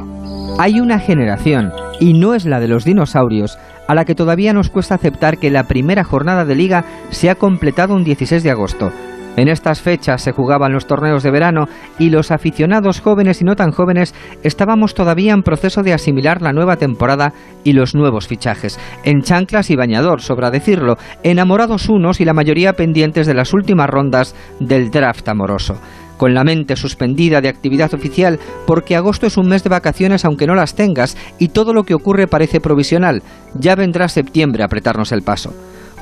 Hay 0.57 0.79
una 0.79 0.99
generación 0.99 1.71
y 1.99 2.13
no 2.13 2.33
es 2.33 2.45
la 2.45 2.59
de 2.59 2.67
los 2.67 2.85
dinosaurios, 2.85 3.57
a 3.87 3.95
la 3.95 4.05
que 4.05 4.15
todavía 4.15 4.53
nos 4.53 4.69
cuesta 4.69 4.95
aceptar 4.95 5.37
que 5.37 5.49
la 5.49 5.63
primera 5.63 6.03
jornada 6.03 6.45
de 6.45 6.55
liga 6.55 6.85
se 7.09 7.29
ha 7.29 7.35
completado 7.35 7.95
un 7.95 8.03
16 8.03 8.43
de 8.43 8.51
agosto. 8.51 8.91
En 9.37 9.47
estas 9.47 9.81
fechas 9.81 10.21
se 10.21 10.31
jugaban 10.31 10.73
los 10.73 10.85
torneos 10.85 11.23
de 11.23 11.31
verano 11.31 11.67
y 11.97 12.09
los 12.09 12.31
aficionados 12.31 12.99
jóvenes 12.99 13.41
y 13.41 13.45
no 13.45 13.55
tan 13.55 13.71
jóvenes 13.71 14.13
estábamos 14.43 14.93
todavía 14.93 15.33
en 15.33 15.43
proceso 15.43 15.81
de 15.81 15.93
asimilar 15.93 16.41
la 16.41 16.51
nueva 16.51 16.75
temporada 16.75 17.33
y 17.63 17.73
los 17.73 17.95
nuevos 17.95 18.27
fichajes. 18.27 18.79
En 19.03 19.21
chanclas 19.21 19.69
y 19.69 19.75
bañador, 19.75 20.21
sobra 20.21 20.51
decirlo, 20.51 20.97
enamorados 21.23 21.89
unos 21.89 22.19
y 22.19 22.25
la 22.25 22.33
mayoría 22.33 22.73
pendientes 22.73 23.27
de 23.27 23.33
las 23.33 23.53
últimas 23.53 23.89
rondas 23.89 24.35
del 24.59 24.91
draft 24.91 25.27
amoroso 25.29 25.79
con 26.17 26.33
la 26.33 26.43
mente 26.43 26.75
suspendida 26.75 27.39
de 27.39 27.47
actividad 27.47 27.93
oficial 27.93 28.39
porque 28.67 28.97
agosto 28.97 29.25
es 29.25 29.37
un 29.37 29.47
mes 29.47 29.63
de 29.63 29.69
vacaciones 29.69 30.25
aunque 30.25 30.47
no 30.47 30.53
las 30.53 30.75
tengas 30.75 31.15
y 31.39 31.47
todo 31.47 31.73
lo 31.73 31.83
que 31.83 31.95
ocurre 31.95 32.27
parece 32.27 32.59
provisional. 32.59 33.23
Ya 33.57 33.75
vendrá 33.75 34.09
septiembre 34.09 34.61
a 34.61 34.65
apretarnos 34.65 35.13
el 35.13 35.21
paso. 35.21 35.53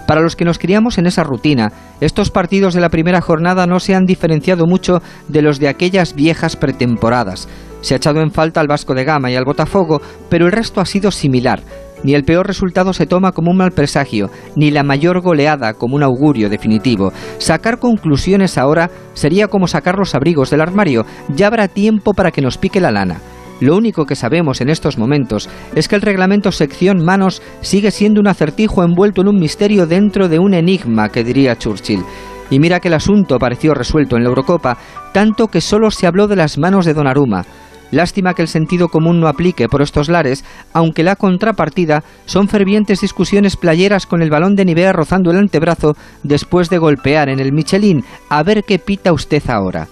Para 0.08 0.22
los 0.22 0.38
que 0.38 0.46
nos 0.46 0.58
criamos 0.58 0.98
en 0.98 1.06
esa 1.06 1.24
rutina, 1.24 1.74
estos 2.00 2.32
partidos 2.32 2.74
de 2.74 2.82
la 2.82 2.90
primera 2.90 3.22
jornada 3.22 3.68
no 3.68 3.80
se 3.80 3.94
han 3.94 4.06
diferenciado 4.06 4.66
mucho 4.66 5.02
de 5.28 5.42
los 5.42 5.60
de 5.60 5.68
aquellas 5.68 6.16
viejas 6.16 6.56
pretemporadas. 6.56 7.50
Se 7.82 7.94
ha 7.94 7.98
echado 7.98 8.22
en 8.22 8.32
falta 8.32 8.62
al 8.62 8.68
Vasco 8.68 8.96
de 8.96 9.04
Gama 9.04 9.30
y 9.30 9.36
al 9.36 9.46
Botafogo, 9.46 10.02
pero 10.30 10.46
el 10.46 10.54
resto 10.54 10.80
ha 10.80 10.86
sido 10.86 11.12
similar. 11.12 11.62
Ni 12.04 12.14
el 12.14 12.24
peor 12.24 12.48
resultado 12.48 12.94
se 12.94 13.06
toma 13.06 13.32
como 13.32 13.52
un 13.52 13.58
mal 13.58 13.72
presagio, 13.72 14.30
ni 14.56 14.72
la 14.72 14.84
mayor 14.84 15.20
goleada 15.20 15.74
como 15.74 15.96
un 15.96 16.04
augurio 16.04 16.50
definitivo. 16.50 17.12
Sacar 17.40 17.80
conclusiones 17.80 18.58
ahora 18.58 18.90
sería 19.14 19.48
como 19.48 19.68
sacar 19.68 19.98
los 19.98 20.16
abrigos 20.16 20.50
del 20.50 20.62
armario. 20.62 21.06
Ya 21.36 21.48
habrá 21.48 21.68
tiempo 21.68 22.14
para 22.14 22.32
que 22.32 22.42
nos 22.42 22.58
pique 22.58 22.80
la 22.80 22.92
lana. 22.92 23.20
Lo 23.60 23.76
único 23.76 24.06
que 24.06 24.16
sabemos 24.16 24.62
en 24.62 24.70
estos 24.70 24.98
momentos 24.98 25.50
es 25.76 25.88
que 25.88 25.96
el 25.96 26.02
reglamento 26.02 26.52
sección 26.52 27.04
manos 27.04 27.42
sigue 27.62 27.90
siendo 27.90 28.22
un 28.22 28.28
acertijo 28.28 28.84
envuelto 28.84 29.22
en 29.22 29.30
un 29.30 29.40
misterio 29.40 29.88
dentro 29.88 30.30
de 30.30 30.38
un 30.38 30.54
enigma, 30.54 31.10
que 31.10 31.24
diría 31.24 31.58
Churchill. 31.58 32.04
Y 32.50 32.60
mira 32.60 32.80
que 32.80 32.88
el 32.88 32.94
asunto 32.94 33.40
pareció 33.40 33.74
resuelto 33.74 34.16
en 34.16 34.24
la 34.24 34.30
Eurocopa, 34.30 34.78
tanto 35.12 35.48
que 35.48 35.60
solo 35.60 35.90
se 35.92 36.08
habló 36.08 36.28
de 36.28 36.36
las 36.36 36.58
manos 36.58 36.86
de 36.86 36.94
Donnarumma. 36.94 37.46
Lástima 37.90 38.34
que 38.34 38.42
el 38.42 38.48
sentido 38.48 38.90
común 38.90 39.20
no 39.20 39.28
aplique 39.28 39.68
por 39.70 39.82
estos 39.82 40.10
lares, 40.10 40.44
aunque 40.74 41.04
la 41.04 41.16
contrapartida 41.16 42.04
son 42.26 42.48
fervientes 42.50 43.02
discusiones 43.02 43.56
playeras 43.56 44.06
con 44.06 44.22
el 44.22 44.30
balón 44.30 44.56
de 44.56 44.66
Nivea 44.66 44.94
rozando 44.94 45.32
el 45.32 45.38
antebrazo 45.38 45.96
después 46.24 46.70
de 46.70 46.78
golpear 46.78 47.30
en 47.30 47.40
el 47.40 47.54
Michelin. 47.54 48.04
A 48.30 48.44
ver 48.44 48.64
qué 48.66 48.78
pita 48.78 49.14
usted 49.14 49.42
ahora. 49.50 49.88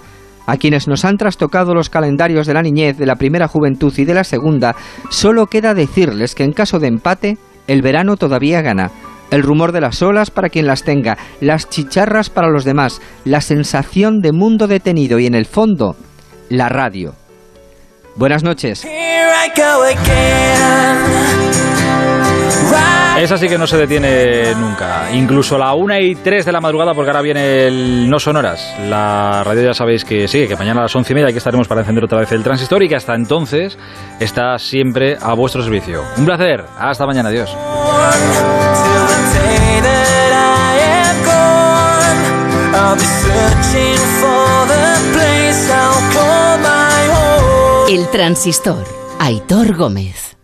A 0.48 0.58
quienes 0.58 0.88
nos 0.88 1.06
han 1.06 1.18
trastocado 1.18 1.74
los 1.74 1.89
calendarios 1.89 2.48
de 2.48 2.54
la 2.54 2.62
niñez, 2.62 2.98
de 2.98 3.06
la 3.06 3.16
primera 3.16 3.48
juventud 3.48 3.93
y 3.98 4.06
de 4.06 4.14
la 4.14 4.24
segunda, 4.24 4.76
solo 5.10 5.48
queda 5.48 5.74
decirles 5.74 6.36
que 6.36 6.43
en 6.43 6.54
caso 6.54 6.80
de 6.80 6.88
empate, 6.88 7.38
el 7.68 7.82
verano 7.82 8.18
todavía 8.18 8.62
gana. 8.62 8.91
El 9.32 9.41
rumor 9.41 9.72
de 9.72 9.82
las 9.82 10.02
olas 10.04 10.30
para 10.30 10.50
quien 10.50 10.68
las 10.68 10.84
tenga, 10.84 11.18
las 11.41 11.68
chicharras 11.68 12.30
para 12.30 12.50
los 12.50 12.64
demás, 12.64 13.02
la 13.24 13.41
sensación 13.41 14.22
de 14.22 14.32
mundo 14.32 14.68
detenido 14.68 15.18
y 15.20 15.26
en 15.26 15.34
el 15.34 15.48
fondo, 15.48 15.96
la 16.50 16.70
radio. 16.70 17.16
Buenas 18.16 18.43
noches. 18.43 18.86
Esa 23.18 23.38
sí 23.38 23.47
que 23.47 23.57
no 23.57 23.66
se 23.66 23.78
detiene 23.78 24.53
nunca. 24.55 25.09
Incluso 25.13 25.57
la 25.57 25.74
1 25.74 25.99
y 25.99 26.16
3 26.16 26.45
de 26.45 26.51
la 26.51 26.59
madrugada, 26.59 26.93
porque 26.93 27.11
ahora 27.11 27.22
viene 27.22 27.66
el 27.66 28.09
No 28.09 28.20
Sonoras. 28.20 28.76
La 28.89 29.41
radio 29.43 29.63
ya 29.63 29.74
sabéis 29.74 30.03
que 30.03 30.28
sí, 30.28 30.47
que 30.47 30.55
mañana 30.57 30.82
a 30.82 30.84
las 30.84 30.95
11 30.95 31.13
y 31.13 31.16
media 31.16 31.30
aquí 31.30 31.38
estaremos 31.38 31.68
para 31.68 31.82
encender 31.82 32.03
otra 32.03 32.20
vez 32.20 32.32
el 32.34 32.43
transistor 32.43 32.84
y 32.84 32.89
que 32.89 32.95
hasta 32.95 33.16
entonces 33.16 33.78
está 34.20 34.59
siempre 34.59 35.18
a 35.20 35.34
vuestro 35.34 35.63
servicio. 35.63 36.03
Un 36.18 36.26
placer. 36.26 36.66
Hasta 36.78 37.05
mañana. 37.05 37.30
Adiós. 37.30 37.55
El 47.88 48.07
transistor. 48.09 48.84
Aitor 49.20 49.76
Gómez. 49.76 50.34